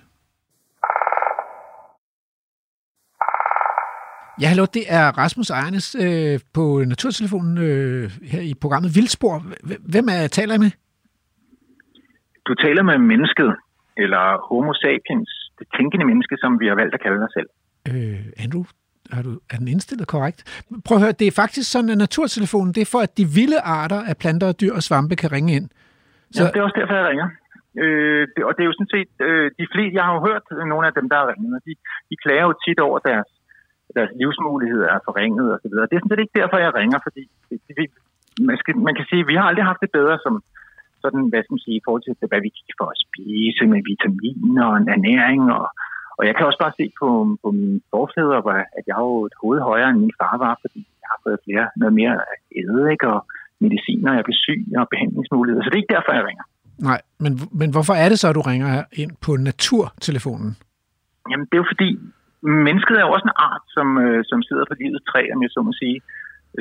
Ja, 4.40 4.48
hallo, 4.48 4.64
det 4.76 4.84
er 4.98 5.04
Rasmus 5.22 5.50
Ejernes 5.50 5.96
øh, 6.04 6.40
på 6.54 6.64
Naturtelefonen 6.92 7.58
øh, 7.58 8.10
her 8.32 8.40
i 8.40 8.54
programmet 8.62 8.90
Vildspor. 8.96 9.34
Hvem 9.92 10.06
er 10.16 10.28
taler 10.38 10.52
jeg 10.54 10.60
med? 10.60 10.72
Du 12.46 12.54
taler 12.54 12.82
med 12.82 12.98
mennesket, 12.98 13.50
eller 13.96 14.22
homo 14.48 14.72
sapiens, 14.84 15.30
det 15.58 15.66
tænkende 15.76 16.06
menneske, 16.10 16.34
som 16.42 16.60
vi 16.60 16.66
har 16.70 16.74
valgt 16.74 16.94
at 16.94 17.02
kalde 17.02 17.24
os 17.26 17.32
selv. 17.38 17.48
Øh, 17.88 18.20
Andrew, 18.44 18.64
er, 19.16 19.22
du, 19.26 19.32
er 19.52 19.56
den 19.60 19.68
indstillet 19.74 20.06
korrekt? 20.14 20.38
Prøv 20.86 20.96
at 20.96 21.02
høre, 21.04 21.12
det 21.20 21.26
er 21.26 21.40
faktisk 21.42 21.66
sådan, 21.74 21.90
at 21.94 21.98
naturtelefonen, 22.06 22.72
det 22.76 22.82
er 22.82 22.90
for, 22.94 23.02
at 23.06 23.12
de 23.18 23.24
vilde 23.38 23.60
arter 23.80 24.00
af 24.10 24.16
planter, 24.22 24.52
dyr 24.62 24.74
og 24.78 24.82
svampe 24.88 25.14
kan 25.22 25.32
ringe 25.36 25.52
ind. 25.58 25.66
Så... 26.34 26.42
Ja, 26.42 26.48
det 26.52 26.58
er 26.60 26.66
også 26.68 26.78
derfor, 26.80 26.94
jeg 27.00 27.06
ringer. 27.12 27.28
Øh, 27.82 28.22
det, 28.32 28.40
og 28.48 28.52
det 28.54 28.62
er 28.62 28.70
jo 28.70 28.76
sådan 28.78 28.94
set, 28.96 29.12
øh, 29.28 29.46
de 29.60 29.66
fleste, 29.72 29.96
jeg 29.98 30.04
har 30.06 30.14
jo 30.16 30.22
hørt 30.28 30.44
nogle 30.72 30.86
af 30.88 30.94
dem, 30.98 31.06
der 31.10 31.16
har 31.20 31.26
ringet, 31.32 31.52
og 31.58 31.62
de, 31.66 31.72
de 32.10 32.16
klager 32.22 32.46
jo 32.50 32.54
tit 32.64 32.80
over 32.88 32.98
deres, 33.08 33.28
deres 33.96 34.12
livsmuligheder 34.20 34.88
er 34.94 35.00
forringet 35.08 35.46
og 35.54 35.58
så 35.62 35.68
videre. 35.70 35.86
Det 35.88 35.94
er 35.94 36.00
sådan 36.00 36.12
set 36.12 36.24
ikke 36.24 36.38
derfor, 36.40 36.56
jeg 36.66 36.72
ringer, 36.80 36.98
fordi 37.06 37.22
det, 37.48 37.58
det, 37.78 37.86
man, 38.48 38.56
skal, 38.62 38.74
man 38.88 38.94
kan 38.98 39.06
sige, 39.10 39.22
at 39.24 39.30
vi 39.30 39.36
har 39.38 39.46
aldrig 39.50 39.66
haft 39.70 39.82
det 39.84 39.96
bedre 39.98 40.16
som 40.24 40.34
sådan, 41.04 41.22
hvad 41.30 41.40
skal 41.42 41.54
man 41.56 41.66
sige, 41.66 41.78
i 41.78 41.84
forhold 41.84 42.02
til, 42.04 42.30
hvad 42.30 42.42
vi 42.46 42.50
kan 42.68 42.78
få 42.80 42.86
at 42.94 43.02
spise 43.06 43.62
med 43.72 43.80
vitaminer 43.90 44.64
og 44.72 44.76
ernæring 44.96 45.42
og, 45.58 45.66
og 46.18 46.22
jeg 46.26 46.34
kan 46.34 46.46
også 46.46 46.60
bare 46.64 46.78
se 46.80 46.86
på, 47.00 47.08
på 47.42 47.48
mine 47.58 47.80
forfædre, 47.94 48.38
at 48.78 48.84
jeg 48.88 48.94
har 48.98 49.06
jo 49.12 49.20
et 49.30 49.36
hoved 49.42 49.60
højere 49.70 49.90
end 49.90 50.00
min 50.04 50.18
far 50.20 50.36
var, 50.44 50.54
fordi 50.64 50.80
jeg 51.02 51.08
har 51.12 51.20
fået 51.24 51.38
flere, 51.46 51.64
noget 51.80 51.94
mere 52.00 52.14
æde, 52.60 52.82
ikke? 52.94 53.06
og 53.14 53.20
mediciner, 53.64 54.18
jeg 54.18 54.24
bliver 54.26 54.42
syg 54.46 54.60
og 54.80 54.88
behandlingsmuligheder. 54.94 55.62
Så 55.62 55.68
det 55.70 55.76
er 55.76 55.84
ikke 55.84 55.94
derfor, 55.96 56.12
jeg 56.18 56.24
ringer. 56.30 56.46
Nej, 56.90 57.00
men, 57.24 57.32
men 57.60 57.68
hvorfor 57.74 57.94
er 58.02 58.08
det 58.08 58.18
så, 58.18 58.26
at 58.28 58.38
du 58.38 58.44
ringer 58.50 58.68
her 58.76 58.84
ind 59.02 59.12
på 59.24 59.30
naturtelefonen? 59.48 60.50
Jamen, 61.30 61.46
det 61.48 61.54
er 61.56 61.62
jo 61.64 61.72
fordi, 61.74 61.90
mennesket 62.64 62.94
er 62.96 63.04
jo 63.06 63.14
også 63.16 63.26
en 63.30 63.38
art, 63.48 63.64
som, 63.76 63.86
øh, 64.04 64.20
som 64.30 64.38
sidder 64.48 64.64
på 64.68 64.74
livets 64.80 65.04
træ, 65.10 65.22
om 65.34 65.42
jeg 65.44 65.50
så 65.54 65.60
må 65.68 65.72
sige, 65.82 65.98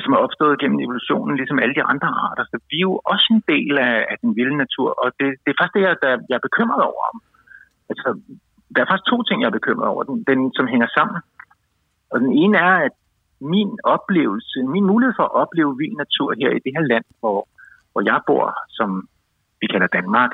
som 0.04 0.14
er 0.16 0.24
opstået 0.26 0.60
gennem 0.62 0.80
evolutionen, 0.86 1.36
ligesom 1.40 1.60
alle 1.64 1.76
de 1.80 1.88
andre 1.92 2.10
arter. 2.26 2.44
Så 2.52 2.58
vi 2.70 2.78
er 2.80 2.88
jo 2.90 2.96
også 3.14 3.28
en 3.36 3.44
del 3.54 3.74
af, 3.90 3.96
af 4.12 4.16
den 4.22 4.32
vilde 4.38 4.58
natur, 4.64 4.90
og 5.04 5.08
det, 5.20 5.28
det 5.44 5.50
er 5.52 5.58
faktisk 5.60 5.76
det, 5.78 5.84
jeg, 5.88 5.96
der, 6.04 6.12
jeg 6.30 6.36
er 6.38 6.48
bekymret 6.48 6.84
over. 6.92 7.04
Altså, 7.92 8.08
der 8.74 8.82
er 8.82 8.90
faktisk 8.90 9.12
to 9.12 9.18
ting, 9.24 9.38
jeg 9.42 9.48
er 9.48 9.60
bekymret 9.60 9.88
over, 9.94 10.04
den, 10.04 10.24
den 10.30 10.40
som 10.58 10.68
hænger 10.68 10.88
sammen. 10.98 11.18
Og 12.12 12.20
den 12.20 12.32
ene 12.44 12.58
er, 12.58 12.76
at 12.88 12.96
min 13.42 13.72
oplevelse, 13.84 14.58
min 14.76 14.86
mulighed 14.92 15.14
for 15.18 15.24
at 15.24 15.38
opleve 15.44 15.78
vild 15.78 15.96
natur 16.04 16.30
her 16.42 16.50
i 16.50 16.64
det 16.66 16.72
her 16.76 16.86
land, 16.92 17.06
hvor, 17.20 17.48
hvor 17.92 18.02
jeg 18.10 18.20
bor, 18.28 18.46
som 18.70 18.90
vi 19.62 19.68
kalder 19.68 19.88
Danmark, 19.88 20.32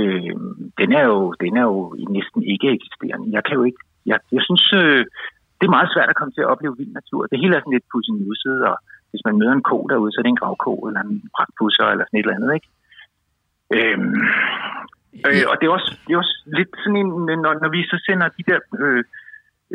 øh, 0.00 0.34
den, 0.80 0.90
er 1.00 1.04
jo, 1.12 1.34
den 1.40 1.56
er 1.56 1.62
jo 1.62 1.96
næsten 2.16 2.42
ikke 2.52 2.68
eksisterende. 2.76 3.34
Jeg 3.36 3.42
kan 3.44 3.54
jo 3.58 3.64
ikke, 3.68 3.82
jeg, 4.06 4.18
jeg 4.32 4.42
synes, 4.48 4.64
øh, 4.80 5.04
det 5.58 5.64
er 5.66 5.76
meget 5.76 5.92
svært 5.94 6.10
at 6.10 6.16
komme 6.16 6.32
til 6.32 6.44
at 6.44 6.50
opleve 6.52 6.76
vild 6.78 6.92
natur. 7.00 7.26
Det 7.26 7.40
hele 7.40 7.54
er 7.56 7.60
sådan 7.60 7.76
lidt 7.76 7.90
pudsigt 7.92 8.68
og 8.70 8.76
hvis 9.10 9.24
man 9.24 9.38
møder 9.38 9.52
en 9.52 9.68
ko 9.70 9.86
derude, 9.90 10.12
så 10.12 10.18
er 10.18 10.24
det 10.24 10.34
en 10.34 10.42
gravko 10.42 10.74
eller 10.88 11.00
en 11.00 11.30
pragtpusser 11.36 11.86
eller 11.92 12.04
sådan 12.04 12.18
et 12.18 12.24
eller 12.24 12.38
andet, 12.38 12.54
ikke? 12.58 12.68
Øhm, 13.76 14.20
øh, 15.26 15.44
og 15.50 15.54
det 15.58 15.64
er, 15.68 15.72
også, 15.78 15.90
det 16.06 16.12
er 16.14 16.18
også 16.24 16.36
lidt 16.58 16.72
sådan 16.82 16.96
en, 17.02 17.08
når, 17.44 17.52
når 17.62 17.70
vi 17.76 17.80
så 17.92 17.96
sender 18.06 18.28
de 18.36 18.42
der 18.50 18.58
øh, 18.84 19.02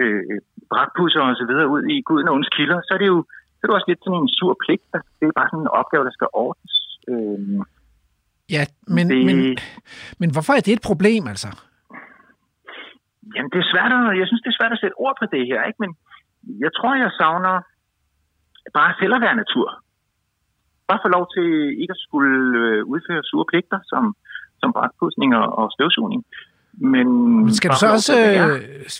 øh, 0.02 0.24
brakpusser 0.72 1.22
og 1.30 1.36
så 1.40 1.46
videre 1.50 1.68
ud 1.76 1.84
i 1.94 1.96
guden 2.08 2.28
og 2.32 2.38
kilder, 2.58 2.80
så 2.88 2.92
er 2.96 2.98
det 3.04 3.10
jo 3.16 3.20
så 3.58 3.62
er 3.64 3.68
det 3.68 3.76
også 3.80 3.90
lidt 3.92 4.04
sådan 4.04 4.20
en 4.24 4.30
sur 4.38 4.54
pligt. 4.64 4.84
Altså, 4.96 5.10
det 5.20 5.24
er 5.26 5.38
bare 5.40 5.50
sådan 5.52 5.66
en 5.66 5.76
opgave, 5.80 6.04
der 6.08 6.14
skal 6.18 6.28
ordnes. 6.46 6.76
Øhm, 7.12 7.62
Ja, 8.56 8.64
men, 8.96 9.06
Det- 9.10 9.26
men, 9.30 9.38
men 10.22 10.30
hvorfor 10.34 10.54
er 10.54 10.64
det 10.66 10.74
et 10.74 10.88
problem, 10.92 11.24
altså? 11.34 11.50
Jamen, 13.36 13.52
det 13.54 13.60
er 13.60 13.72
svært 13.74 13.92
at, 13.98 14.20
jeg 14.22 14.28
synes, 14.28 14.42
det 14.44 14.50
er 14.52 14.60
svært 14.60 14.76
at 14.76 14.82
sætte 14.82 15.00
ord 15.06 15.16
på 15.22 15.26
det 15.34 15.44
her, 15.50 15.60
ikke? 15.70 15.80
Men 15.84 15.92
jeg 16.64 16.72
tror, 16.78 16.92
jeg 17.06 17.12
savner 17.22 17.56
bare 18.78 18.94
selv 19.00 19.14
at 19.16 19.22
være 19.26 19.36
natur. 19.44 19.68
Bare 20.90 21.04
få 21.06 21.10
lov 21.18 21.26
til 21.36 21.48
ikke 21.82 21.96
at 21.98 22.04
skulle 22.08 22.36
øh, 22.64 22.80
udføre 22.94 23.24
sure 23.30 23.46
pligter, 23.52 23.80
som, 23.92 24.04
som 24.64 24.74
brætpudsning 24.78 25.30
og, 25.40 25.46
og 25.60 25.66
støvsugning. 25.76 26.22
Men, 26.94 27.08
Men 27.46 27.54
skal 27.60 27.70
du 27.72 27.78
så 27.86 27.90
også, 27.98 28.14
øh, 28.28 28.56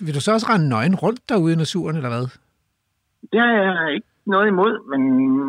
vil 0.06 0.16
du 0.18 0.22
så 0.24 0.32
også 0.36 0.48
rende 0.52 0.70
nøgen 0.74 0.96
rundt 1.04 1.22
derude 1.30 1.54
i 1.54 1.62
naturen, 1.64 1.96
eller 2.00 2.12
hvad? 2.14 2.26
Det 3.32 3.40
har 3.44 3.52
jeg 3.62 3.94
ikke 3.96 4.12
noget 4.36 4.48
imod, 4.54 4.74
men, 4.92 5.02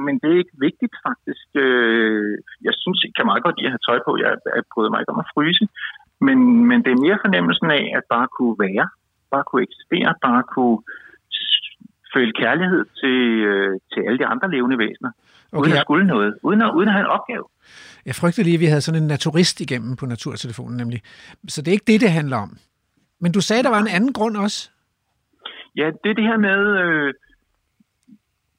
men 0.04 0.14
det 0.20 0.28
er 0.32 0.38
ikke 0.42 0.56
vigtigt 0.68 0.94
faktisk. 1.06 1.46
Øh, 1.64 2.32
Jeg 2.66 2.74
synes, 2.82 2.98
jeg 3.04 3.12
kan 3.16 3.26
meget 3.30 3.42
godt 3.46 3.56
lide 3.56 3.68
at 3.70 3.74
have 3.76 3.86
tøj 3.88 3.98
på. 4.06 4.12
Jeg, 4.24 4.30
jeg 4.56 4.64
bryder 4.72 4.90
mig 4.90 5.00
ikke 5.00 5.14
om 5.14 5.24
at 5.24 5.30
fryse. 5.34 5.64
Men, 6.26 6.38
men 6.68 6.78
det 6.84 6.90
er 6.92 7.04
mere 7.06 7.22
fornemmelsen 7.24 7.70
af 7.78 7.84
at 7.98 8.04
bare 8.14 8.28
kunne 8.36 8.56
være, 8.66 8.86
bare 9.32 9.44
kunne 9.48 9.62
eksistere, 9.68 10.10
bare 10.28 10.42
kunne 10.54 10.78
føle 12.14 12.32
kærlighed 12.42 12.82
til, 13.00 13.18
øh, 13.50 13.72
til 13.92 14.00
alle 14.06 14.18
de 14.22 14.26
andre 14.32 14.50
levende 14.54 14.78
væsener. 14.84 15.10
Okay, 15.52 15.60
uden 15.68 15.72
at 15.72 15.82
skulle 15.82 16.06
noget. 16.06 16.38
Uden 16.42 16.62
at, 16.62 16.70
uden 16.74 16.88
at 16.88 16.94
have 16.94 17.04
en 17.04 17.10
opgave. 17.10 17.44
Jeg 18.06 18.14
frygter 18.14 18.42
lige, 18.42 18.54
at 18.54 18.60
vi 18.60 18.66
havde 18.66 18.80
sådan 18.80 19.02
en 19.02 19.08
naturist 19.08 19.60
igennem 19.60 19.96
på 19.96 20.06
Naturtelefonen, 20.06 20.76
nemlig. 20.76 21.02
Så 21.48 21.62
det 21.62 21.68
er 21.68 21.72
ikke 21.72 21.92
det, 21.92 22.00
det 22.00 22.12
handler 22.12 22.36
om. 22.36 22.58
Men 23.18 23.32
du 23.32 23.40
sagde, 23.40 23.62
der 23.62 23.70
var 23.70 23.78
en 23.78 23.88
anden 23.88 24.12
grund 24.12 24.36
også. 24.36 24.70
Ja, 25.76 25.86
det 26.04 26.10
er 26.10 26.14
det 26.14 26.24
her 26.24 26.36
med 26.36 26.60
øh, 26.82 27.14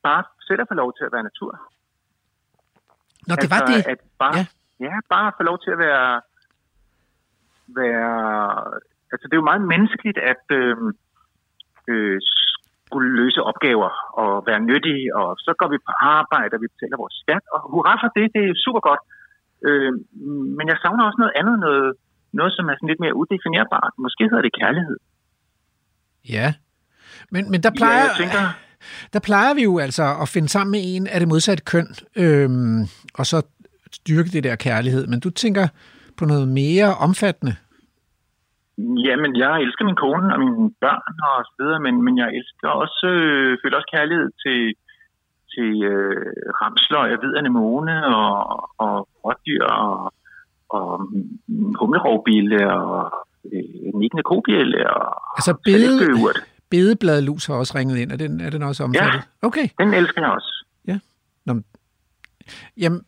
bare 0.04 0.24
selv 0.48 0.62
at 0.62 0.67
få 0.67 0.74
lov 0.74 0.93
til 0.98 1.04
at 1.06 1.12
være 1.12 1.24
natur. 1.24 1.52
Nå, 3.28 3.36
det 3.36 3.50
var 3.50 3.62
det. 3.71 3.88
At 3.88 4.00
bare, 4.19 4.38
Ja. 4.38 4.45
ja. 4.80 4.86
ja, 4.86 4.95
bare 5.10 5.32
få 5.38 5.43
lov 5.43 5.58
til 5.63 5.71
at 5.71 5.78
være, 5.78 6.21
være... 7.67 8.10
Altså, 9.12 9.26
det 9.28 9.34
er 9.34 9.41
jo 9.43 9.50
meget 9.52 9.62
menneskeligt 9.62 10.17
at 10.17 10.43
øh, 10.52 10.76
øh, 11.88 12.21
skulle 12.88 13.10
løse 13.19 13.39
opgaver 13.50 13.91
og 14.21 14.32
være 14.50 14.62
nyttige, 14.69 15.06
og 15.19 15.28
så 15.45 15.52
går 15.60 15.69
vi 15.74 15.78
på 15.88 15.91
arbejde, 16.17 16.54
og 16.56 16.62
vi 16.63 16.74
betaler 16.74 16.98
vores 17.04 17.17
skat, 17.24 17.43
og 17.54 17.60
hurra 17.71 17.93
for 18.02 18.10
det, 18.17 18.26
det 18.36 18.43
er 18.50 18.62
super 18.65 18.82
godt. 18.89 19.02
Øh, 19.67 19.91
men 20.58 20.65
jeg 20.71 20.78
savner 20.84 21.04
også 21.10 21.19
noget 21.24 21.36
andet, 21.39 21.56
noget, 21.65 21.88
noget 22.39 22.52
som 22.58 22.65
er 22.69 22.76
sådan 22.76 22.91
lidt 22.91 23.04
mere 23.06 23.15
udefinerbart. 23.21 23.93
Måske 24.06 24.24
hedder 24.30 24.45
det 24.48 24.58
kærlighed. 24.62 24.98
Ja. 26.36 26.48
Men, 27.34 27.43
men 27.52 27.60
der 27.65 27.71
plejer, 27.80 28.04
Ja, 28.04 28.10
jeg 28.10 28.15
tænker, 28.21 28.43
der 29.13 29.21
plejer 29.30 29.54
vi 29.54 29.63
jo 29.69 29.74
altså 29.88 30.06
at 30.21 30.28
finde 30.34 30.50
sammen 30.56 30.71
med 30.71 30.82
en 30.84 31.08
af 31.08 31.19
det 31.19 31.30
modsatte 31.34 31.63
køn, 31.63 31.88
øhm, 32.24 32.82
og 33.19 33.26
så 33.32 33.38
styrke 33.91 34.30
det 34.36 34.43
der 34.43 34.56
kærlighed. 34.56 35.08
Men 35.08 35.19
du 35.19 35.30
tænker 35.30 35.67
på 36.17 36.26
noget 36.26 36.48
mere 36.48 36.95
omfattende. 36.95 37.56
Jamen, 38.78 39.32
jeg 39.44 39.62
elsker 39.62 39.86
min 39.86 39.96
kone 39.96 40.34
og 40.34 40.40
mine 40.40 40.72
børn 40.84 41.16
og 41.30 41.46
så 41.48 41.54
videre, 41.60 41.80
men, 41.80 41.96
men 42.06 42.18
jeg 42.18 42.30
elsker 42.40 42.68
også, 42.68 43.08
øh, 43.08 43.58
føler 43.62 43.78
også 43.78 43.92
kærlighed 43.96 44.30
til, 44.44 44.60
til 45.54 45.84
øh, 45.92 46.34
ramsløg 46.62 47.12
og 47.14 47.20
hvid 47.20 47.36
anemone 47.42 47.96
og, 48.06 48.34
og 48.78 49.08
rådyr 49.26 49.66
og, 49.66 50.14
og 50.70 50.88
humlerovbille 51.80 52.74
og 52.74 53.28
øh, 53.54 53.94
nikkende 54.02 54.24
kobjælle 54.24 54.94
og 54.94 55.06
Altså 55.38 55.54
bede, 55.66 55.98
bedebladlus 56.70 57.46
har 57.46 57.56
også 57.56 57.74
ringet 57.78 57.98
ind. 57.98 58.12
Er 58.12 58.18
den, 58.18 58.42
er 58.42 58.50
den 58.50 58.64
også 58.64 58.84
omfattet? 58.84 59.24
Ja. 59.42 59.48
Okay. 59.48 59.68
Den 59.80 59.94
elsker 59.94 60.22
jeg 60.22 60.32
også. 60.32 60.66
Jamen, 62.78 63.02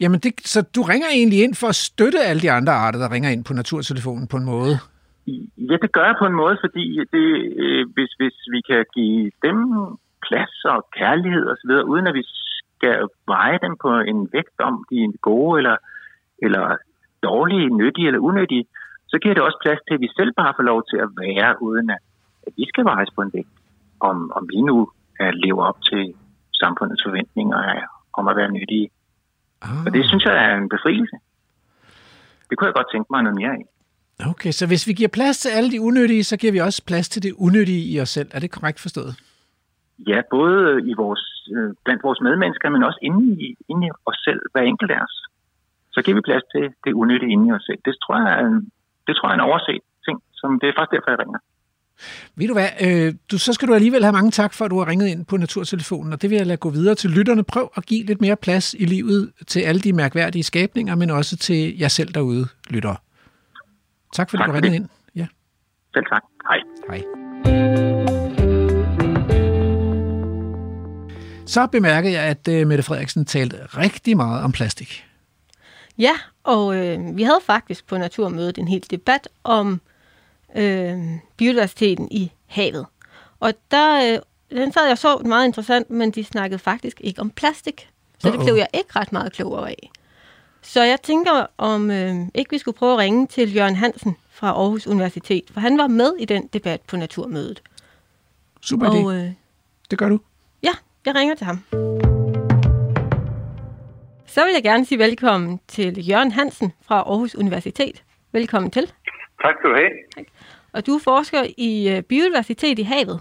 jamen 0.00 0.20
det, 0.20 0.32
så 0.44 0.62
du 0.62 0.82
ringer 0.82 1.08
egentlig 1.08 1.42
ind 1.44 1.54
for 1.54 1.66
at 1.66 1.74
støtte 1.74 2.18
alle 2.18 2.42
de 2.42 2.50
andre 2.50 2.72
arter, 2.72 2.98
der 2.98 3.10
ringer 3.10 3.30
ind 3.30 3.44
på 3.44 3.52
naturtelefonen 3.52 4.26
på 4.26 4.36
en 4.36 4.44
måde? 4.44 4.78
Ja, 5.26 5.76
det 5.82 5.92
gør 5.92 6.04
jeg 6.04 6.16
på 6.18 6.26
en 6.26 6.40
måde, 6.42 6.56
fordi 6.60 6.84
det, 7.12 7.26
øh, 7.62 7.86
hvis, 7.94 8.12
hvis 8.20 8.36
vi 8.54 8.60
kan 8.70 8.84
give 8.94 9.30
dem 9.42 9.58
plads 10.26 10.64
og 10.64 10.86
kærlighed 10.98 11.46
osv., 11.52 11.70
uden 11.92 12.06
at 12.06 12.14
vi 12.14 12.24
skal 12.76 13.08
veje 13.26 13.58
dem 13.62 13.76
på 13.82 13.90
en 14.10 14.28
vægt 14.32 14.60
om, 14.60 14.84
de 14.90 14.96
er 15.04 15.18
gode 15.20 15.58
eller, 15.58 15.76
eller 16.38 16.76
dårlige, 17.22 17.76
nyttige 17.76 18.06
eller 18.06 18.20
unødige, 18.20 18.64
så 19.08 19.18
giver 19.18 19.34
det 19.34 19.42
også 19.42 19.58
plads 19.62 19.80
til, 19.86 19.94
at 19.94 20.00
vi 20.00 20.10
selv 20.16 20.32
bare 20.36 20.52
får 20.56 20.62
lov 20.62 20.80
til 20.90 20.96
at 20.96 21.10
være, 21.22 21.62
uden 21.62 21.90
at, 21.90 21.98
at 22.46 22.52
vi 22.56 22.64
skal 22.68 22.84
vejes 22.84 23.10
på 23.14 23.20
en 23.22 23.30
vægt, 23.34 23.56
om, 24.00 24.32
om 24.36 24.48
vi 24.52 24.60
nu 24.60 24.90
er 25.20 25.30
lever 25.30 25.64
op 25.64 25.78
til 25.90 26.14
samfundets 26.52 27.02
forventninger 27.06 27.58
om 28.12 28.28
at 28.28 28.36
være 28.36 28.52
nyttige. 28.52 28.90
Ah, 29.62 29.84
Og 29.86 29.92
det 29.94 30.04
synes 30.08 30.24
jeg 30.24 30.34
er 30.44 30.56
en 30.56 30.68
befrielse. 30.68 31.16
Det 32.48 32.58
kunne 32.58 32.66
jeg 32.66 32.74
godt 32.74 32.90
tænke 32.92 33.08
mig 33.10 33.22
noget 33.22 33.38
mere 33.40 33.52
af. 33.58 33.64
Okay, 34.30 34.50
så 34.50 34.66
hvis 34.66 34.86
vi 34.88 34.92
giver 34.92 35.08
plads 35.08 35.38
til 35.38 35.48
alle 35.48 35.70
de 35.70 35.80
unødige, 35.80 36.24
så 36.24 36.36
giver 36.36 36.52
vi 36.52 36.60
også 36.60 36.84
plads 36.86 37.08
til 37.08 37.22
det 37.22 37.32
unødige 37.32 37.84
i 37.92 38.00
os 38.00 38.08
selv. 38.08 38.28
Er 38.32 38.40
det 38.40 38.50
korrekt 38.50 38.80
forstået? 38.80 39.14
Ja, 39.98 40.20
både 40.30 40.90
i 40.90 40.94
vores, 41.02 41.24
øh, 41.56 41.74
blandt 41.84 42.02
vores 42.02 42.20
medmennesker, 42.20 42.68
men 42.70 42.82
også 42.82 42.98
inde 43.02 43.22
i, 43.44 43.56
inde 43.68 43.86
i 43.86 43.90
os 44.06 44.18
selv, 44.26 44.40
hver 44.52 44.62
enkelt 44.62 44.90
af 44.90 45.00
os. 45.06 45.16
Så 45.92 46.02
giver 46.04 46.14
vi 46.14 46.28
plads 46.28 46.44
til 46.54 46.64
det 46.84 46.92
unødige 46.92 47.32
inde 47.32 47.48
i 47.48 47.52
os 47.52 47.64
selv. 47.68 47.78
Det 47.84 47.94
tror 48.02 48.16
jeg 48.28 48.62
det 49.06 49.16
tror 49.16 49.28
jeg 49.28 49.34
er 49.34 49.40
en 49.42 49.48
overset 49.50 49.80
ting, 50.06 50.18
som 50.40 50.60
det 50.60 50.68
er 50.68 50.74
faktisk 50.78 50.94
derfor, 50.96 51.10
jeg 51.10 51.20
ringer. 51.24 51.38
Ved 52.36 52.48
du 52.48 52.54
hvad, 52.54 52.70
øh, 52.86 53.14
du, 53.30 53.38
så 53.38 53.52
skal 53.52 53.68
du 53.68 53.74
alligevel 53.74 54.02
have 54.02 54.12
mange 54.12 54.30
tak 54.30 54.54
for, 54.54 54.64
at 54.64 54.70
du 54.70 54.78
har 54.78 54.88
ringet 54.88 55.08
ind 55.08 55.26
på 55.26 55.36
Naturtelefonen, 55.36 56.12
og 56.12 56.22
det 56.22 56.30
vil 56.30 56.36
jeg 56.36 56.46
lade 56.46 56.56
gå 56.56 56.70
videre 56.70 56.94
til 56.94 57.10
lytterne. 57.10 57.44
Prøv 57.44 57.70
at 57.76 57.86
give 57.86 58.06
lidt 58.06 58.20
mere 58.20 58.36
plads 58.36 58.74
i 58.74 58.84
livet 58.84 59.32
til 59.46 59.60
alle 59.60 59.80
de 59.80 59.92
mærkværdige 59.92 60.42
skabninger, 60.42 60.94
men 60.94 61.10
også 61.10 61.36
til 61.36 61.78
jer 61.78 61.88
selv 61.88 62.08
derude, 62.14 62.46
lyttere. 62.70 62.96
Tak 64.14 64.30
fordi 64.30 64.40
Tak 64.40 64.46
du 64.48 64.52
for 64.52 64.56
ringede 64.56 64.72
det. 64.72 64.76
ind. 64.80 64.88
Ja, 65.14 65.26
Selv 65.94 66.04
tak. 66.12 66.22
Hej. 66.48 66.58
hej. 66.88 67.02
Så 71.46 71.66
bemærkede 71.66 72.12
jeg, 72.12 72.22
at 72.22 72.48
øh, 72.48 72.66
Mette 72.66 72.82
Frederiksen 72.84 73.24
talte 73.24 73.56
rigtig 73.64 74.16
meget 74.16 74.44
om 74.44 74.52
plastik. 74.52 75.04
Ja, 75.98 76.12
og 76.44 76.76
øh, 76.76 77.16
vi 77.16 77.22
havde 77.22 77.40
faktisk 77.42 77.86
på 77.86 77.98
Naturmødet 77.98 78.58
en 78.58 78.68
hel 78.68 78.84
debat 78.90 79.28
om 79.44 79.80
øh, 80.56 80.98
biodiversiteten 81.36 82.08
i 82.10 82.32
havet. 82.46 82.86
Og 83.40 83.52
der, 83.70 84.14
øh, 84.14 84.18
den 84.58 84.72
sad 84.72 84.86
jeg 84.86 84.98
så 84.98 85.18
meget 85.18 85.46
interessant, 85.46 85.90
men 85.90 86.10
de 86.10 86.24
snakkede 86.24 86.58
faktisk 86.58 87.00
ikke 87.00 87.20
om 87.20 87.30
plastik. 87.30 87.88
Så 88.18 88.30
det 88.30 88.38
Uh-oh. 88.38 88.44
blev 88.44 88.54
jeg 88.54 88.68
ikke 88.74 88.98
ret 88.98 89.12
meget 89.12 89.32
klogere 89.32 89.70
af. 89.70 89.90
Så 90.64 90.82
jeg 90.82 91.00
tænker, 91.02 91.46
om 91.58 91.90
øh, 91.90 92.14
ikke 92.34 92.50
vi 92.50 92.58
skulle 92.58 92.76
prøve 92.78 92.92
at 92.92 92.98
ringe 92.98 93.26
til 93.26 93.56
Jørgen 93.56 93.76
Hansen 93.76 94.16
fra 94.30 94.46
Aarhus 94.48 94.86
Universitet, 94.86 95.44
for 95.52 95.60
han 95.60 95.78
var 95.78 95.86
med 95.86 96.12
i 96.18 96.24
den 96.24 96.46
debat 96.46 96.80
på 96.80 96.96
Naturmødet. 96.96 97.62
Super 98.60 98.86
idé. 98.86 99.04
Og 99.04 99.14
øh, 99.14 99.30
Det 99.90 99.98
gør 99.98 100.08
du. 100.08 100.18
ja, 100.62 100.72
jeg 101.06 101.14
ringer 101.14 101.34
til 101.34 101.46
ham. 101.46 101.58
Så 104.26 104.44
vil 104.44 104.52
jeg 104.54 104.62
gerne 104.62 104.84
sige 104.84 104.98
velkommen 104.98 105.60
til 105.68 106.08
Jørgen 106.08 106.32
Hansen 106.32 106.72
fra 106.82 106.94
Aarhus 106.96 107.34
Universitet. 107.34 108.02
Velkommen 108.32 108.70
til. 108.70 108.86
Tak 109.42 109.54
skal 109.58 109.70
du 109.70 109.74
have. 109.76 109.90
Og 110.72 110.86
du 110.86 110.98
forsker 110.98 111.46
i 111.56 111.88
øh, 111.88 112.02
biodiversitet 112.02 112.78
i 112.78 112.82
havet. 112.82 113.20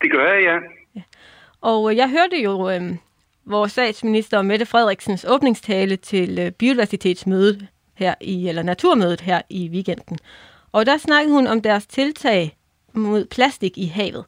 Det 0.00 0.10
gør 0.12 0.32
jeg, 0.32 0.42
ja. 0.94 1.02
Og 1.60 1.90
øh, 1.90 1.96
jeg 1.96 2.10
hørte 2.10 2.42
jo 2.42 2.70
øh, 2.70 2.82
vores 3.46 3.72
statsminister 3.72 4.42
Mette 4.42 4.66
Frederiksens 4.66 5.24
åbningstale 5.28 5.96
til 5.96 6.38
øh, 6.38 6.52
biodiversitetsmødet 6.52 7.66
her 7.94 8.14
i, 8.20 8.48
eller 8.48 8.62
naturmødet 8.62 9.20
her 9.20 9.42
i 9.50 9.68
weekenden. 9.68 10.18
Og 10.72 10.86
der 10.86 10.96
snakkede 10.96 11.34
hun 11.34 11.46
om 11.46 11.62
deres 11.62 11.86
tiltag 11.86 12.56
mod 12.92 13.24
plastik 13.24 13.78
i 13.78 13.86
havet. 13.86 14.24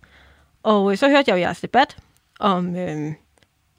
Og 0.62 0.92
øh, 0.92 0.98
så 0.98 1.08
hørte 1.08 1.24
jeg 1.30 1.36
jo 1.36 1.40
jeres 1.40 1.60
debat 1.60 1.96
om 2.40 2.76
øh, 2.76 3.12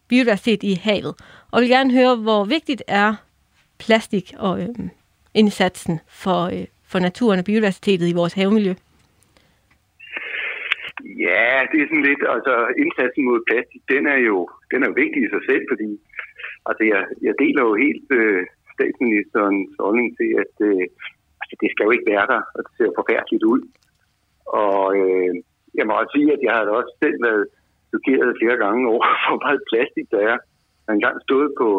biodiversitet 0.07 0.63
i 0.63 0.73
havet. 0.73 1.15
Og 1.51 1.61
vil 1.61 1.69
gerne 1.69 1.93
høre, 1.93 2.15
hvor 2.15 2.43
vigtigt 2.43 2.83
er 2.87 3.15
plastik 3.77 4.33
og 4.37 4.61
øh, 4.61 4.69
indsatsen 5.33 5.99
for, 6.07 6.43
øh, 6.43 6.65
for 6.87 6.99
naturen 6.99 7.39
og 7.39 7.45
biodiversitetet 7.45 8.07
i 8.07 8.13
vores 8.13 8.33
havmiljø. 8.33 8.73
Ja, 11.25 11.49
det 11.71 11.77
er 11.79 11.87
sådan 11.89 12.07
lidt, 12.09 12.23
altså 12.35 12.53
indsatsen 12.83 13.23
mod 13.29 13.39
plastik, 13.49 13.81
den 13.93 14.03
er 14.15 14.19
jo, 14.29 14.37
den 14.71 14.79
er 14.81 14.87
jo 14.89 14.99
vigtig 15.03 15.21
i 15.23 15.33
sig 15.33 15.43
selv, 15.49 15.63
fordi 15.71 15.89
altså, 16.69 16.83
jeg, 16.91 17.01
jeg 17.27 17.33
deler 17.43 17.63
jo 17.69 17.73
helt 17.85 18.07
øh, 18.19 18.41
statsministerens 18.75 19.71
holdning 19.83 20.09
til, 20.19 20.29
at 20.43 20.53
øh, 20.69 20.83
altså, 21.41 21.55
det 21.61 21.69
skal 21.71 21.85
jo 21.85 21.91
ikke 21.95 22.11
være 22.13 22.27
der, 22.33 22.41
og 22.55 22.59
det 22.65 22.73
ser 22.77 22.97
forfærdeligt 22.99 23.45
ud. 23.53 23.61
Og 24.65 24.83
øh, 25.01 25.33
jeg 25.77 25.85
må 25.85 25.93
også 25.93 26.13
sige, 26.15 26.29
at 26.35 26.41
jeg 26.45 26.53
har 26.55 26.63
da 26.65 26.71
også 26.79 26.93
selv 27.03 27.17
været 27.27 27.45
chokeret 27.91 28.39
flere 28.41 28.57
gange 28.63 28.81
over, 28.91 29.05
hvor 29.25 29.39
meget 29.45 29.67
plastik 29.69 30.07
der 30.13 30.21
er. 30.31 30.37
Jeg 30.81 30.87
har 30.87 30.95
engang 30.99 31.17
stået 31.27 31.49
på 31.61 31.69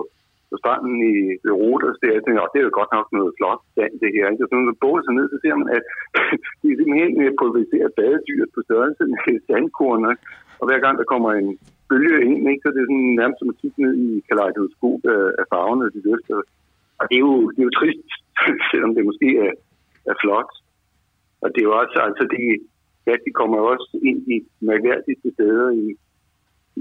på 0.50 0.56
stranden 0.62 0.96
i 1.12 1.14
Rodas, 1.60 1.98
det, 2.00 2.08
jeg 2.16 2.24
tænker, 2.24 2.52
det 2.52 2.58
er 2.60 2.68
jo 2.68 2.78
godt 2.80 2.92
nok 2.98 3.06
noget 3.18 3.36
flot 3.38 3.62
sand, 3.74 3.94
det 4.02 4.10
her. 4.16 4.26
Ikke? 4.32 4.44
Og 4.44 4.48
så 4.48 4.54
når 4.56 4.68
man 4.70 4.82
båler 4.84 5.02
sig 5.04 5.14
ned, 5.16 5.26
så 5.30 5.38
ser 5.44 5.54
man, 5.60 5.68
at 5.76 5.84
de 6.60 6.66
er 6.70 6.76
simpelthen 6.78 7.22
øh, 7.24 7.32
pulveriseret 7.38 7.96
badedyr 7.98 8.44
på 8.54 8.60
størrelse 8.66 9.02
med 9.12 9.34
sandkorn. 9.46 10.02
Ikke? 10.12 10.24
Og 10.60 10.64
hver 10.68 10.80
gang 10.84 10.94
der 11.00 11.12
kommer 11.12 11.30
en 11.32 11.50
bølge 11.90 12.18
ind, 12.30 12.42
ikke, 12.50 12.62
så 12.64 12.68
det 12.74 12.80
er 12.82 12.88
sådan 12.90 13.18
nærmest 13.20 13.38
som 13.40 13.52
at 13.52 13.60
kigge 13.60 13.78
ned 13.84 13.94
i 14.06 14.08
kaleidoskop 14.28 15.02
af, 15.14 15.22
øh, 15.24 15.30
af 15.40 15.44
farverne 15.52 15.86
og 15.86 15.92
de 15.94 16.00
løfter. 16.08 16.38
Og 17.00 17.04
det 17.08 17.16
er 17.18 17.24
jo, 17.28 17.34
det 17.52 17.60
er 17.60 17.68
jo 17.68 17.78
trist, 17.80 18.10
selvom 18.72 18.92
det 18.96 19.08
måske 19.10 19.28
er, 19.46 19.52
er 20.10 20.16
flot. 20.22 20.50
Og 21.42 21.48
det 21.52 21.60
er 21.60 21.68
jo 21.70 21.74
også, 21.82 21.96
altså 22.08 22.24
det, 22.34 22.42
ja, 23.06 23.14
de 23.26 23.30
kommer 23.40 23.58
også 23.72 23.90
ind 24.10 24.20
i 24.34 24.36
mærkværdigste 24.70 25.28
steder 25.36 25.68
i, 25.84 25.86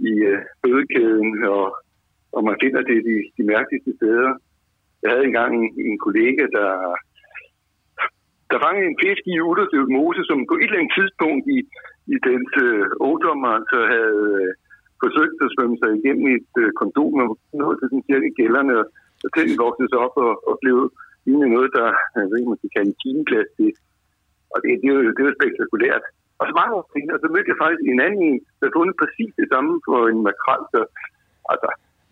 i 0.09 0.11
øh, 0.31 0.39
fødekæden, 0.61 1.31
og, 1.55 1.65
og 2.35 2.41
man 2.47 2.57
finder 2.63 2.81
det 2.89 2.97
de, 3.09 3.15
de 3.37 3.43
mærkeligste 3.53 3.91
steder. 3.99 4.29
Jeg 5.01 5.09
havde 5.11 5.25
engang 5.29 5.51
en, 5.59 5.67
en 5.89 5.97
kollega, 6.05 6.43
der, 6.57 6.71
der 8.51 8.63
fangede 8.65 8.87
en 8.87 8.99
fisk 9.03 9.23
i 9.33 9.35
Uttersøv 9.49 9.85
Mose, 9.95 10.23
som 10.29 10.39
på 10.49 10.55
et 10.57 10.69
eller 10.69 10.79
andet 10.79 10.95
tidspunkt 10.99 11.45
i, 11.57 11.59
i 12.13 12.15
dens 12.27 12.51
øh, 12.67 12.85
ungdom 13.07 13.39
altså 13.57 13.77
havde 13.93 14.23
øh, 14.41 14.51
forsøgt 15.03 15.37
at 15.45 15.53
svømme 15.53 15.77
sig 15.81 15.91
igennem 15.99 16.27
et 16.37 16.51
øh, 16.63 16.69
kondom 16.79 17.13
og 17.23 17.29
noget 17.61 17.75
til 17.77 17.87
sådan 17.87 18.07
cirka 18.09 18.29
gælderne, 18.39 18.73
og, 18.81 18.85
og 19.23 19.29
den 19.37 19.47
voksede 19.63 19.89
sig 19.91 19.99
op 20.05 20.15
og, 20.25 20.33
og 20.49 20.53
blev 20.63 20.77
lignende 21.25 21.53
noget, 21.55 21.71
der 21.77 21.87
jeg 22.19 22.27
ved 22.29 22.39
ikke, 22.39 22.53
man 22.53 22.61
skal 22.61 22.75
kalde 22.77 22.93
timeglas. 23.01 23.51
Og 24.53 24.57
det, 24.63 24.69
det, 24.81 24.89
var, 24.93 25.01
det 25.17 25.23
var 25.25 25.37
spektakulært. 25.39 26.05
Og 26.39 26.43
så 26.49 26.53
mange 26.59 26.73
år 26.77 26.85
senere, 26.93 27.21
så 27.23 27.27
mødte 27.33 27.51
jeg 27.51 27.61
faktisk 27.63 27.85
en 27.87 28.01
anden, 28.07 28.31
der 28.59 28.75
fundet 28.77 28.95
præcis 29.01 29.31
det 29.41 29.47
samme 29.53 29.73
for 29.87 29.99
en 30.11 30.21
makrel. 30.27 30.63
Så, 30.73 30.81
altså, 31.53 31.69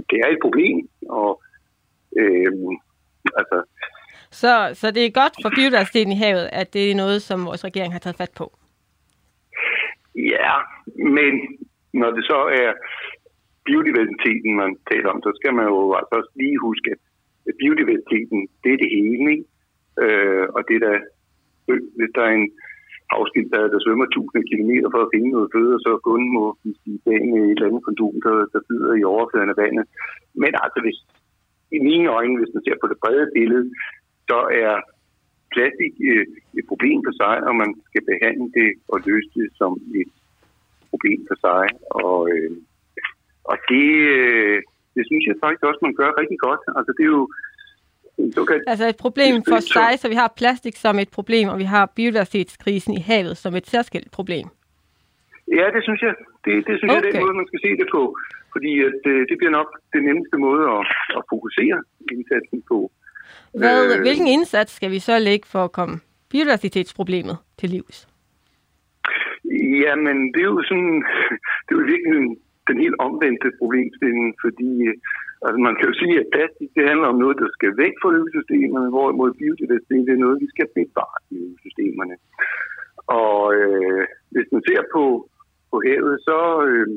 det 0.10 0.18
er 0.24 0.28
et 0.28 0.40
problem, 0.42 0.90
og 1.10 1.42
øh, 2.20 2.52
altså... 3.40 3.58
Så, 4.32 4.70
så 4.74 4.92
det 4.92 5.06
er 5.06 5.20
godt 5.22 5.36
for 5.42 5.50
biodiversiteten 5.58 6.12
i 6.12 6.22
havet, 6.26 6.50
at 6.52 6.74
det 6.74 6.92
er 6.92 6.96
noget, 6.96 7.22
som 7.22 7.46
vores 7.46 7.64
regering 7.66 7.92
har 7.94 8.00
taget 8.00 8.18
fat 8.18 8.34
på? 8.38 8.58
Ja, 10.16 10.54
men 11.16 11.34
når 11.94 12.10
det 12.12 12.24
så 12.26 12.40
er 12.62 12.70
biodiversiteten, 13.66 14.52
man 14.56 14.72
taler 14.92 15.10
om, 15.10 15.22
så 15.22 15.32
skal 15.40 15.54
man 15.54 15.66
jo 15.66 15.94
altså 16.00 16.14
også 16.20 16.32
lige 16.36 16.66
huske, 16.68 16.90
at 17.48 17.54
biodiversiteten, 17.62 18.40
det 18.64 18.72
er 18.74 18.80
det 18.84 18.90
hele, 18.98 19.32
ikke? 19.36 19.46
Øh, 20.04 20.46
og 20.56 20.62
det 20.70 20.82
der, 20.86 20.96
hvis 21.98 22.12
der 22.16 22.24
er 22.30 22.34
en 22.42 22.52
havskildpadde, 23.12 23.74
der 23.74 23.80
svømmer 23.84 24.06
1000 24.06 24.44
km 24.50 24.72
for 24.94 25.02
at 25.04 25.12
finde 25.14 25.30
noget 25.36 25.52
føde, 25.54 25.74
og 25.78 25.82
så 25.86 25.92
kun 26.10 26.22
må 26.38 26.44
blive 26.82 27.00
bag 27.06 27.22
med 27.32 27.42
et 27.44 27.56
eller 27.56 27.70
andet 27.70 27.86
kondom, 27.88 28.16
der, 28.26 28.34
der 28.54 28.60
flyder 28.68 28.94
i 28.96 29.04
overfladen 29.14 29.54
af 29.54 29.58
vandet. 29.64 29.86
Men 30.44 30.52
altså, 30.64 30.80
hvis, 30.86 31.00
i 31.78 31.80
mine 31.90 32.08
øjne, 32.18 32.38
hvis 32.40 32.54
man 32.56 32.64
ser 32.64 32.78
på 32.82 32.88
det 32.92 33.02
brede 33.04 33.28
billede, 33.38 33.66
så 34.30 34.40
er 34.64 34.74
plastik 35.54 35.94
øh, 36.12 36.26
et 36.60 36.66
problem 36.72 37.00
for 37.06 37.14
sig, 37.22 37.36
og 37.50 37.54
man 37.64 37.72
skal 37.90 38.04
behandle 38.12 38.48
det 38.60 38.70
og 38.92 38.98
løse 39.08 39.30
det 39.38 39.48
som 39.60 39.72
et 40.02 40.12
problem 40.92 41.20
for 41.30 41.38
sig. 41.46 41.64
Og, 42.04 42.18
øh, 42.34 42.52
og 43.52 43.58
det, 43.72 43.90
øh, 44.18 44.60
det 44.96 45.04
synes 45.10 45.24
jeg 45.26 45.42
faktisk 45.44 45.64
også, 45.70 45.82
man 45.88 46.00
gør 46.02 46.20
rigtig 46.22 46.40
godt. 46.48 46.64
Altså, 46.78 46.92
det 46.98 47.04
er 47.06 47.14
jo 47.20 47.26
Okay. 48.38 48.60
Altså 48.68 48.88
et 48.88 48.98
problem 48.98 49.44
for 49.50 49.60
sig, 49.60 50.00
så 50.00 50.10
vi 50.10 50.16
har 50.16 50.34
plastik 50.38 50.76
som 50.76 51.00
et 51.00 51.10
problem, 51.10 51.48
og 51.50 51.58
vi 51.58 51.64
har 51.64 51.92
biodiversitetskrisen 51.96 52.94
i 52.94 53.02
havet 53.02 53.38
som 53.38 53.56
et 53.56 53.68
særskilt 53.68 54.12
problem. 54.12 54.48
Ja, 55.48 55.66
det 55.76 55.82
synes 55.84 56.02
jeg. 56.02 56.14
Det, 56.46 56.54
det 56.68 56.74
synes 56.78 56.92
okay. 56.92 56.96
jeg, 56.96 57.04
det 57.04 57.10
er 57.10 57.18
den 57.18 57.26
måde, 57.26 57.38
man 57.42 57.48
skal 57.48 57.62
se 57.66 57.72
det 57.82 57.88
på. 57.92 58.18
Fordi 58.54 58.74
at, 58.90 59.02
øh, 59.12 59.20
det 59.30 59.36
bliver 59.38 59.54
nok 59.60 59.70
den 59.94 60.04
nemmeste 60.08 60.38
måde 60.38 60.64
at, 60.76 60.84
at 61.18 61.22
fokusere 61.34 61.78
indsatsen 62.12 62.60
på. 62.72 62.92
Hvad, 63.62 63.80
øh, 63.96 64.02
hvilken 64.02 64.28
indsats 64.28 64.72
skal 64.74 64.92
vi 64.92 65.00
så 65.00 65.20
lægge 65.20 65.46
for 65.54 65.64
at 65.64 65.72
komme 65.72 65.96
biodiversitetsproblemet 66.32 67.38
til 67.60 67.70
livs? 67.70 67.98
Jamen, 69.84 70.18
det 70.34 70.42
er 70.42 70.52
jo 70.56 70.64
sådan, 70.70 70.96
det 71.66 71.72
er 71.72 71.80
jo 71.80 71.86
virkelig 71.94 72.38
den 72.70 72.78
helt 72.84 72.98
omvendte 73.08 73.48
problemstilling, 73.60 74.28
fordi 74.44 74.72
altså 75.46 75.60
man 75.68 75.76
kan 75.76 75.88
jo 75.90 75.96
sige, 76.02 76.16
at 76.22 76.32
plastik 76.34 76.70
det 76.78 76.90
handler 76.92 77.08
om 77.14 77.22
noget, 77.24 77.38
der 77.44 77.50
skal 77.58 77.72
væk 77.84 77.96
fra 78.02 78.12
økosystemerne, 78.20 78.90
hvorimod 78.96 79.32
biodiversitet 79.42 80.08
det 80.08 80.14
er 80.16 80.26
noget, 80.26 80.44
vi 80.44 80.50
skal 80.54 80.68
bevare 80.78 81.20
i 81.34 81.36
økosystemerne. 81.48 82.16
Og 83.22 83.38
øh, 83.58 84.04
hvis 84.34 84.48
man 84.54 84.62
ser 84.70 84.82
på, 84.96 85.04
på 85.72 85.78
havet, 85.88 86.16
så, 86.28 86.38
øh, 86.68 86.88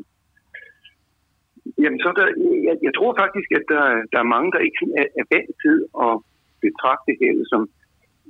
jamen, 1.82 2.00
så 2.04 2.08
der, 2.18 2.26
jeg, 2.68 2.76
jeg 2.86 2.92
tror 2.98 3.12
faktisk, 3.22 3.48
at 3.58 3.64
der, 3.72 3.84
der 4.12 4.18
er 4.20 4.32
mange, 4.34 4.50
der 4.54 4.60
ikke 4.68 4.80
er, 5.00 5.08
er 5.20 5.26
vant 5.34 5.54
til 5.64 5.76
at 6.06 6.12
betragte 6.64 7.12
havet 7.22 7.44
som 7.52 7.62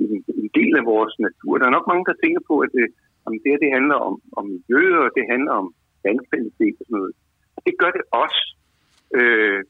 en, 0.02 0.12
en 0.42 0.50
del 0.58 0.72
af 0.80 0.84
vores 0.92 1.14
natur. 1.26 1.52
Der 1.58 1.66
er 1.66 1.76
nok 1.76 1.86
mange, 1.90 2.08
der 2.10 2.22
tænker 2.22 2.42
på, 2.50 2.54
at 2.66 2.72
øh, 2.74 2.82
det, 2.82 2.88
om 3.26 3.32
det 3.42 3.50
her 3.52 3.64
det 3.64 3.76
handler 3.78 3.98
om, 4.08 4.14
om 4.38 4.44
miljø, 4.54 4.84
og 5.04 5.10
det 5.16 5.24
handler 5.32 5.52
om 5.60 5.66
vandkvalitet 6.04 6.76
og 6.80 6.84
sådan 6.86 6.98
noget. 6.98 7.14
Det 7.66 7.74
gør 7.80 7.90
det 7.96 8.04
også. 8.22 8.42
Øh, 9.18 9.60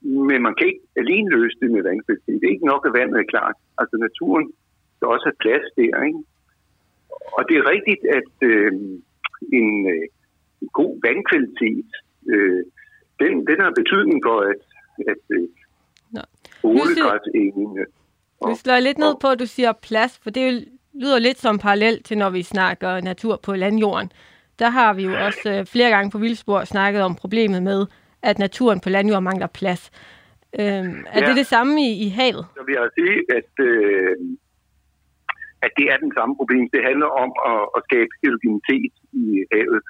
men 0.00 0.42
man 0.42 0.54
kan 0.54 0.66
ikke 0.66 0.86
alene 0.96 1.30
løse 1.30 1.56
det 1.60 1.70
med 1.70 1.82
vandkvalitet. 1.82 2.40
Det 2.40 2.46
er 2.46 2.56
ikke 2.56 2.72
nok, 2.72 2.86
at 2.86 2.92
vandet 2.98 3.18
er 3.20 3.32
klart. 3.34 3.56
Altså 3.78 3.96
naturen 3.96 4.52
skal 4.96 5.08
også 5.08 5.26
have 5.28 5.42
plads 5.44 5.66
der. 5.76 6.02
Ikke? 6.08 6.20
Og 7.36 7.42
det 7.48 7.56
er 7.56 7.70
rigtigt, 7.74 8.02
at 8.18 8.32
øh, 8.50 8.72
en, 9.58 9.70
øh, 9.94 10.04
en 10.62 10.68
god 10.80 10.92
vandkvalitet, 11.06 11.90
øh, 12.32 12.62
den, 13.22 13.46
den 13.46 13.58
har 13.64 13.72
betydning 13.80 14.18
for, 14.26 14.36
at, 14.52 14.62
at 15.12 15.22
øh, 15.36 15.48
boligræsingen... 16.62 17.86
Du 18.44 18.54
slår 18.54 18.80
lidt 18.80 18.98
ned 18.98 19.14
på, 19.20 19.28
at 19.28 19.38
du 19.38 19.46
siger 19.46 19.72
plads, 19.72 20.18
for 20.22 20.30
det 20.30 20.68
lyder 20.94 21.18
lidt 21.18 21.38
som 21.38 21.58
parallel 21.58 22.02
til, 22.02 22.18
når 22.18 22.30
vi 22.30 22.42
snakker 22.42 23.00
natur 23.00 23.36
på 23.36 23.54
landjorden. 23.54 24.12
Der 24.58 24.68
har 24.68 24.94
vi 24.94 25.02
jo 25.04 25.12
også 25.26 25.50
øh, 25.52 25.66
flere 25.66 25.90
gange 25.90 26.10
på 26.10 26.18
Vildspor 26.18 26.64
snakket 26.64 27.02
om 27.02 27.14
problemet 27.14 27.62
med, 27.62 27.86
at 28.22 28.38
naturen 28.38 28.80
på 28.80 28.88
landjorden 28.88 29.24
mangler 29.24 29.46
plads. 29.46 29.90
Øhm, 30.60 30.98
er 31.14 31.20
ja. 31.20 31.26
det 31.28 31.36
det 31.36 31.46
samme 31.46 31.72
i, 31.88 31.90
i 32.06 32.08
havet? 32.18 32.44
Så 32.56 32.62
vil 32.66 32.74
jeg 32.80 32.88
sige, 32.98 33.16
at, 33.38 33.50
øh, 33.70 34.16
at 35.64 35.70
det 35.78 35.86
er 35.92 35.98
den 36.04 36.12
samme 36.18 36.34
problem. 36.40 36.64
Det 36.74 36.82
handler 36.88 37.10
om 37.24 37.30
at, 37.52 37.62
at 37.76 37.80
skabe 37.88 38.12
heterogenitet 38.22 38.92
i 39.12 39.24
havet. 39.52 39.80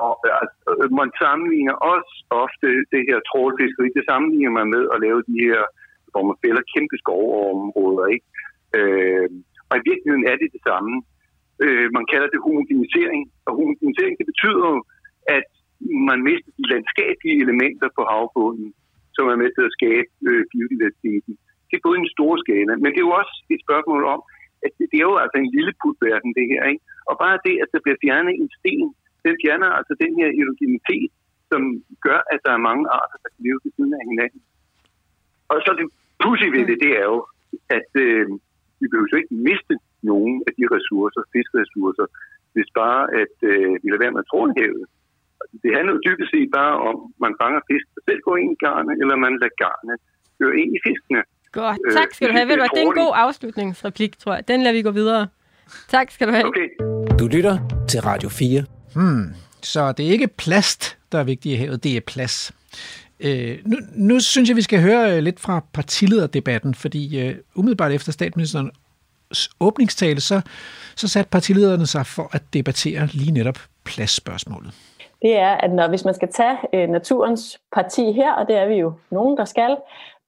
Og 0.00 0.10
altså, 0.40 0.88
man 1.00 1.10
sammenligner 1.22 1.76
også 1.92 2.14
ofte 2.44 2.68
det 2.92 3.02
her 3.08 3.18
trålfiskeri, 3.30 3.88
det 3.98 4.04
sammenligner 4.10 4.52
man 4.58 4.68
med 4.74 4.84
at 4.94 4.98
lave 5.06 5.20
de 5.30 5.36
her, 5.48 5.60
hvor 6.10 6.22
man 6.28 6.36
fælder 6.44 6.70
kæmpe 6.74 6.96
skovområder. 7.02 8.06
Ikke? 8.14 8.26
Øh, 8.78 9.28
og 9.68 9.74
i 9.78 9.86
virkeligheden 9.90 10.26
er 10.30 10.36
det 10.42 10.48
det 10.56 10.62
samme. 10.70 10.92
Øh, 11.64 11.86
man 11.96 12.04
kalder 12.12 12.28
det 12.34 12.44
homogenisering. 12.46 13.22
Og 13.46 13.52
homogenisering, 13.58 14.14
det 14.20 14.26
betyder 14.32 14.66
jo, 14.74 14.80
at 15.38 15.48
man 16.10 16.18
mister 16.28 16.50
de 16.58 16.64
landskabelige 16.72 17.40
elementer 17.44 17.88
på 17.96 18.02
havbunden, 18.10 18.68
som 19.16 19.24
er 19.32 19.36
med 19.42 19.50
til 19.52 19.64
at 19.68 19.76
skabe 19.78 20.10
øh, 20.28 20.42
biodiversiteten. 20.52 21.34
Det 21.68 21.74
er 21.76 21.86
både 21.88 21.98
en 22.04 22.14
stor 22.16 22.32
skala, 22.44 22.72
men 22.82 22.90
det 22.90 23.00
er 23.00 23.08
jo 23.08 23.18
også 23.20 23.34
et 23.54 23.62
spørgsmål 23.66 24.02
om, 24.14 24.20
at 24.64 24.72
det, 24.78 24.86
det 24.90 24.98
er 24.98 25.08
jo 25.10 25.16
altså 25.24 25.36
en 25.40 25.50
lille 25.56 25.72
putverden, 25.82 26.30
det 26.38 26.46
her. 26.52 26.62
Ikke? 26.72 26.82
Og 27.08 27.14
bare 27.24 27.44
det, 27.46 27.54
at 27.62 27.68
der 27.72 27.80
bliver 27.84 27.98
fjernet 28.04 28.34
en 28.42 28.50
sten, 28.58 28.88
den 29.24 29.34
fjerner 29.42 29.68
altså 29.78 29.94
den 30.04 30.12
her 30.20 30.28
erogenitet, 30.42 31.12
som 31.50 31.62
gør, 32.06 32.20
at 32.34 32.40
der 32.46 32.52
er 32.54 32.66
mange 32.68 32.84
arter, 32.98 33.18
der 33.22 33.30
kan 33.32 33.44
leve 33.46 33.60
ved 33.64 33.72
siden 33.76 33.94
af 34.00 34.04
hinanden. 34.10 34.40
Og 35.52 35.56
så 35.64 35.70
det 35.78 35.86
pudsige 36.24 36.52
ved 36.56 36.64
det, 36.70 36.78
det 36.84 36.92
er 37.02 37.06
jo, 37.12 37.20
at 37.78 37.90
øh, 38.04 38.24
vi 38.80 38.86
behøver 38.90 39.12
jo 39.12 39.20
ikke 39.22 39.34
miste 39.48 39.74
nogen 40.10 40.34
af 40.48 40.52
de 40.58 40.64
ressourcer, 40.76 41.22
fiskeressourcer, 41.34 42.06
hvis 42.54 42.70
bare 42.82 43.02
at 43.22 43.36
øh, 43.50 43.72
vi 43.82 43.86
lader 43.88 44.04
være 44.04 44.14
med 44.16 44.24
at 44.24 44.56
havet. 44.58 44.84
Det 45.62 45.70
handler 45.76 45.92
jo 45.96 46.00
dybest 46.06 46.30
set 46.34 46.48
bare 46.58 46.74
om, 46.88 46.96
man 47.24 47.32
fanger 47.40 47.60
fisk, 47.70 47.86
der 47.94 48.00
selv 48.08 48.20
går 48.26 48.36
ind 48.42 48.50
i 48.56 48.58
garne, 48.64 48.92
eller 49.00 49.16
man 49.24 49.32
lader 49.40 49.54
garne 49.62 49.94
køre 50.38 50.54
ind 50.60 50.70
i 50.76 50.80
fiskene. 50.86 51.22
Godt. 51.52 51.78
Øh, 51.86 51.92
tak 51.98 52.10
skal 52.14 52.24
øh, 52.26 52.30
du 52.30 52.36
have. 52.38 52.48
Ved 52.48 52.56
du, 52.56 52.62
det 52.74 52.82
er 52.82 52.86
en 52.92 53.00
god 53.04 53.12
afslutningsreplik, 53.14 54.12
tror 54.18 54.34
jeg. 54.34 54.48
Den 54.48 54.62
lader 54.62 54.76
vi 54.78 54.82
gå 54.82 54.90
videre. 54.90 55.26
Tak 55.88 56.10
skal 56.10 56.26
du 56.28 56.32
have. 56.32 56.46
Okay. 56.46 56.68
Du 57.20 57.26
lytter 57.36 57.58
til 57.88 58.00
Radio 58.00 58.28
4. 58.28 58.64
Hmm. 58.94 59.26
Så 59.62 59.92
det 59.92 60.06
er 60.06 60.10
ikke 60.10 60.28
plast, 60.28 60.98
der 61.12 61.18
er 61.18 61.24
vigtigt 61.24 61.52
i 61.54 61.56
havet, 61.56 61.84
det 61.84 61.96
er 61.96 62.00
plads. 62.00 62.52
Øh, 63.20 63.58
nu, 63.64 63.76
nu 63.94 64.20
synes 64.20 64.48
jeg, 64.48 64.56
vi 64.56 64.62
skal 64.62 64.80
høre 64.80 65.16
øh, 65.16 65.22
lidt 65.22 65.40
fra 65.40 65.64
partilederdebatten, 65.72 66.74
fordi 66.74 67.28
uh, 67.28 67.34
umiddelbart 67.54 67.92
efter 67.92 68.12
statsministerens 68.12 69.50
åbningstale, 69.60 70.20
så, 70.20 70.40
så 70.96 71.08
satte 71.08 71.30
partilederne 71.30 71.86
sig 71.86 72.06
for 72.06 72.28
at 72.32 72.42
debattere 72.52 73.06
lige 73.12 73.32
netop 73.32 73.58
pladsspørgsmålet. 73.84 74.74
Det 75.24 75.38
er, 75.38 75.50
at 75.50 75.72
når, 75.72 75.88
hvis 75.88 76.04
man 76.04 76.14
skal 76.14 76.32
tage 76.32 76.56
øh, 76.72 76.88
naturens 76.88 77.60
parti 77.72 78.12
her, 78.12 78.32
og 78.32 78.48
det 78.48 78.56
er 78.56 78.66
vi 78.66 78.74
jo 78.74 78.92
nogen, 79.10 79.36
der 79.36 79.44
skal, 79.44 79.76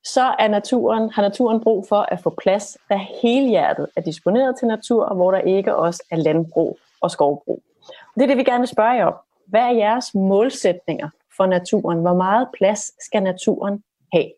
så 0.05 0.35
er 0.39 0.49
naturen, 0.49 1.11
har 1.11 1.23
naturen 1.23 1.61
brug 1.61 1.87
for 1.89 2.07
at 2.13 2.21
få 2.23 2.35
plads, 2.43 2.79
der 2.89 2.99
hele 3.23 3.49
hjertet 3.49 3.87
er 3.97 4.01
disponeret 4.01 4.57
til 4.59 4.69
natur, 4.69 5.15
hvor 5.15 5.31
der 5.31 5.39
ikke 5.39 5.77
også 5.77 6.03
er 6.11 6.17
landbrug 6.17 6.79
og 7.01 7.11
skovbrug. 7.11 7.63
Og 7.89 8.15
det 8.15 8.23
er 8.23 8.27
det, 8.27 8.37
vi 8.37 8.45
gerne 8.45 8.61
vil 8.61 8.69
spørge 8.69 8.91
jer 8.91 9.07
om. 9.07 9.15
Hvad 9.47 9.61
er 9.61 9.71
jeres 9.71 10.15
målsætninger 10.15 11.09
for 11.37 11.47
naturen? 11.47 12.01
Hvor 12.01 12.15
meget 12.15 12.49
plads 12.59 13.05
skal 13.05 13.23
naturen 13.23 13.83
have? 14.13 14.31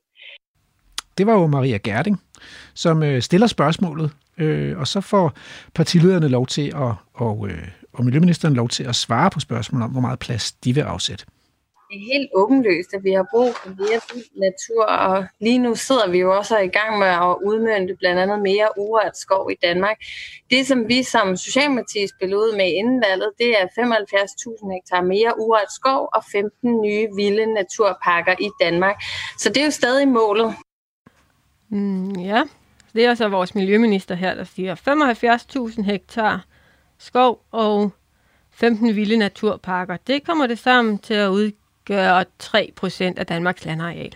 det 1.18 1.26
var 1.26 1.32
jo 1.32 1.46
Maria 1.46 1.78
Gerding, 1.84 2.20
som 2.74 3.02
øh, 3.02 3.22
stiller 3.22 3.46
spørgsmålet, 3.46 4.10
øh, 4.38 4.78
og 4.78 4.86
så 4.86 5.00
får 5.00 5.32
partilederne 5.74 6.28
lov 6.28 6.46
til 6.46 6.68
at, 6.76 6.94
og, 7.14 7.48
øh, 7.48 7.68
og 7.92 8.04
Miljøministeren 8.04 8.54
lov 8.54 8.68
til 8.68 8.84
at 8.84 8.96
svare 8.96 9.30
på 9.30 9.40
spørgsmål 9.40 9.82
om, 9.82 9.90
hvor 9.90 10.00
meget 10.00 10.18
plads 10.18 10.52
de 10.52 10.74
vil 10.74 10.80
afsætte 10.80 11.24
det 11.88 11.96
er 11.96 12.12
helt 12.14 12.30
åbenløst, 12.34 12.94
at 12.94 13.04
vi 13.04 13.12
har 13.12 13.26
brug 13.30 13.54
for 13.54 13.68
mere 13.68 14.00
natur, 14.46 14.84
og 14.84 15.26
lige 15.40 15.58
nu 15.58 15.74
sidder 15.74 16.10
vi 16.10 16.18
jo 16.18 16.36
også 16.36 16.58
i 16.58 16.68
gang 16.68 16.98
med 16.98 17.06
at 17.06 17.36
udmønte 17.48 17.96
blandt 18.00 18.20
andet 18.20 18.40
mere 18.42 18.68
urørt 18.78 19.16
skov 19.18 19.50
i 19.50 19.56
Danmark. 19.62 19.96
Det, 20.50 20.66
som 20.66 20.88
vi 20.88 21.02
som 21.02 21.36
Socialdemokratiet 21.36 22.10
spillede 22.10 22.40
ud 22.40 22.56
med 22.56 22.68
inden 22.80 23.02
valget, 23.08 23.30
det 23.38 23.50
er 23.60 23.66
75.000 23.66 24.72
hektar 24.74 25.02
mere 25.02 25.32
urørt 25.40 25.72
skov 25.72 26.08
og 26.14 26.22
15 26.32 26.82
nye 26.82 27.08
vilde 27.16 27.46
naturparker 27.54 28.34
i 28.40 28.50
Danmark. 28.60 28.96
Så 29.38 29.48
det 29.48 29.60
er 29.60 29.64
jo 29.64 29.70
stadig 29.70 30.08
målet. 30.08 30.54
Mm, 31.70 32.10
ja, 32.10 32.42
det 32.98 33.06
er 33.06 33.14
så 33.14 33.28
vores 33.28 33.54
miljøminister 33.54 34.14
her, 34.14 34.34
der 34.34 34.44
siger 34.44 34.74
75.000 35.74 35.82
hektar 35.82 36.44
skov 36.98 37.44
og 37.50 37.92
15 38.50 38.96
vilde 38.96 39.16
naturparker. 39.16 39.96
Det 40.06 40.24
kommer 40.24 40.46
det 40.46 40.58
sammen 40.58 40.98
til 40.98 41.14
at 41.14 41.28
udgøre 41.28 42.24
3% 42.42 43.14
af 43.16 43.26
Danmarks 43.26 43.64
landareal. 43.64 44.14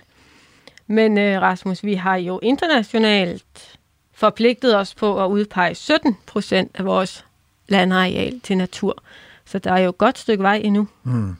Men 0.87 1.18
øh, 1.18 1.43
Rasmus, 1.43 1.85
vi 1.85 1.95
har 1.95 2.16
jo 2.16 2.41
internationalt 2.43 3.78
forpligtet 4.12 4.76
os 4.76 4.95
på 4.95 5.24
at 5.24 5.28
udpege 5.28 5.72
17% 5.72 6.70
af 6.74 6.85
vores 6.85 7.26
landareal 7.68 8.41
til 8.41 8.57
natur. 8.57 9.03
Så 9.45 9.59
der 9.59 9.72
er 9.72 9.78
jo 9.78 9.89
et 9.89 9.99
godt 9.99 10.18
stykke 10.18 10.43
vej 10.43 10.61
endnu. 10.64 10.89
Mm. 11.03 11.37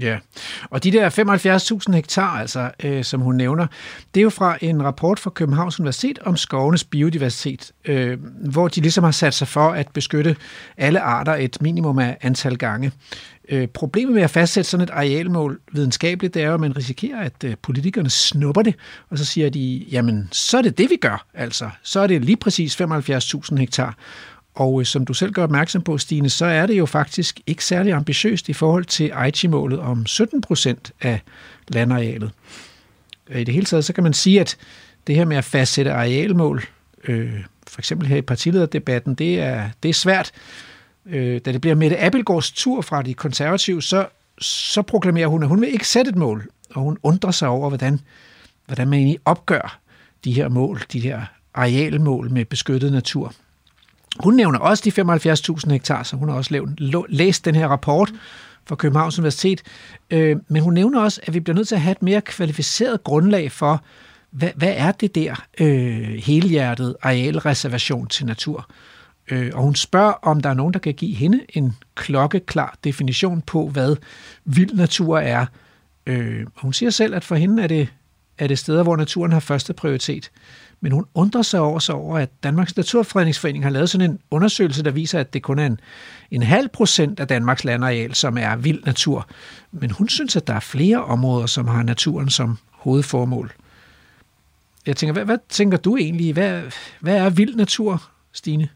Ja, 0.00 0.18
og 0.70 0.84
de 0.84 0.92
der 0.92 1.10
75.000 1.88 1.94
hektar, 1.94 2.38
altså, 2.40 2.70
øh, 2.84 3.04
som 3.04 3.20
hun 3.20 3.34
nævner, 3.34 3.66
det 4.14 4.20
er 4.20 4.22
jo 4.22 4.30
fra 4.30 4.58
en 4.60 4.82
rapport 4.82 5.18
fra 5.18 5.30
Københavns 5.30 5.80
Universitet 5.80 6.18
om 6.18 6.36
skovenes 6.36 6.84
biodiversitet, 6.84 7.72
øh, 7.84 8.18
hvor 8.50 8.68
de 8.68 8.80
ligesom 8.80 9.04
har 9.04 9.10
sat 9.10 9.34
sig 9.34 9.48
for 9.48 9.70
at 9.70 9.88
beskytte 9.92 10.36
alle 10.76 11.00
arter 11.00 11.34
et 11.34 11.56
minimum 11.60 11.98
af 11.98 12.16
antal 12.20 12.56
gange. 12.56 12.92
Øh, 13.48 13.68
problemet 13.68 14.14
med 14.14 14.22
at 14.22 14.30
fastsætte 14.30 14.70
sådan 14.70 14.84
et 14.84 14.90
arealmål 14.90 15.60
videnskabeligt, 15.72 16.34
det 16.34 16.42
er 16.42 16.46
jo, 16.46 16.54
at 16.54 16.60
man 16.60 16.76
risikerer, 16.76 17.20
at 17.20 17.44
øh, 17.44 17.56
politikerne 17.62 18.10
snupper 18.10 18.62
det, 18.62 18.74
og 19.10 19.18
så 19.18 19.24
siger 19.24 19.50
de, 19.50 19.86
jamen, 19.90 20.28
så 20.32 20.58
er 20.58 20.62
det 20.62 20.78
det, 20.78 20.90
vi 20.90 20.96
gør, 20.96 21.26
altså. 21.34 21.70
Så 21.82 22.00
er 22.00 22.06
det 22.06 22.24
lige 22.24 22.36
præcis 22.36 22.80
75.000 22.80 23.56
hektar. 23.56 23.94
Og 24.58 24.80
øh, 24.80 24.86
som 24.86 25.04
du 25.04 25.14
selv 25.14 25.32
gør 25.32 25.42
opmærksom 25.42 25.82
på, 25.82 25.98
Stine, 25.98 26.30
så 26.30 26.46
er 26.46 26.66
det 26.66 26.78
jo 26.78 26.86
faktisk 26.86 27.40
ikke 27.46 27.64
særlig 27.64 27.92
ambitiøst 27.92 28.48
i 28.48 28.52
forhold 28.52 28.84
til 28.84 29.10
Aichi-målet 29.14 29.78
om 29.78 30.06
17 30.06 30.40
procent 30.40 30.92
af 31.00 31.20
landarealet. 31.68 32.30
Øh, 33.28 33.40
I 33.40 33.44
det 33.44 33.54
hele 33.54 33.66
taget, 33.66 33.84
så 33.84 33.92
kan 33.92 34.04
man 34.04 34.12
sige, 34.12 34.40
at 34.40 34.56
det 35.06 35.14
her 35.14 35.24
med 35.24 35.36
at 35.36 35.44
fastsætte 35.44 35.92
arealmål, 35.92 36.64
øh, 37.08 37.44
for 37.66 37.80
eksempel 37.80 38.08
her 38.08 38.16
i 38.16 38.22
partilederdebatten, 38.22 39.14
det 39.14 39.40
er, 39.40 39.70
det 39.82 39.88
er 39.88 39.94
svært. 39.94 40.32
Øh, 41.06 41.40
da 41.44 41.52
det 41.52 41.60
bliver 41.60 41.74
Mette 41.74 41.98
Abelgaards 41.98 42.50
tur 42.50 42.82
fra 42.82 43.02
de 43.02 43.14
konservative, 43.14 43.82
så, 43.82 44.06
så 44.40 44.82
proklamerer 44.82 45.28
hun, 45.28 45.42
at 45.42 45.48
hun 45.48 45.60
vil 45.60 45.72
ikke 45.72 45.88
sætte 45.88 46.08
et 46.08 46.16
mål, 46.16 46.48
og 46.74 46.82
hun 46.82 46.98
undrer 47.02 47.30
sig 47.30 47.48
over, 47.48 47.68
hvordan, 47.68 48.00
hvordan 48.66 48.88
man 48.88 48.98
egentlig 48.98 49.18
opgør 49.24 49.78
de 50.24 50.32
her 50.32 50.48
mål, 50.48 50.82
de 50.92 51.00
her 51.00 51.22
arealmål 51.54 52.30
med 52.30 52.44
beskyttet 52.44 52.92
natur. 52.92 53.34
Hun 54.20 54.34
nævner 54.34 54.58
også 54.58 54.82
de 54.84 55.02
75.000 55.64 55.70
hektar, 55.72 56.02
så 56.02 56.16
hun 56.16 56.28
har 56.28 56.36
også 56.36 56.54
lavet, 56.78 57.06
læst 57.08 57.44
den 57.44 57.54
her 57.54 57.68
rapport 57.68 58.12
fra 58.66 58.76
Københavns 58.76 59.18
Universitet. 59.18 59.62
Øh, 60.10 60.36
men 60.48 60.62
hun 60.62 60.74
nævner 60.74 61.00
også, 61.00 61.20
at 61.24 61.34
vi 61.34 61.40
bliver 61.40 61.56
nødt 61.56 61.68
til 61.68 61.74
at 61.74 61.80
have 61.80 61.92
et 61.92 62.02
mere 62.02 62.20
kvalificeret 62.20 63.04
grundlag 63.04 63.52
for, 63.52 63.82
hvad, 64.30 64.50
hvad 64.56 64.74
er 64.76 64.92
det 64.92 65.14
der 65.14 65.44
øh, 65.60 66.14
helhjertet 66.24 66.96
arealreservation 67.02 68.06
til 68.06 68.26
natur? 68.26 68.70
Øh, 69.30 69.50
og 69.54 69.62
hun 69.62 69.74
spørger, 69.74 70.12
om 70.12 70.40
der 70.40 70.50
er 70.50 70.54
nogen, 70.54 70.72
der 70.72 70.78
kan 70.78 70.94
give 70.94 71.14
hende 71.14 71.40
en 71.48 71.76
klokkeklar 71.94 72.76
definition 72.84 73.42
på, 73.42 73.68
hvad 73.68 73.96
vild 74.44 74.74
natur 74.74 75.18
er. 75.18 75.46
Øh, 76.06 76.46
og 76.54 76.62
hun 76.62 76.72
siger 76.72 76.90
selv, 76.90 77.14
at 77.14 77.24
for 77.24 77.34
hende 77.34 77.62
er 77.62 77.66
det, 77.66 77.88
er 78.38 78.46
det 78.46 78.58
steder, 78.58 78.82
hvor 78.82 78.96
naturen 78.96 79.32
har 79.32 79.40
første 79.40 79.72
prioritet. 79.72 80.30
Men 80.80 80.92
hun 80.92 81.04
undrer 81.14 81.42
sig 81.42 81.60
over, 81.60 81.78
så 81.78 81.92
over, 81.92 82.18
at 82.18 82.30
Danmarks 82.42 82.76
Naturfredningsforening 82.76 83.64
har 83.64 83.70
lavet 83.70 83.90
sådan 83.90 84.10
en 84.10 84.18
undersøgelse, 84.30 84.84
der 84.84 84.90
viser, 84.90 85.20
at 85.20 85.32
det 85.32 85.42
kun 85.42 85.58
er 85.58 85.66
en, 85.66 85.80
en 86.30 86.42
halv 86.42 86.68
procent 86.68 87.20
af 87.20 87.28
Danmarks 87.28 87.64
landareal, 87.64 88.14
som 88.14 88.38
er 88.38 88.56
vild 88.56 88.84
natur. 88.84 89.28
Men 89.72 89.90
hun 89.90 90.08
synes, 90.08 90.36
at 90.36 90.46
der 90.46 90.54
er 90.54 90.60
flere 90.60 91.04
områder, 91.04 91.46
som 91.46 91.68
har 91.68 91.82
naturen 91.82 92.30
som 92.30 92.58
hovedformål. 92.70 93.52
Jeg 94.86 94.96
tænker, 94.96 95.12
hvad, 95.12 95.24
hvad 95.24 95.38
tænker 95.48 95.78
du 95.78 95.96
egentlig? 95.96 96.32
Hvad, 96.32 96.62
hvad 97.00 97.16
er 97.16 97.30
vild 97.30 97.54
natur, 97.54 98.02
Stine? 98.32 98.68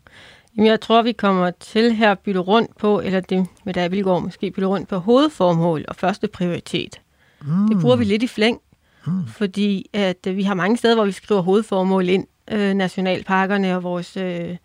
Jamen, 0.57 0.71
jeg 0.71 0.81
tror, 0.81 1.03
vi 1.03 1.13
kommer 1.13 1.51
til 1.51 1.95
her 1.95 2.11
at 2.11 2.19
bytte 2.19 2.41
rundt 2.41 2.77
på, 2.79 3.01
eller 3.01 3.21
det 3.21 3.47
med 3.65 3.75
der 3.75 3.89
vil 3.89 4.03
gå 4.03 4.19
måske 4.19 4.51
bytte 4.51 4.67
rundt 4.67 4.89
på 4.89 4.99
hovedformål 4.99 5.85
og 5.89 5.97
første 5.97 6.29
prioritet. 6.29 7.01
Mm. 7.45 7.69
Det 7.69 7.81
bruger 7.81 7.97
vi 7.97 8.05
lidt 8.05 8.23
i 8.23 8.27
flæng, 8.27 8.61
mm. 9.07 9.27
fordi 9.27 9.91
at 9.93 10.27
øh, 10.27 10.37
vi 10.37 10.43
har 10.43 10.55
mange 10.55 10.77
steder, 10.77 10.95
hvor 10.95 11.05
vi 11.05 11.13
skriver 11.13 11.41
hovedformål 11.41 12.09
ind. 12.09 12.27
Øh, 12.51 12.75
nationalparkerne 12.75 13.77
og 13.77 13.83
vores 13.83 14.17
øh, 14.17 14.57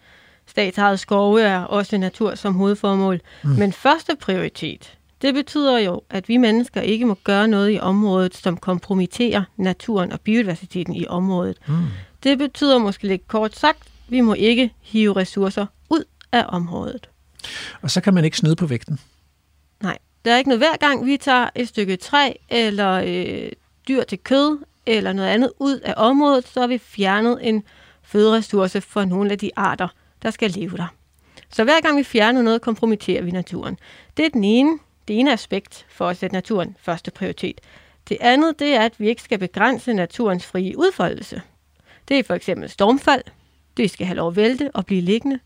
statsejede 0.46 0.98
skove 0.98 1.42
er 1.42 1.60
også 1.60 1.98
natur 1.98 2.36
som 2.36 2.54
hovedformål. 2.54 3.22
Mm. 3.44 3.50
Men 3.50 3.74
første 3.74 4.16
prioritet, 4.22 4.98
det 5.22 5.34
betyder 5.34 5.78
jo, 5.78 6.02
at 6.10 6.30
vi 6.30 6.38
mennesker 6.38 6.82
ikke 6.82 7.06
må 7.06 7.18
gøre 7.24 7.48
noget 7.48 7.72
i 7.72 7.80
området, 7.80 8.36
som 8.36 8.58
kompromitterer 8.58 9.44
naturen 9.58 10.12
og 10.12 10.22
biodiversiteten 10.22 10.96
i 10.96 11.08
området. 11.08 11.58
Mm. 11.68 11.74
Det 12.24 12.38
betyder 12.38 12.78
måske 12.78 13.08
lidt 13.08 13.28
kort 13.28 13.56
sagt, 13.56 13.84
vi 14.08 14.22
må 14.22 14.34
ikke 14.34 14.74
hive 14.82 15.16
ressourcer 15.16 15.66
ud 15.90 16.04
af 16.32 16.46
området. 16.48 17.10
Og 17.82 17.92
så 17.92 18.02
kan 18.02 18.14
man 18.14 18.26
ikke 18.26 18.38
snyde 18.38 18.56
på 18.56 18.66
vægten? 18.66 19.00
Nej, 19.82 19.98
der 20.26 20.34
er 20.34 20.38
ikke 20.38 20.50
noget 20.50 20.60
hver 20.60 20.78
gang, 20.78 21.06
vi 21.06 21.18
tager 21.18 21.50
et 21.56 21.68
stykke 21.68 21.96
træ 21.96 22.34
eller 22.50 23.02
øh, 23.06 23.52
dyr 23.88 24.04
til 24.04 24.20
kød 24.20 24.60
eller 24.86 25.14
noget 25.14 25.30
andet 25.30 25.52
ud 25.60 25.80
af 25.80 25.94
området, 25.98 26.48
så 26.48 26.60
har 26.60 26.68
vi 26.68 26.78
fjernet 26.78 27.40
en 27.42 27.64
føderessource 28.04 28.82
for 28.82 29.06
nogle 29.06 29.32
af 29.32 29.38
de 29.38 29.52
arter, 29.56 29.88
der 30.22 30.32
skal 30.32 30.52
leve 30.52 30.78
der. 30.78 30.88
Så 31.50 31.64
hver 31.64 31.82
gang 31.82 31.98
vi 31.98 32.04
fjerner 32.04 32.42
noget, 32.42 32.62
kompromitterer 32.62 33.24
vi 33.24 33.32
naturen. 33.32 33.78
Det 34.18 34.26
er 34.26 34.30
den 34.30 34.44
ene, 34.44 34.80
det 35.08 35.20
ene 35.20 35.34
aspekt 35.34 35.86
for 35.90 36.08
at 36.08 36.18
sætte 36.18 36.34
naturen 36.34 36.76
første 36.80 37.12
prioritet. 37.12 37.62
Det 38.10 38.18
andet, 38.22 38.60
det 38.60 38.74
er, 38.74 38.82
at 38.82 39.00
vi 39.00 39.10
ikke 39.10 39.22
skal 39.22 39.40
begrænse 39.40 39.94
naturens 39.94 40.46
frie 40.46 40.78
udfoldelse. 40.78 41.42
Det 42.08 42.20
er 42.20 42.24
for 42.24 42.34
eksempel 42.34 42.70
stormfald. 42.70 43.24
Det 43.78 43.92
skal 43.92 44.06
have 44.06 44.16
lov 44.16 44.28
at 44.28 44.36
vælte 44.36 44.72
og 44.74 44.86
blive 44.86 45.02
liggende. 45.02 45.40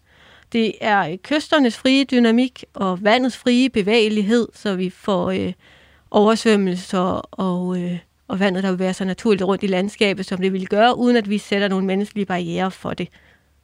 Det 0.54 0.74
er 0.82 1.10
øh, 1.12 1.18
kysternes 1.18 1.78
frie 1.78 2.04
dynamik 2.04 2.66
og 2.74 3.04
vandets 3.04 3.38
frie 3.38 3.70
bevægelighed, 3.70 4.48
så 4.54 4.76
vi 4.76 4.90
får 4.90 5.32
øh, 5.32 5.54
oversvømmelser 6.12 7.00
og, 7.32 7.78
øh, 7.78 8.00
og 8.32 8.40
vandet, 8.40 8.64
der 8.64 8.70
vil 8.70 8.80
være 8.80 8.94
så 8.94 9.06
naturligt 9.06 9.44
rundt 9.44 9.64
i 9.64 9.68
landskabet, 9.68 10.26
som 10.26 10.42
det 10.42 10.54
vil 10.54 10.68
gøre, 10.68 10.98
uden 10.98 11.18
at 11.18 11.30
vi 11.30 11.38
sætter 11.38 11.68
nogle 11.68 11.86
menneskelige 11.86 12.26
barriere 12.26 12.72
for 12.72 12.94
det. 12.94 13.08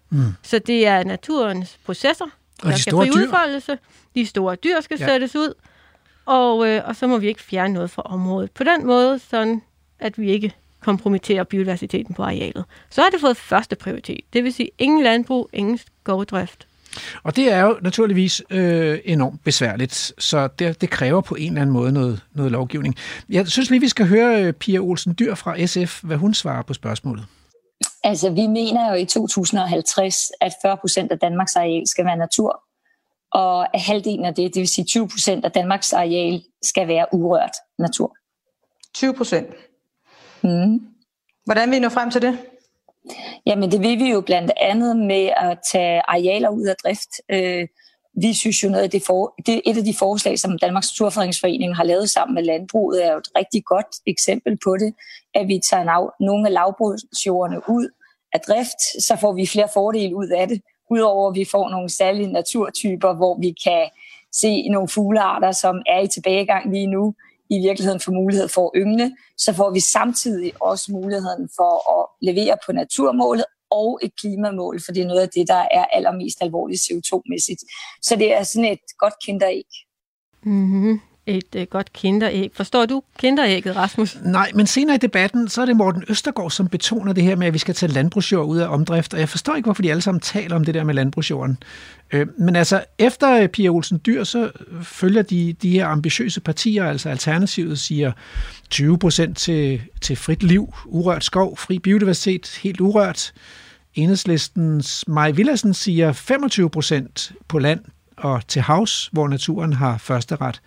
Mm. 0.10 0.24
Så 0.42 0.60
det 0.60 0.88
er 0.88 1.04
naturens 1.04 1.80
processer, 1.86 2.26
og 2.64 2.72
der 2.72 2.76
skal 2.76 2.94
fri 2.94 3.10
udfoldelse. 3.10 3.78
De 4.16 4.26
store 4.26 4.56
dyr 4.56 4.82
skal 4.82 4.98
ja. 5.00 5.06
sættes 5.06 5.36
ud, 5.36 5.54
og, 6.26 6.68
øh, 6.68 6.82
og 6.86 6.96
så 6.96 7.08
må 7.08 7.18
vi 7.18 7.28
ikke 7.28 7.42
fjerne 7.42 7.74
noget 7.74 7.92
fra 7.92 8.02
området. 8.02 8.52
På 8.52 8.64
den 8.64 8.86
måde, 8.86 9.20
sådan 9.20 9.62
at 10.00 10.20
vi 10.20 10.32
ikke 10.32 10.54
kompromitterer 10.80 11.44
biodiversiteten 11.44 12.16
på 12.16 12.24
arealet. 12.24 12.66
Så 12.90 13.02
har 13.02 13.10
det 13.10 13.22
fået 13.22 13.38
første 13.38 13.76
prioritet. 13.76 14.22
Det 14.34 14.44
vil 14.44 14.54
sige 14.54 14.70
ingen 14.78 15.04
landbrug, 15.04 15.50
ingen 15.54 15.78
skovdrift. 15.78 16.67
Og 17.24 17.36
det 17.36 17.52
er 17.52 17.62
jo 17.62 17.78
naturligvis 17.82 18.42
øh, 18.50 19.00
enormt 19.06 19.44
besværligt, 19.44 20.14
så 20.18 20.48
det, 20.48 20.82
det 20.82 20.90
kræver 20.90 21.22
på 21.22 21.36
en 21.36 21.48
eller 21.48 21.62
anden 21.62 21.74
måde 21.74 21.92
noget, 21.92 22.22
noget 22.36 22.52
lovgivning. 22.52 22.96
Jeg 23.30 23.48
synes 23.48 23.70
lige, 23.70 23.82
vi 23.82 23.88
skal 23.88 24.08
høre 24.08 24.44
øh, 24.44 24.54
Pia 24.54 24.80
Olsen 24.80 25.16
Dyr 25.20 25.36
fra 25.36 25.66
SF, 25.66 26.04
hvad 26.04 26.18
hun 26.18 26.34
svarer 26.34 26.62
på 26.62 26.74
spørgsmålet. 26.74 27.26
Altså, 28.04 28.30
vi 28.30 28.48
mener 28.48 28.90
jo 28.90 28.96
i 28.96 29.06
2050, 29.06 30.32
at 30.42 30.54
40 30.62 30.78
procent 30.78 31.12
af 31.12 31.20
Danmarks 31.20 31.56
areal 31.56 31.88
skal 31.88 32.06
være 32.06 32.18
natur, 32.18 32.64
og 33.32 33.68
halvdelen 33.74 34.26
af 34.26 34.36
det, 34.36 34.54
det 34.54 34.60
vil 34.60 34.68
sige 34.68 34.86
20 34.86 35.08
procent 35.08 35.46
af 35.46 35.52
Danmarks 35.52 35.94
areal, 35.94 36.42
skal 36.64 36.88
være 36.88 37.06
urørt 37.14 37.56
natur. 37.80 38.16
20 38.94 39.14
procent? 39.14 39.48
Mm. 40.44 40.80
Hvordan 41.46 41.70
vil 41.70 41.78
I 41.78 41.80
nå 41.80 41.90
frem 41.90 42.12
til 42.12 42.22
det? 42.22 42.40
Jamen 43.46 43.72
det 43.72 43.82
vil 43.82 44.00
vi 44.00 44.12
jo 44.12 44.22
blandt 44.22 44.52
andet 44.58 44.98
med 44.98 45.30
at 45.38 45.60
tage 45.72 46.02
arealer 46.08 46.50
ud 46.50 46.66
af 46.68 46.76
drift. 46.84 47.10
Øh, 47.32 47.68
vi 48.22 48.34
synes 48.34 48.64
jo 48.64 48.70
noget 48.70 48.84
af 48.84 48.90
det, 48.90 49.04
for, 49.08 49.34
det 49.46 49.56
er 49.56 49.62
et 49.66 49.78
af 49.78 49.84
de 49.84 49.94
forslag, 50.00 50.40
som 50.40 50.60
Danmarks 50.60 50.92
Naturfredningsforening 50.92 51.76
har 51.76 51.84
lavet 51.84 52.10
sammen 52.10 52.36
med 52.36 52.44
landbruget, 52.44 53.06
er 53.06 53.12
jo 53.12 53.18
et 53.18 53.30
rigtig 53.38 53.66
godt 53.66 53.88
eksempel 54.08 54.58
på 54.64 54.78
det, 54.78 54.94
at 55.36 55.48
vi 55.48 55.60
tager 55.70 56.24
nogle 56.24 56.48
af 56.48 56.54
lavbrugsjordene 56.54 57.62
ud 57.70 57.90
af 58.34 58.40
drift, 58.40 58.82
så 59.04 59.18
får 59.22 59.34
vi 59.34 59.46
flere 59.46 59.70
fordele 59.74 60.16
ud 60.16 60.28
af 60.28 60.48
det, 60.48 60.62
udover 60.92 61.30
at 61.30 61.36
vi 61.36 61.46
får 61.52 61.70
nogle 61.70 61.90
særlige 61.90 62.32
naturtyper, 62.32 63.14
hvor 63.14 63.40
vi 63.40 63.56
kan 63.64 63.90
se 64.32 64.70
nogle 64.70 64.88
fuglearter, 64.88 65.52
som 65.52 65.82
er 65.88 66.00
i 66.00 66.08
tilbagegang 66.08 66.72
lige 66.74 66.88
nu, 66.88 67.14
i 67.50 67.60
virkeligheden 67.60 68.00
får 68.00 68.12
mulighed 68.12 68.48
for 68.48 68.66
at 68.66 68.72
yngle, 68.82 69.16
så 69.38 69.54
får 69.54 69.70
vi 69.72 69.80
samtidig 69.80 70.52
også 70.60 70.92
muligheden 70.92 71.50
for 71.56 72.00
at 72.00 72.08
levere 72.22 72.58
på 72.66 72.72
naturmålet 72.72 73.46
og 73.72 74.00
et 74.04 74.12
klimamål, 74.22 74.82
for 74.86 74.92
det 74.92 75.02
er 75.04 75.08
noget 75.08 75.22
af 75.22 75.30
det, 75.30 75.48
der 75.48 75.68
er 75.72 75.86
allermest 75.86 76.38
alvorligt 76.42 76.82
CO2-mæssigt. 76.82 77.62
Så 78.02 78.16
det 78.16 78.34
er 78.34 78.44
sådan 78.44 78.72
et 78.72 78.80
godt 79.00 79.14
kinderæg. 79.26 79.66
Mm-hmm 80.44 81.00
et 81.28 81.56
øh, 81.56 81.68
godt 81.70 81.94
kinderæg. 81.94 82.52
Forstår 82.54 82.86
du 82.86 83.04
kinderægget, 83.20 83.76
Rasmus? 83.76 84.18
Nej, 84.24 84.52
men 84.56 84.68
senere 84.68 84.96
i 84.96 85.00
debatten, 85.00 85.48
så 85.48 85.62
er 85.62 85.66
det 85.66 85.76
Morten 85.76 86.04
Østergaard, 86.10 86.52
som 86.52 86.68
betoner 86.68 87.14
det 87.14 87.24
her 87.24 87.36
med, 87.36 87.48
at 87.48 87.54
vi 87.54 87.58
skal 87.58 87.76
tage 87.76 87.92
landbrugsjord 87.92 88.46
ud 88.46 88.58
af 88.58 88.68
omdrift, 88.68 89.14
og 89.14 89.20
jeg 89.20 89.30
forstår 89.30 89.56
ikke, 89.56 89.68
hvorfor 89.68 89.82
de 89.82 89.92
alle 89.92 90.02
sammen 90.02 90.22
taler 90.22 90.56
om 90.56 90.66
det 90.66 90.74
der 90.74 90.84
med 90.84 90.94
landbrugsjorden. 90.94 91.58
Øh, 92.14 92.28
men 92.38 92.56
altså, 92.56 92.84
efter 92.98 93.42
øh, 93.42 93.48
Pia 93.48 93.70
Olsen 93.70 94.02
Dyr, 94.06 94.24
så 94.24 94.52
følger 94.84 95.22
de, 95.22 95.54
de 95.62 95.70
her 95.70 95.88
ambitiøse 95.88 96.42
partier, 96.42 96.86
altså 96.86 97.10
Alternativet 97.10 97.80
siger 97.80 98.12
20 98.70 98.98
procent 98.98 99.38
til, 99.38 99.82
til 100.02 100.16
frit 100.16 100.44
liv, 100.44 100.74
urørt 100.86 101.24
skov, 101.24 101.58
fri 101.58 101.80
biodiversitet, 101.80 102.60
helt 102.64 102.82
urørt. 102.82 103.34
Enhedslistens 103.96 105.08
Maj 105.08 105.32
Villassen 105.32 105.74
siger 105.74 106.12
25 106.12 106.70
procent 106.70 107.32
på 107.48 107.60
land 107.60 107.80
og 108.18 108.48
til 108.48 108.62
havs, 108.62 109.10
hvor 109.12 109.28
naturen 109.28 109.74
har 109.74 109.98
første 109.98 110.36
ret. 110.36 110.62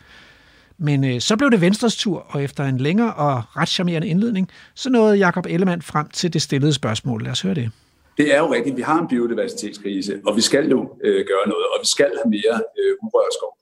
Men 0.80 1.04
øh, 1.04 1.20
så 1.20 1.36
blev 1.36 1.50
det 1.50 1.60
Venstres 1.60 1.96
tur, 1.96 2.26
og 2.28 2.42
efter 2.42 2.64
en 2.64 2.78
længere 2.78 3.14
og 3.14 3.42
ret 3.56 3.68
charmerende 3.68 4.08
indledning, 4.08 4.48
så 4.74 4.90
nåede 4.90 5.16
Jakob 5.16 5.46
Ellemann 5.46 5.82
frem 5.82 6.08
til 6.08 6.32
det 6.32 6.42
stillede 6.42 6.72
spørgsmål. 6.72 7.22
Lad 7.22 7.32
os 7.32 7.42
høre 7.42 7.54
det. 7.54 7.70
Det 8.18 8.34
er 8.34 8.38
jo 8.44 8.52
rigtigt, 8.56 8.76
vi 8.76 8.82
har 8.82 8.98
en 9.02 9.08
biodiversitetskrise, 9.08 10.20
og 10.26 10.36
vi 10.36 10.40
skal 10.40 10.70
jo 10.70 10.80
øh, 11.04 11.20
gøre 11.30 11.46
noget, 11.52 11.66
og 11.72 11.78
vi 11.84 11.88
skal 11.94 12.10
have 12.20 12.30
mere 12.36 12.56
øh, 12.78 12.92
urørt 13.04 13.34
skov. 13.38 13.52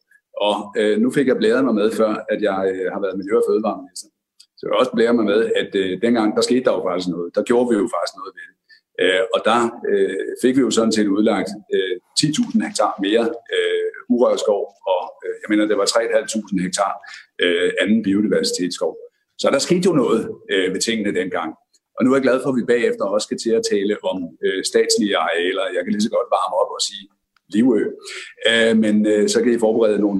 Og 0.46 0.54
øh, 0.80 0.94
nu 1.02 1.08
fik 1.16 1.26
jeg 1.26 1.36
blæret 1.36 1.64
mig 1.64 1.74
med 1.74 1.88
før, 2.00 2.12
at 2.32 2.40
jeg 2.48 2.60
øh, 2.72 2.86
har 2.94 3.00
været 3.04 3.16
miljø- 3.20 3.40
og 3.40 3.44
fødevareminister. 3.48 4.08
Så 4.56 4.62
jeg 4.66 4.72
også 4.82 4.92
blæret 4.96 5.16
mig 5.18 5.26
med, 5.32 5.40
at 5.60 5.70
øh, 5.82 5.90
dengang 6.04 6.28
der 6.36 6.42
skete 6.48 6.64
der 6.66 6.72
jo 6.76 6.82
faktisk 6.88 7.08
noget. 7.14 7.28
Der 7.36 7.42
gjorde 7.48 7.66
vi 7.70 7.74
jo 7.82 7.88
faktisk 7.96 8.14
noget 8.18 8.32
ved 8.36 8.44
det. 8.48 8.57
Øh, 9.02 9.22
og 9.34 9.40
der 9.48 9.60
øh, 9.90 10.26
fik 10.42 10.56
vi 10.56 10.60
jo 10.60 10.70
sådan 10.70 10.92
set 10.92 11.08
udlagt 11.16 11.50
øh, 11.74 11.96
10.000 12.20 12.66
hektar 12.66 12.92
mere 13.06 13.24
øh, 13.54 13.88
urørt 14.08 14.40
skov, 14.40 14.62
og 14.92 15.02
øh, 15.24 15.34
jeg 15.42 15.48
mener, 15.48 15.64
det 15.70 15.78
var 15.78 15.86
3.500 15.86 16.62
hektar 16.62 16.92
øh, 17.44 17.70
anden 17.82 18.02
biodiversitetsskov. 18.02 18.92
Så 19.38 19.46
der 19.50 19.58
skete 19.58 19.86
jo 19.90 19.92
noget 20.02 20.20
øh, 20.52 20.72
ved 20.74 20.80
tingene 20.80 21.14
dengang. 21.20 21.50
Og 21.96 22.00
nu 22.04 22.10
er 22.10 22.16
jeg 22.16 22.26
glad 22.28 22.38
for, 22.42 22.50
at 22.50 22.58
vi 22.60 22.72
bagefter 22.74 23.04
også 23.04 23.26
skal 23.28 23.38
til 23.44 23.52
at 23.58 23.66
tale 23.72 23.94
om 24.10 24.18
øh, 24.44 24.60
statslige 24.70 25.16
arealer. 25.16 25.64
Jeg 25.74 25.82
kan 25.82 25.92
lige 25.92 26.06
så 26.06 26.12
godt 26.16 26.28
varme 26.36 26.54
op 26.62 26.70
og 26.76 26.80
sige 26.88 27.04
Livø. 27.54 27.80
Øh, 28.48 28.74
men 28.84 28.96
øh, 29.12 29.28
så 29.32 29.38
kan 29.42 29.52
I 29.52 29.58
forberede 29.66 30.00
nogle 30.06 30.18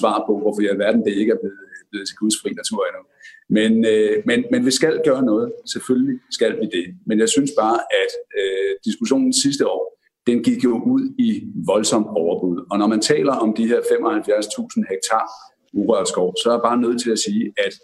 svar 0.00 0.16
på, 0.26 0.32
hvorfor 0.40 0.60
i 0.62 0.70
alverden 0.72 1.02
det 1.06 1.14
ikke 1.20 1.32
er 1.36 1.40
blevet, 1.42 1.58
blevet 1.90 2.06
til 2.08 2.16
gudsfri 2.20 2.50
natur 2.60 2.80
endnu. 2.88 3.02
Men, 3.50 3.84
øh, 3.84 4.22
men, 4.26 4.44
men 4.50 4.66
vi 4.66 4.70
skal 4.70 5.00
gøre 5.04 5.22
noget. 5.22 5.52
Selvfølgelig 5.72 6.18
skal 6.30 6.60
vi 6.60 6.66
det. 6.66 6.86
Men 7.06 7.18
jeg 7.18 7.28
synes 7.28 7.50
bare, 7.58 7.78
at 8.02 8.12
øh, 8.38 8.72
diskussionen 8.84 9.32
sidste 9.32 9.68
år, 9.68 9.98
den 10.26 10.42
gik 10.42 10.64
jo 10.64 10.72
ud 10.94 11.02
i 11.18 11.28
voldsom 11.66 12.06
overbud. 12.06 12.66
Og 12.70 12.78
når 12.78 12.86
man 12.86 13.00
taler 13.00 13.34
om 13.44 13.54
de 13.54 13.66
her 13.66 13.80
75.000 13.80 14.84
hektar 14.90 15.24
urørt 15.72 16.08
skov, 16.08 16.34
så 16.42 16.48
er 16.50 16.54
jeg 16.54 16.66
bare 16.68 16.80
nødt 16.84 17.02
til 17.02 17.10
at 17.10 17.18
sige, 17.26 17.44
at 17.66 17.74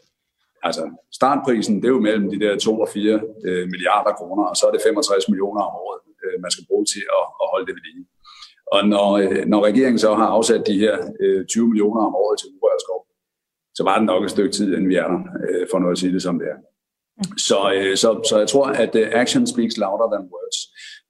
altså, 0.63 0.85
startprisen, 1.19 1.77
det 1.77 1.85
er 1.85 1.97
jo 1.97 2.07
mellem 2.09 2.31
de 2.31 2.41
der 2.45 2.59
2 2.59 2.81
og 2.81 2.89
4 2.89 3.21
øh, 3.47 3.69
milliarder 3.73 4.13
kroner, 4.19 4.45
og 4.51 4.57
så 4.57 4.67
er 4.67 4.73
det 4.73 4.81
65 4.83 5.29
millioner 5.29 5.63
om 5.69 5.75
året, 5.85 6.01
øh, 6.25 6.37
man 6.45 6.51
skal 6.51 6.67
bruge 6.69 6.87
til 6.95 7.05
at, 7.19 7.25
at 7.43 7.47
holde 7.53 7.67
det 7.67 7.75
ved 7.77 7.85
lige. 7.89 8.05
Og 8.75 8.81
når, 8.95 9.09
øh, 9.23 9.45
når 9.53 9.61
regeringen 9.69 9.99
så 9.99 10.15
har 10.15 10.29
afsat 10.37 10.67
de 10.67 10.79
her 10.85 10.95
øh, 11.21 11.47
20 11.47 11.69
millioner 11.69 12.01
om 12.09 12.15
året 12.15 12.37
til 12.39 12.49
urørt 12.57 12.81
skov, 12.85 13.01
så 13.75 13.83
var 13.85 13.97
det 13.99 14.07
nok 14.07 14.25
et 14.25 14.31
stykke 14.31 14.53
tid, 14.53 14.67
inden 14.75 14.89
vi 14.89 14.97
er 14.97 15.09
der, 15.13 15.21
øh, 15.49 15.67
for 15.71 15.79
noget 15.79 15.93
at 15.93 15.99
sige 15.99 16.13
det 16.13 16.23
som 16.23 16.39
det 16.39 16.49
er. 16.49 16.59
Så, 17.49 17.59
øh, 17.77 17.97
så, 18.03 18.09
så 18.31 18.35
jeg 18.39 18.49
tror, 18.49 18.67
at 18.67 18.93
uh, 18.95 19.07
action 19.23 19.47
speaks 19.47 19.77
louder 19.83 20.09
than 20.13 20.25
words. 20.33 20.59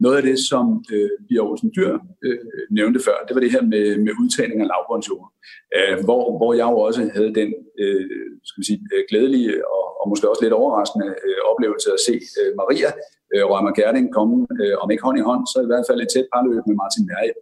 Noget 0.04 0.16
af 0.16 0.24
det, 0.28 0.38
som 0.50 0.84
øh, 0.94 1.10
Bia 1.28 1.40
Olsen 1.46 1.70
Dyr 1.76 1.92
øh, 2.24 2.38
nævnte 2.78 3.00
før, 3.06 3.16
det 3.26 3.34
var 3.34 3.42
det 3.44 3.54
her 3.56 3.62
med, 3.72 3.84
med 4.04 4.12
udtagning 4.22 4.58
af 4.60 4.68
lavbundsjord, 4.72 5.28
øh, 5.76 5.94
hvor, 6.06 6.22
hvor 6.38 6.52
jeg 6.60 6.66
jo 6.72 6.78
også 6.88 7.00
havde 7.16 7.32
den 7.40 7.50
øh, 7.82 8.04
skal 8.48 8.60
vi 8.60 8.66
sige, 8.70 8.80
øh, 8.94 9.02
glædelige 9.10 9.50
og, 9.74 9.84
og 10.00 10.04
måske 10.10 10.30
også 10.30 10.42
lidt 10.44 10.58
overraskende 10.60 11.08
øh, 11.26 11.38
oplevelse 11.50 11.88
at 11.96 12.00
se 12.08 12.16
øh, 12.40 12.50
Maria 12.60 12.90
øh, 13.32 13.44
Rømer 13.50 13.72
Gerding 13.78 14.06
komme, 14.18 14.36
øh, 14.62 14.74
om 14.82 14.90
ikke 14.90 15.06
hånd 15.06 15.18
i 15.18 15.26
hånd, 15.28 15.42
så 15.52 15.58
i 15.66 15.70
hvert 15.70 15.86
fald 15.88 16.00
et 16.00 16.10
tæt 16.14 16.28
parløb 16.32 16.62
med 16.68 16.76
Martin 16.82 17.06
Merje. 17.10 17.34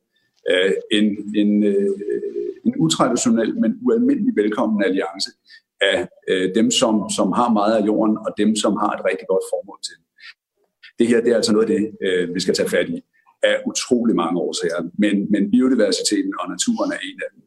Øh, 0.50 0.72
en, 0.92 1.04
en, 1.36 1.64
øh, 1.64 1.90
en 2.66 2.74
utraditionel, 2.78 3.60
men 3.60 3.78
ualmindelig 3.82 4.36
velkommen 4.36 4.84
alliance 4.84 5.30
af 5.80 6.08
øh, 6.28 6.54
dem, 6.54 6.70
som, 6.70 7.10
som 7.16 7.32
har 7.32 7.48
meget 7.52 7.74
af 7.78 7.86
jorden, 7.86 8.16
og 8.18 8.34
dem, 8.38 8.56
som 8.56 8.72
har 8.76 8.90
et 8.90 9.04
rigtig 9.04 9.26
godt 9.28 9.44
formål 9.52 9.78
til 9.88 9.96
det. 10.98 11.06
Her 11.08 11.20
det 11.20 11.32
er 11.32 11.36
altså 11.36 11.52
noget 11.52 11.70
af 11.70 11.76
det, 11.76 11.82
øh, 12.06 12.34
vi 12.34 12.40
skal 12.40 12.54
tage 12.54 12.68
fat 12.68 12.88
i 12.88 13.02
af 13.42 13.56
utrolig 13.66 14.16
mange 14.16 14.40
årsager, 14.40 14.82
men, 14.98 15.26
men 15.30 15.50
biodiversiteten 15.50 16.32
og 16.40 16.50
naturen 16.50 16.92
er 16.92 17.00
en 17.08 17.20
af 17.24 17.28
dem. 17.34 17.42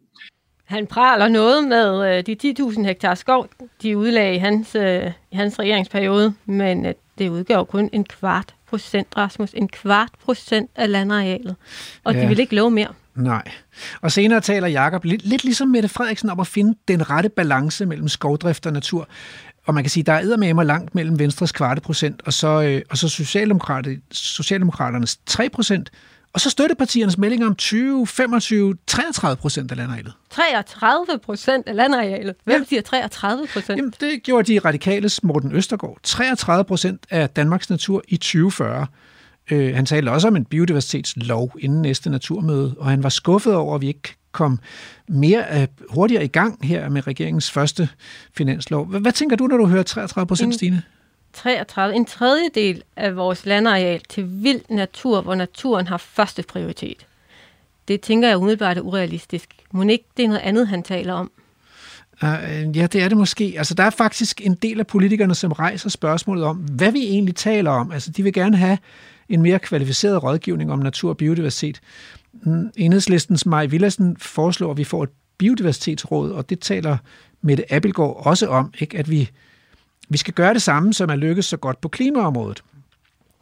Han 0.65 0.87
praler 0.87 1.27
noget 1.27 1.67
med 1.67 2.17
øh, 2.17 2.23
de 2.25 2.53
10.000 2.59 2.83
hektar 2.83 3.15
skov, 3.15 3.47
de 3.81 3.97
udlagde 3.97 4.35
i 4.35 4.37
hans, 4.37 4.75
øh, 4.75 5.11
i 5.31 5.35
hans 5.35 5.59
regeringsperiode, 5.59 6.33
men 6.45 6.85
øh, 6.85 6.93
det 7.17 7.29
udgør 7.29 7.63
kun 7.63 7.89
en 7.93 8.03
kvart 8.03 8.55
procent, 8.75 9.07
Rasmus, 9.17 9.51
en 9.53 9.67
kvart 9.67 10.09
procent 10.23 10.69
af 10.75 10.91
landarealet. 10.91 11.55
Og 12.03 12.13
ja. 12.13 12.21
de 12.21 12.27
vil 12.27 12.39
ikke 12.39 12.55
love 12.55 12.71
mere. 12.71 12.87
Nej. 13.15 13.51
Og 14.01 14.11
senere 14.11 14.41
taler 14.41 14.67
Jakob 14.67 15.03
lidt, 15.03 15.25
lidt 15.25 15.43
ligesom 15.43 15.67
Mette 15.67 15.89
Frederiksen 15.89 16.29
om 16.29 16.39
at 16.39 16.47
finde 16.47 16.77
den 16.87 17.09
rette 17.09 17.29
balance 17.29 17.85
mellem 17.85 18.07
skovdrift 18.07 18.65
og 18.65 18.73
natur. 18.73 19.07
Og 19.65 19.73
man 19.73 19.83
kan 19.83 19.91
sige, 19.91 20.03
der 20.03 20.13
er 20.13 20.53
mig 20.53 20.65
langt 20.65 20.95
mellem 20.95 21.19
Venstres 21.19 21.51
kvarte 21.51 21.81
procent 21.81 22.21
og 22.25 22.33
så, 22.33 22.61
øh, 22.61 22.81
og 22.89 22.97
så 22.97 23.09
Socialdemokrat, 23.09 23.87
Socialdemokraternes 24.11 25.19
3 25.25 25.49
procent. 25.49 25.91
Og 26.35 26.41
så 26.41 26.49
støttepartiernes 26.49 27.17
meldinger 27.17 27.47
om 27.47 27.55
20, 27.55 28.07
25, 28.07 28.75
33 28.87 29.35
procent 29.35 29.71
af 29.71 29.77
landarealet. 29.77 30.13
33 30.29 31.19
procent 31.23 31.67
af 31.67 31.75
landarealet? 31.75 32.35
Hvem 32.43 32.61
ja. 32.61 32.65
siger 32.65 32.81
33 32.81 33.47
procent? 33.53 33.77
Jamen, 33.77 33.93
det 33.99 34.23
gjorde 34.23 34.53
de 34.53 34.59
radikales 34.59 35.23
Morten 35.23 35.51
Østergaard. 35.51 35.97
33 36.03 36.63
procent 36.63 37.05
af 37.09 37.29
Danmarks 37.29 37.69
natur 37.69 38.03
i 38.07 38.17
2040. 38.17 38.87
Øh, 39.51 39.75
han 39.75 39.85
talte 39.85 40.09
også 40.09 40.27
om 40.27 40.35
en 40.35 40.45
biodiversitetslov 40.45 41.51
inden 41.59 41.81
næste 41.81 42.09
naturmøde, 42.09 42.75
og 42.77 42.89
han 42.89 43.03
var 43.03 43.09
skuffet 43.09 43.55
over, 43.55 43.75
at 43.75 43.81
vi 43.81 43.87
ikke 43.87 44.15
kom 44.31 44.59
mere 45.07 45.45
øh, 45.61 45.67
hurtigere 45.89 46.23
i 46.23 46.27
gang 46.27 46.67
her 46.67 46.89
med 46.89 47.07
regeringens 47.07 47.51
første 47.51 47.89
finanslov. 48.37 48.85
Hvad, 48.85 48.99
hvad 48.99 49.11
tænker 49.11 49.35
du, 49.35 49.47
når 49.47 49.57
du 49.57 49.65
hører 49.65 49.83
33 49.83 50.27
procent, 50.27 50.53
Stine? 50.53 50.83
33. 51.35 51.95
En 51.95 52.05
tredjedel 52.05 52.83
af 52.95 53.15
vores 53.15 53.45
landareal 53.45 54.01
til 54.09 54.43
vild 54.43 54.61
natur, 54.69 55.21
hvor 55.21 55.35
naturen 55.35 55.87
har 55.87 55.97
første 55.97 56.43
prioritet. 56.43 57.05
Det 57.87 58.01
tænker 58.01 58.27
jeg 58.27 58.37
umiddelbart 58.37 58.77
er 58.77 58.81
urealistisk. 58.81 59.49
Må 59.71 59.83
ikke 59.83 60.05
det 60.17 60.23
er 60.23 60.27
noget 60.27 60.41
andet, 60.41 60.67
han 60.67 60.83
taler 60.83 61.13
om? 61.13 61.31
Uh, 62.23 62.77
ja, 62.77 62.87
det 62.87 62.95
er 63.03 63.09
det 63.09 63.17
måske. 63.17 63.53
Altså, 63.57 63.73
der 63.73 63.83
er 63.83 63.89
faktisk 63.89 64.41
en 64.45 64.55
del 64.55 64.79
af 64.79 64.87
politikerne, 64.87 65.35
som 65.35 65.51
rejser 65.51 65.89
spørgsmålet 65.89 66.43
om, 66.43 66.57
hvad 66.57 66.91
vi 66.91 66.99
egentlig 66.99 67.35
taler 67.35 67.71
om. 67.71 67.91
Altså, 67.91 68.11
de 68.11 68.23
vil 68.23 68.33
gerne 68.33 68.57
have 68.57 68.77
en 69.29 69.41
mere 69.41 69.59
kvalificeret 69.59 70.23
rådgivning 70.23 70.71
om 70.71 70.79
natur 70.79 71.09
og 71.09 71.17
biodiversitet. 71.17 71.81
Mm, 72.33 72.71
Enhedslistens 72.77 73.45
Maj 73.45 73.65
Villassen 73.65 74.17
foreslår, 74.17 74.71
at 74.71 74.77
vi 74.77 74.83
får 74.83 75.03
et 75.03 75.09
biodiversitetsråd, 75.37 76.31
og 76.31 76.49
det 76.49 76.59
taler 76.59 76.97
Mette 77.41 77.73
Abelgaard 77.73 78.21
også 78.25 78.47
om, 78.47 78.73
ikke? 78.79 78.97
at 78.97 79.09
vi, 79.09 79.29
vi 80.09 80.17
skal 80.17 80.33
gøre 80.33 80.53
det 80.53 80.61
samme, 80.61 80.93
som 80.93 81.09
er 81.09 81.15
lykkedes 81.15 81.45
så 81.45 81.57
godt 81.57 81.81
på 81.81 81.87
klimaområdet. 81.87 82.63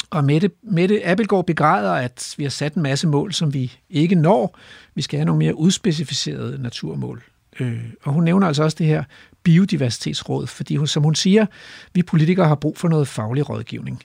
Og 0.09 0.24
Mette, 0.24 0.51
Mette 0.64 1.07
Appelgaard 1.07 1.45
begræder, 1.45 1.91
at 1.91 2.34
vi 2.38 2.43
har 2.43 2.49
sat 2.49 2.74
en 2.74 2.84
masse 2.84 3.07
mål, 3.07 3.34
som 3.34 3.53
vi 3.53 3.72
ikke 3.89 4.16
når. 4.16 4.57
Vi 4.95 5.01
skal 5.01 5.20
have 5.20 5.26
nogle 5.26 5.39
mere 5.39 5.55
udspecificerede 5.55 6.61
naturmål. 6.61 7.24
Øh, 7.59 7.84
og 8.03 8.14
hun 8.14 8.24
nævner 8.24 8.47
altså 8.47 8.64
også 8.64 8.78
det 8.80 8.88
her 8.88 9.03
biodiversitetsråd, 9.43 10.47
fordi 10.47 10.76
hun, 10.76 10.88
som 10.88 11.03
hun 11.03 11.16
siger, 11.16 11.45
vi 11.93 12.03
politikere 12.03 12.47
har 12.47 12.55
brug 12.55 12.78
for 12.78 12.88
noget 12.88 13.07
faglig 13.07 13.49
rådgivning. 13.49 14.03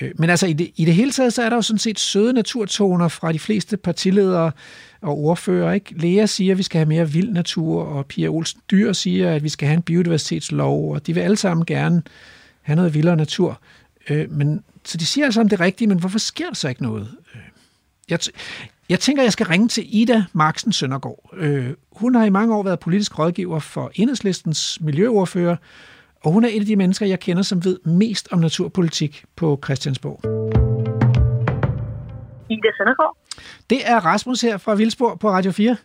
Øh, 0.00 0.10
men 0.18 0.30
altså 0.30 0.46
i 0.46 0.52
det, 0.52 0.70
i 0.76 0.84
det 0.84 0.94
hele 0.94 1.10
taget, 1.10 1.32
så 1.32 1.42
er 1.42 1.48
der 1.48 1.56
jo 1.56 1.62
sådan 1.62 1.78
set 1.78 2.00
søde 2.00 2.32
naturtoner 2.32 3.08
fra 3.08 3.32
de 3.32 3.38
fleste 3.38 3.76
partiledere 3.76 4.52
og 5.00 5.18
ordfører. 5.18 5.72
Ikke? 5.72 5.94
Lea 5.98 6.26
siger, 6.26 6.52
at 6.52 6.58
vi 6.58 6.62
skal 6.62 6.78
have 6.78 6.88
mere 6.88 7.10
vild 7.10 7.32
natur, 7.32 7.82
og 7.82 8.06
Pia 8.06 8.28
Olsen 8.28 8.60
Dyr 8.70 8.92
siger, 8.92 9.34
at 9.34 9.42
vi 9.42 9.48
skal 9.48 9.68
have 9.68 9.76
en 9.76 9.82
biodiversitetslov, 9.82 10.92
og 10.92 11.06
de 11.06 11.14
vil 11.14 11.20
alle 11.20 11.36
sammen 11.36 11.66
gerne 11.66 12.02
have 12.62 12.76
noget 12.76 12.94
vildere 12.94 13.16
natur. 13.16 13.60
Øh, 14.10 14.32
men, 14.32 14.64
så 14.84 14.98
de 14.98 15.06
siger 15.06 15.24
altså 15.24 15.40
om 15.40 15.48
det 15.48 15.60
rigtige, 15.60 15.88
men 15.88 15.98
hvorfor 15.98 16.18
sker 16.18 16.46
der 16.46 16.54
så 16.54 16.68
ikke 16.68 16.82
noget? 16.82 17.08
Øh, 17.34 17.40
jeg, 18.08 18.18
jeg 18.88 19.00
tænker, 19.00 19.22
jeg 19.22 19.32
skal 19.32 19.46
ringe 19.46 19.68
til 19.68 19.84
Ida 19.88 20.24
Marksen 20.32 20.72
Søndergaard. 20.72 21.30
Øh, 21.36 21.70
hun 21.92 22.14
har 22.14 22.24
i 22.24 22.30
mange 22.30 22.54
år 22.54 22.62
været 22.62 22.80
politisk 22.80 23.18
rådgiver 23.18 23.58
for 23.58 23.90
Enhedslistens 23.94 24.78
miljøordfører, 24.80 25.56
og 26.24 26.32
hun 26.32 26.44
er 26.44 26.48
et 26.48 26.60
af 26.60 26.66
de 26.66 26.76
mennesker, 26.76 27.06
jeg 27.06 27.20
kender, 27.20 27.42
som 27.42 27.64
ved 27.64 27.78
mest 27.84 28.28
om 28.32 28.38
naturpolitik 28.38 29.24
på 29.36 29.60
Christiansborg. 29.64 30.20
Ida 32.50 32.68
Søndergaard. 32.78 33.16
Det 33.70 33.90
er 33.90 34.00
Rasmus 34.00 34.40
her 34.40 34.58
fra 34.58 34.74
Vildsborg 34.74 35.18
på 35.18 35.30
Radio 35.30 35.52
4. 35.52 35.76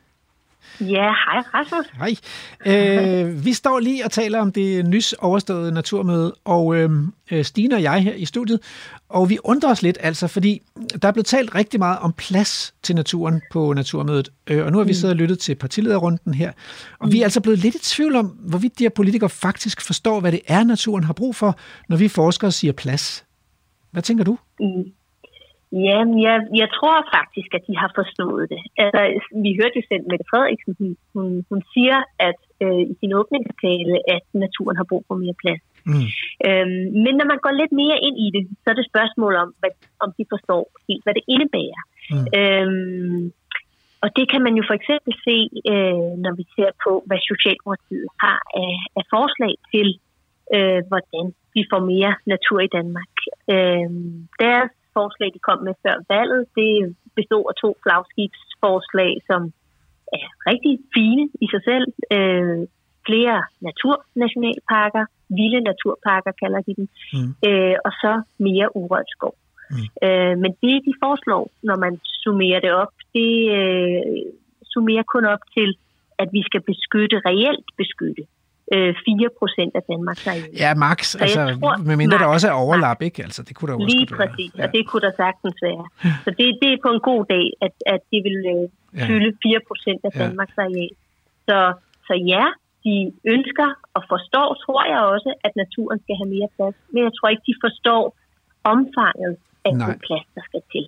Ja, 0.80 0.86
hej 1.26 1.44
Rasmus. 1.54 1.86
Hej. 1.98 2.16
Øh, 3.26 3.46
vi 3.46 3.54
står 3.54 3.80
lige 3.80 4.06
og 4.06 4.12
taler 4.12 4.40
om 4.40 4.52
det 4.52 4.86
nys 4.86 5.14
overståede 5.14 5.72
naturmøde, 5.72 6.34
og 6.46 6.76
øh, 6.76 6.90
Stine 7.44 7.76
og 7.76 7.82
jeg 7.82 8.04
her 8.04 8.14
i 8.14 8.26
studiet, 8.26 8.60
og 9.10 9.30
vi 9.30 9.38
undrer 9.44 9.70
os 9.72 9.82
lidt 9.82 9.98
altså, 10.02 10.28
fordi 10.28 10.62
der 11.02 11.08
er 11.08 11.12
blevet 11.12 11.26
talt 11.26 11.56
rigtig 11.56 11.80
meget 11.80 12.00
om 12.00 12.14
plads 12.14 12.74
til 12.84 12.96
naturen 12.96 13.42
på 13.52 13.74
naturmødet, 13.74 14.30
øh, 14.48 14.66
og 14.66 14.72
nu 14.72 14.78
har 14.78 14.86
vi 14.86 14.90
Mm. 14.90 14.94
siddet 14.94 15.10
og 15.10 15.18
lyttet 15.18 15.40
til 15.40 15.56
partilederrunden 15.56 16.34
her, 16.34 16.52
og 17.00 17.12
vi 17.12 17.20
er 17.20 17.24
altså 17.24 17.42
blevet 17.42 17.60
lidt 17.60 17.76
i 17.76 17.80
tvivl 17.80 18.16
om, 18.16 18.26
hvorvidt 18.26 18.80
de 18.80 18.84
her 18.84 18.90
politikere 18.90 19.30
faktisk 19.30 19.82
forstår, 19.82 20.20
hvad 20.20 20.32
det 20.32 20.42
er, 20.48 20.64
naturen 20.64 21.04
har 21.04 21.14
brug 21.14 21.36
for, 21.36 21.58
når 21.90 21.98
vi 21.98 22.08
forskere 22.08 22.52
siger 22.52 22.74
plads. 22.74 23.26
Hvad 23.92 24.02
tænker 24.04 24.24
du? 24.24 24.38
Mm. 24.60 24.66
Ja, 25.72 26.00
jeg, 26.26 26.38
jeg 26.62 26.70
tror 26.78 26.98
faktisk, 27.18 27.50
at 27.58 27.64
de 27.68 27.76
har 27.82 27.92
forstået 28.00 28.46
det. 28.54 28.62
Altså, 28.84 29.02
vi 29.46 29.52
hørte 29.60 29.76
jo 29.80 29.84
selv 29.92 30.04
Mette 30.10 30.26
Frederiksen, 30.32 30.74
hun, 30.80 30.90
hun, 31.14 31.28
hun 31.50 31.62
siger 31.74 31.98
at 32.30 32.40
øh, 32.64 32.84
i 32.92 32.94
sin 33.00 33.14
åbningstale, 33.20 33.96
at 34.16 34.26
naturen 34.44 34.78
har 34.78 34.88
brug 34.92 35.04
for 35.08 35.16
mere 35.24 35.38
plads. 35.44 35.64
Mm. 35.90 36.08
Øhm, 36.48 36.84
men 37.04 37.14
når 37.20 37.28
man 37.32 37.40
går 37.46 37.54
lidt 37.62 37.74
mere 37.82 37.98
ind 38.08 38.18
i 38.26 38.28
det, 38.36 38.44
så 38.62 38.68
er 38.72 38.78
det 38.78 38.92
spørgsmål 38.94 39.34
om, 39.44 39.50
hvad, 39.60 39.74
om 40.04 40.10
de 40.18 40.24
forstår 40.34 40.64
helt, 40.88 41.04
hvad 41.04 41.14
det 41.18 41.26
indebærer. 41.34 41.82
Mm. 42.14 42.26
Øhm, 42.40 43.24
og 44.04 44.10
det 44.18 44.26
kan 44.32 44.42
man 44.46 44.54
jo 44.60 44.64
for 44.70 44.76
eksempel 44.80 45.14
se, 45.28 45.38
øh, 45.74 46.12
når 46.24 46.34
vi 46.40 46.46
ser 46.56 46.72
på, 46.86 46.92
hvad 47.08 47.20
Socialdemokratiet 47.32 48.10
har 48.24 48.40
af, 48.64 48.76
af 49.00 49.04
forslag 49.16 49.54
til, 49.74 49.88
øh, 50.56 50.82
hvordan 50.90 51.26
vi 51.56 51.62
får 51.72 51.82
mere 51.94 52.14
natur 52.34 52.60
i 52.68 52.74
Danmark. 52.78 53.14
Øh, 53.54 53.90
deres 54.44 54.74
forslag, 54.98 55.30
de 55.34 55.46
kom 55.48 55.60
med 55.68 55.76
før 55.84 55.96
valget, 56.14 56.42
det 56.58 56.96
bestod 57.16 57.46
af 57.52 57.56
to 57.64 57.70
flagskibsforslag, 57.84 59.14
som 59.30 59.42
er 60.20 60.28
rigtig 60.52 60.74
fine 60.96 61.24
i 61.44 61.48
sig 61.54 61.62
selv. 61.70 61.88
Øh, 62.16 62.60
flere 63.10 63.38
naturnationalparker, 63.68 65.06
vilde 65.40 65.62
naturparker 65.70 66.32
kalder 66.42 66.62
de 66.68 66.74
dem, 66.80 66.88
Mm. 67.14 67.30
øh, 67.48 67.76
og 67.86 67.92
så 68.04 68.14
mere 68.48 68.76
urørt 68.76 69.10
skov. 69.16 69.36
Mm. 69.72 69.88
Øh, 70.06 70.36
men 70.44 70.52
det, 70.64 70.76
de 70.88 70.94
foreslår, 71.04 71.44
når 71.64 71.78
man 71.86 71.94
summerer 72.24 72.60
det 72.60 72.72
op, 72.84 72.94
det 73.18 73.34
øh, 73.60 74.02
summerer 74.74 75.04
kun 75.14 75.26
op 75.26 75.44
til, 75.58 75.70
at 76.22 76.30
vi 76.36 76.42
skal 76.48 76.62
beskytte, 76.72 77.22
reelt 77.30 77.68
beskytte, 77.78 78.24
øh, 78.76 78.92
4 79.06 79.30
procent 79.40 79.72
af 79.80 79.84
Danmarks 79.92 80.28
areal. 80.28 80.50
Ja, 80.64 80.70
max, 80.86 80.98
Så 81.12 81.18
altså, 81.24 81.42
tror, 81.62 81.78
medmindre 81.90 82.18
der 82.24 82.28
max, 82.28 82.36
også 82.36 82.48
er 82.52 82.56
overlap, 82.66 83.00
ikke? 83.08 83.20
Altså, 83.28 83.42
det 83.48 83.54
kunne 83.56 83.68
der 83.72 83.76
også 83.78 83.88
Lige 83.96 84.08
være. 84.10 84.18
præcis, 84.22 84.52
og 84.64 84.68
det 84.76 84.82
kunne 84.90 85.04
der 85.08 85.14
sagtens 85.24 85.58
være. 85.70 85.86
Så 86.26 86.30
det, 86.40 86.46
det 86.62 86.70
er 86.74 86.78
på 86.86 86.92
en 86.98 87.02
god 87.12 87.22
dag, 87.36 87.46
at, 87.66 87.74
at 87.94 88.02
de 88.12 88.18
vil 88.28 88.38
øh, 88.56 88.66
Ja. 89.00 89.06
fylde 89.10 89.30
4 89.44 89.60
procent 89.70 90.02
af 90.08 90.12
Ja. 90.16 90.20
Danmarks 90.24 90.58
areal. 90.66 90.94
Så, 91.48 91.58
så 92.08 92.14
ja, 92.34 92.46
de 92.86 92.94
ønsker 93.36 93.70
og 93.96 94.02
forstår, 94.14 94.48
tror 94.66 94.82
jeg 94.92 95.00
også, 95.14 95.30
at 95.46 95.52
naturen 95.64 96.00
skal 96.04 96.16
have 96.22 96.30
mere 96.36 96.50
plads. 96.56 96.76
Men 96.94 97.00
jeg 97.08 97.14
tror 97.18 97.28
ikke, 97.34 97.46
de 97.52 97.56
forstår 97.66 98.04
omfanget 98.74 99.34
af 99.68 99.72
Nej. 99.74 99.88
den 99.90 100.00
plads, 100.08 100.28
der 100.36 100.42
skal 100.50 100.62
til. 100.74 100.86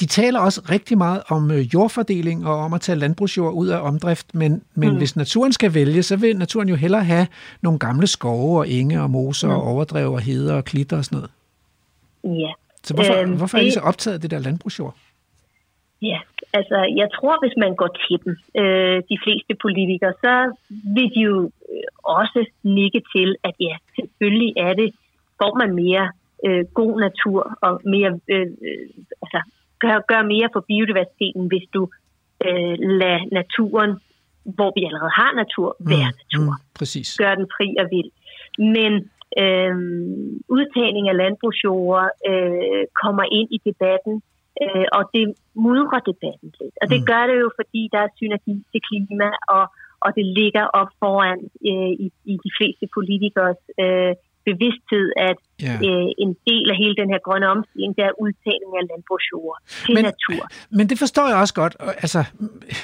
De 0.00 0.06
taler 0.06 0.40
også 0.40 0.60
rigtig 0.70 0.98
meget 0.98 1.22
om 1.28 1.50
øh, 1.50 1.60
jordfordeling 1.74 2.46
og 2.46 2.56
om 2.58 2.72
at 2.72 2.80
tage 2.80 2.98
landbrugsjord 2.98 3.52
ud 3.54 3.68
af 3.68 3.80
omdrift, 3.80 4.34
men, 4.34 4.62
men 4.74 4.90
Mm. 4.90 4.96
hvis 4.96 5.16
naturen 5.16 5.52
skal 5.52 5.74
vælge, 5.74 6.02
så 6.02 6.16
vil 6.16 6.36
naturen 6.36 6.68
jo 6.68 6.74
hellere 6.74 7.04
have 7.04 7.26
nogle 7.62 7.78
gamle 7.78 8.06
skove 8.06 8.58
og 8.58 8.68
enge 8.68 9.02
og 9.02 9.10
moser 9.10 9.48
Mm. 9.48 9.54
og 9.54 9.62
overdrev 9.62 10.12
og 10.12 10.20
heder 10.20 10.54
og 10.56 10.64
klitter 10.64 10.96
og 10.96 11.04
sådan 11.04 11.16
noget. 11.16 11.30
Ja. 12.40 12.52
Så 12.82 12.94
hvorfor, 12.94 13.14
Øhm, 13.14 13.36
hvorfor 13.36 13.58
er 13.58 13.62
det- 13.62 13.72
så 13.72 13.80
optaget 13.80 14.14
af 14.14 14.20
det 14.20 14.30
der 14.30 14.38
landbrugsjord? 14.38 14.94
Ja, 16.02 16.18
altså 16.52 16.76
jeg 17.00 17.08
tror, 17.16 17.34
hvis 17.44 17.56
man 17.64 17.74
går 17.80 17.90
til 18.06 18.16
dem, 18.24 18.32
øh, 18.62 18.96
de 19.12 19.18
fleste 19.24 19.52
politikere, 19.62 20.12
så 20.24 20.34
vil 20.94 21.08
de 21.14 21.20
jo 21.20 21.36
øh, 21.72 21.82
også 22.04 22.40
nikke 22.62 23.00
til, 23.16 23.36
at 23.44 23.54
ja, 23.60 23.74
selvfølgelig 23.98 24.52
er 24.56 24.72
det, 24.74 24.88
får 25.42 25.52
man 25.62 25.74
mere 25.74 26.04
øh, 26.46 26.64
god 26.80 27.00
natur 27.06 27.40
og 27.66 27.72
mere, 27.84 28.10
øh, 28.34 28.46
øh, 28.68 28.86
altså 29.22 29.40
gør, 29.82 29.96
gør 30.12 30.22
mere 30.34 30.48
for 30.54 30.62
biodiversiteten, 30.70 31.44
hvis 31.52 31.66
du 31.74 31.82
øh, 32.46 32.74
lader 33.00 33.22
naturen, 33.40 33.92
hvor 34.56 34.70
vi 34.76 34.80
allerede 34.88 35.14
har 35.20 35.32
natur, 35.42 35.68
være 35.92 36.10
natur. 36.22 36.52
Mm, 36.52 36.64
præcis. 36.78 37.08
Gør 37.22 37.34
den 37.40 37.46
fri 37.56 37.68
og 37.82 37.86
vild. 37.94 38.10
Men 38.76 38.92
øh, 39.42 39.74
udtagning 40.56 41.04
af 41.08 41.16
landbrugsjord 41.22 42.08
øh, 42.30 42.84
kommer 43.02 43.24
ind 43.38 43.48
i 43.56 43.58
debatten, 43.68 44.14
øh, 44.62 44.86
og 44.96 45.02
det 45.14 45.24
mudrer 45.64 46.00
debatten 46.10 46.48
lidt. 46.60 46.74
Og 46.82 46.86
det 46.92 47.00
Mm. 47.00 47.06
gør 47.10 47.22
det 47.30 47.36
jo, 47.44 47.48
fordi 47.60 47.82
der 47.92 48.00
er 48.06 48.16
synergi 48.20 48.54
til 48.72 48.80
klima, 48.88 49.28
og, 49.56 49.64
og 50.04 50.10
det 50.16 50.26
ligger 50.40 50.64
op 50.80 50.90
foran 51.02 51.38
øh, 51.70 51.92
i, 52.04 52.06
i 52.32 52.34
de 52.44 52.50
fleste 52.58 52.84
politikers 52.96 53.60
øh, 53.84 54.12
bevidsthed, 54.50 55.06
at 55.30 55.36
Ja. 55.62 55.74
øh, 55.88 56.08
en 56.24 56.32
del 56.48 56.66
af 56.72 56.76
hele 56.82 56.94
den 57.02 57.08
her 57.12 57.18
grønne 57.26 57.46
omstilling, 57.48 57.96
det 57.96 58.02
er 58.04 58.10
udtagning 58.24 58.70
af 58.80 58.84
landbrugsjord 58.92 59.58
til 59.86 59.94
Men- 59.94 60.04
natur. 60.04 60.48
Men 60.70 60.88
det 60.90 60.98
forstår 60.98 61.28
jeg 61.28 61.36
også 61.36 61.54
godt. 61.54 61.76
Altså, 61.80 62.24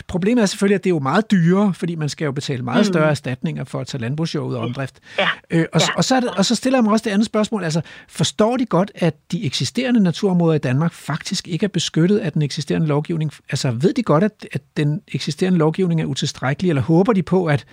problemet 0.09 0.43
er 0.43 0.47
selvfølgelig, 0.47 0.75
at 0.75 0.85
det 0.85 0.91
er 0.91 0.95
jo 0.95 0.99
meget 0.99 1.31
dyrere, 1.31 1.75
fordi 1.75 1.95
man 1.95 2.09
skal 2.09 2.25
jo 2.25 2.33
betale 2.33 2.63
meget 2.63 2.81
Mm. 2.81 2.85
større 2.93 3.11
erstatninger 3.11 3.65
for 3.65 3.81
at 3.81 3.87
tage 3.87 4.01
landbrugsjord 4.01 4.47
ud 4.51 4.55
af 4.55 4.61
omdrift. 4.61 5.01
Ja. 5.19 5.29
Øh, 5.51 5.65
og, 5.73 5.81
Ja. 5.81 5.87
og, 5.97 6.05
så 6.05 6.15
er 6.17 6.21
det, 6.21 6.31
og 6.39 6.45
så 6.45 6.55
stiller 6.55 6.77
jeg 6.79 6.85
mig 6.85 6.93
også 6.93 7.05
det 7.05 7.11
andet 7.11 7.27
spørgsmål. 7.27 7.65
Altså, 7.65 7.81
forstår 8.09 8.57
de 8.57 8.67
godt, 8.67 8.91
at 8.95 9.15
de 9.33 9.45
eksisterende 9.45 10.01
naturområder 10.03 10.55
i 10.55 10.59
Danmark 10.59 10.93
faktisk 10.93 11.49
ikke 11.49 11.65
er 11.65 11.69
beskyttet 11.69 12.19
af 12.19 12.33
den 12.33 12.43
eksisterende 12.43 12.87
lovgivning? 12.87 13.31
Altså, 13.51 13.71
ved 13.71 13.93
de 13.95 14.03
godt, 14.03 14.25
at, 14.25 14.47
at 14.53 14.63
den 14.77 15.03
eksisterende 15.13 15.59
lovgivning 15.59 16.01
er 16.01 16.05
utilstrækkelig, 16.05 16.69
eller 16.69 16.83
håber 16.83 17.13
de 17.13 17.23
på, 17.23 17.47
at, 17.47 17.65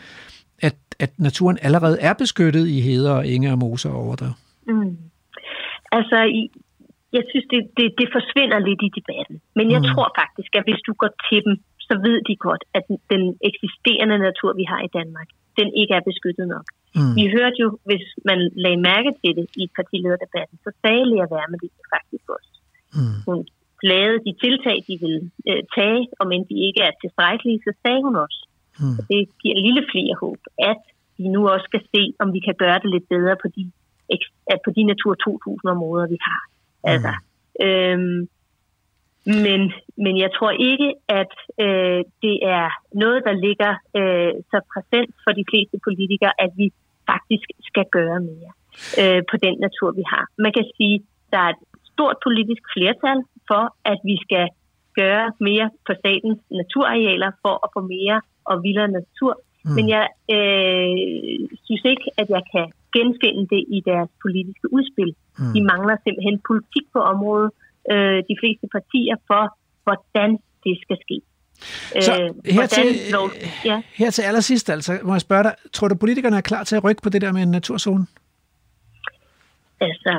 at, 0.62 0.76
at 0.99 1.12
naturen 1.20 1.58
allerede 1.62 1.97
er 2.01 2.14
beskyttet 2.14 2.68
i 2.68 2.82
heder 2.88 3.14
og 3.20 3.28
enge 3.28 3.51
og 3.51 3.58
moser 3.58 3.89
og 3.89 3.99
overdrev? 4.05 4.34
Mm. 4.68 4.97
Altså, 5.91 6.18
i- 6.39 6.51
jeg 7.18 7.24
synes, 7.32 7.45
det, 7.53 7.62
det, 7.78 7.86
det 7.99 8.08
forsvinder 8.18 8.60
lidt 8.70 8.82
i 8.88 8.91
debatten. 8.99 9.38
Men 9.58 9.66
jeg 9.76 9.82
Mm. 9.82 9.89
tror 9.91 10.08
faktisk, 10.22 10.51
at 10.60 10.64
hvis 10.68 10.82
du 10.88 10.93
går 11.01 11.12
til 11.30 11.39
dem, 11.47 11.55
så 11.88 11.93
ved 12.05 12.18
de 12.30 12.36
godt, 12.47 12.64
at 12.78 12.84
den- 13.14 13.38
eksisterende 13.49 14.18
natur, 14.28 14.51
vi 14.62 14.66
har 14.72 14.82
i 14.88 14.93
Danmark, 14.99 15.30
den 15.60 15.70
ikke 15.82 15.93
er 15.99 16.03
beskyttet 16.12 16.47
nok. 16.55 16.68
Mm. 16.97 17.14
Vi 17.20 17.24
hørte 17.36 17.58
jo, 17.64 17.70
hvis 17.89 18.05
man 18.30 18.39
lagde 18.64 18.80
mærke 18.91 19.10
til 19.22 19.32
det 19.39 19.47
i 19.62 19.64
partilederdebatten, 19.78 20.55
så 20.66 20.70
sagde 20.82 21.03
Lea 21.12 21.28
Werme 21.34 21.58
det 21.64 21.70
faktisk 21.95 22.26
også. 22.38 22.51
Mm. 22.97 23.18
Hun 23.28 23.39
lavede 23.91 24.20
de 24.28 24.34
tiltag, 24.43 24.78
de 24.89 24.95
ville 25.03 25.22
øh, 25.49 25.62
tage, 25.78 26.01
og 26.20 26.26
men 26.32 26.41
de 26.49 26.55
ikke 26.68 26.82
er 26.88 26.91
tilstrækkelige, 27.03 27.60
så 27.68 27.72
sagde 27.84 28.01
hun 28.08 28.16
også, 28.26 28.39
Mm. 28.80 28.96
og 29.00 29.04
det 29.12 29.20
giver 29.42 29.56
en 29.56 29.66
lille 29.68 29.84
flere 29.92 30.16
håb, 30.22 30.42
at 30.72 30.82
vi 31.18 31.28
nu 31.36 31.50
også 31.54 31.66
skal 31.70 31.84
se, 31.96 32.02
om 32.20 32.34
vi 32.36 32.40
kan 32.48 32.56
gøre 32.64 32.80
det 32.84 32.90
lidt 32.96 33.08
bedre 33.10 33.36
på 33.42 33.48
de, 33.56 33.72
at 34.54 34.60
på 34.66 34.72
de 34.76 34.84
Natur 34.84 35.14
2000-områder, 35.28 36.08
vi 36.14 36.18
har. 36.28 36.42
Altså, 36.92 37.14
øhm, 37.66 38.20
men, 39.46 39.62
men 40.04 40.14
jeg 40.24 40.30
tror 40.38 40.52
ikke, 40.72 40.90
at 41.22 41.34
øh, 41.66 42.02
det 42.24 42.36
er 42.58 42.68
noget, 43.04 43.20
der 43.28 43.36
ligger 43.46 43.72
øh, 44.00 44.34
så 44.52 44.58
præsent 44.74 45.14
for 45.24 45.32
de 45.40 45.46
fleste 45.52 45.78
politikere, 45.88 46.34
at 46.46 46.52
vi 46.62 46.68
faktisk 47.12 47.48
skal 47.70 47.86
gøre 47.98 48.20
mere 48.32 48.52
øh, 49.02 49.22
på 49.32 49.36
den 49.46 49.56
natur, 49.66 49.90
vi 50.00 50.04
har. 50.14 50.24
Man 50.46 50.54
kan 50.58 50.66
sige, 50.78 50.98
der 51.34 51.40
er 51.46 51.52
et 51.56 51.62
stort 51.94 52.18
politisk 52.28 52.64
flertal 52.74 53.20
for, 53.50 53.64
at 53.92 54.00
vi 54.10 54.16
skal 54.26 54.46
gøre 55.02 55.26
mere 55.48 55.68
på 55.88 55.92
statens 56.02 56.40
naturarealer 56.60 57.32
for 57.44 57.56
at 57.66 57.70
få 57.76 57.82
mere 57.96 58.18
og 58.50 58.56
vildere 58.66 58.88
natur. 59.00 59.34
Mm. 59.66 59.72
Men 59.78 59.86
jeg 59.95 60.06
øh, 60.36 61.39
synes 61.66 61.84
ikke, 61.93 62.06
at 62.22 62.28
jeg 62.36 62.43
kan 62.54 62.66
genfinde 62.95 63.43
det 63.54 63.62
i 63.76 63.80
deres 63.89 64.10
politiske 64.26 64.68
udspil. 64.76 65.12
Mm. 65.39 65.54
De 65.56 65.62
mangler 65.72 65.95
simpelthen 66.06 66.38
politik 66.50 66.86
på 66.95 67.00
området, 67.14 67.50
øh, 67.91 68.18
de 68.30 68.36
fleste 68.41 68.66
partier, 68.76 69.16
for 69.30 69.43
hvordan 69.86 70.30
det 70.66 70.76
skal 70.86 70.98
ske. 71.06 71.18
Så 72.08 72.14
Øh, 72.22 72.54
her 72.58 72.66
til, 72.78 72.88
lov- 73.16 73.36
ja. 73.66 73.78
her 74.02 74.10
til 74.16 74.22
allersidst, 74.30 74.70
altså, 74.70 74.91
må 75.04 75.14
jeg 75.14 75.22
spørge 75.28 75.43
dig, 75.43 75.54
tror 75.74 75.88
du, 75.88 75.95
politikerne 75.95 76.38
er 76.38 76.41
klar 76.52 76.64
til 76.64 76.76
at 76.76 76.84
rykke 76.84 77.02
på 77.02 77.10
det 77.10 77.22
der 77.22 77.32
med 77.34 77.41
en 77.43 77.52
naturzone? 77.52 78.06
Altså, 79.88 80.12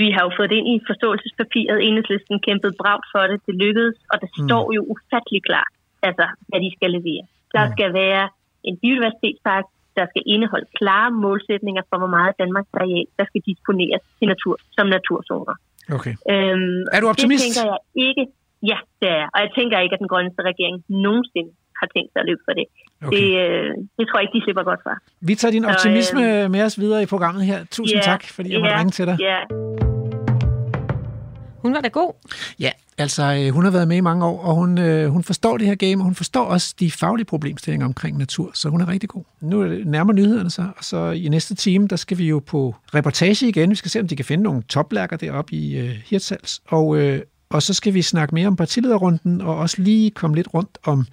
vi 0.00 0.06
har 0.14 0.22
jo 0.26 0.30
fået 0.38 0.50
det 0.50 0.56
ind 0.60 0.68
i 0.74 0.80
forståelsespapiret. 0.90 1.76
Enhedslisten 1.88 2.36
kæmpede 2.46 2.74
bragt 2.82 3.06
for 3.12 3.22
det. 3.30 3.38
Det 3.46 3.54
lykkedes, 3.64 3.96
og 4.12 4.16
det 4.22 4.28
Mm. 4.38 4.48
står 4.48 4.64
jo 4.76 4.80
ufattelig 4.94 5.42
klart, 5.50 5.72
altså, 6.08 6.26
hvad 6.48 6.60
de 6.64 6.70
skal 6.76 6.90
levere. 6.98 7.24
Der 7.56 7.64
skal 7.74 7.88
være 8.02 8.24
en 8.68 8.74
biodiversitetspark, 8.82 9.64
der 9.98 10.06
skal 10.12 10.22
indeholde 10.34 10.66
klare 10.78 11.10
målsætninger 11.24 11.82
for, 11.88 11.96
hvor 12.02 12.12
meget 12.16 12.32
Danmarks 12.42 12.72
areal, 12.80 13.06
der 13.18 13.24
skal 13.30 13.40
disponeres 13.50 14.02
til 14.18 14.26
natur, 14.32 14.56
som 14.76 14.86
naturzoner. 14.96 15.56
Okay. 15.96 16.14
Øhm, 16.32 16.82
Er 16.94 17.00
du 17.02 17.06
optimist? 17.14 17.44
Det 17.44 17.54
tænker 17.54 17.64
jeg 17.72 17.80
ikke. 18.08 18.24
Ja, 18.70 18.78
det 19.00 19.08
er. 19.20 19.26
Og 19.34 19.38
jeg 19.44 19.50
tænker 19.58 19.76
ikke, 19.84 19.94
at 19.96 20.02
den 20.04 20.10
grønneste 20.12 20.42
regering 20.50 20.76
nogensinde 20.88 21.50
har 21.80 21.88
tænkt 21.94 22.10
sig 22.12 22.20
at 22.22 22.26
løbe 22.30 22.42
for 22.48 22.54
det. 22.58 22.66
Okay. 23.06 23.16
Det, 23.16 23.26
øh, 23.44 23.70
det 23.98 24.04
tror 24.06 24.16
jeg 24.18 24.24
ikke, 24.26 24.36
de 24.38 24.44
slipper 24.46 24.64
godt 24.70 24.80
fra. 24.84 24.94
Vi 25.20 25.34
tager 25.34 25.52
din 25.52 25.64
Så, 25.64 25.70
optimisme 25.70 26.22
øhm, 26.42 26.50
med 26.50 26.62
os 26.68 26.76
videre 26.80 27.02
i 27.02 27.06
programmet 27.06 27.42
her. 27.50 27.58
Tusind 27.70 28.00
ja, 28.00 28.10
tak, 28.10 28.22
fordi 28.36 28.52
jeg 28.52 28.60
måtte 28.60 28.74
ja, 28.74 28.78
ringe 28.78 28.90
til 28.98 29.06
dig. 29.06 29.16
Ja. 29.20 29.38
Hun 31.64 31.74
var 31.74 31.80
da 31.80 31.88
god. 31.88 32.12
Ja, 32.58 32.70
Altså, 32.98 33.34
øh, 33.34 33.54
hun 33.54 33.64
har 33.64 33.70
været 33.70 33.88
med 33.88 33.96
i 33.96 34.00
mange 34.00 34.26
år, 34.26 34.42
og 34.42 34.54
hun, 34.54 34.78
øh, 34.78 35.08
hun 35.08 35.24
forstår 35.24 35.58
det 35.58 35.66
her 35.66 35.74
game, 35.74 35.96
og 35.96 36.04
hun 36.04 36.14
forstår 36.14 36.44
også 36.44 36.74
de 36.80 36.90
faglige 36.90 37.24
problemstillinger 37.24 37.86
omkring 37.86 38.18
natur, 38.18 38.50
så 38.54 38.68
hun 38.68 38.80
er 38.80 38.88
rigtig 38.88 39.08
god. 39.08 39.22
Nu 39.40 39.60
er 39.60 39.66
det 39.66 39.86
nærmere 39.86 40.16
nyhederne 40.16 40.50
så, 40.50 40.62
og 40.76 40.84
så 40.84 41.10
i 41.10 41.28
næste 41.28 41.54
time, 41.54 41.88
der 41.88 41.96
skal 41.96 42.18
vi 42.18 42.28
jo 42.28 42.38
på 42.46 42.74
reportage 42.94 43.48
igen. 43.48 43.70
Vi 43.70 43.74
skal 43.74 43.90
se, 43.90 44.00
om 44.00 44.08
de 44.08 44.16
kan 44.16 44.24
finde 44.24 44.44
nogle 44.44 44.62
toplærker 44.62 45.16
deroppe 45.16 45.52
i 45.52 45.76
øh, 45.76 45.90
Hirtshals, 46.06 46.62
og, 46.66 46.96
øh, 46.96 47.20
og 47.50 47.62
så 47.62 47.74
skal 47.74 47.94
vi 47.94 48.02
snakke 48.02 48.34
mere 48.34 48.46
om 48.46 48.56
partilederrunden, 48.56 49.40
og 49.40 49.56
også 49.56 49.82
lige 49.82 50.10
komme 50.10 50.36
lidt 50.36 50.48
rundt 50.54 50.78
om 50.84 51.06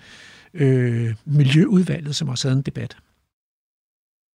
øh, 0.53 1.13
Miljøudvalget, 1.25 2.15
som 2.15 2.29
også 2.29 2.47
havde 2.47 2.57
en 2.57 2.63
debat. 2.63 2.97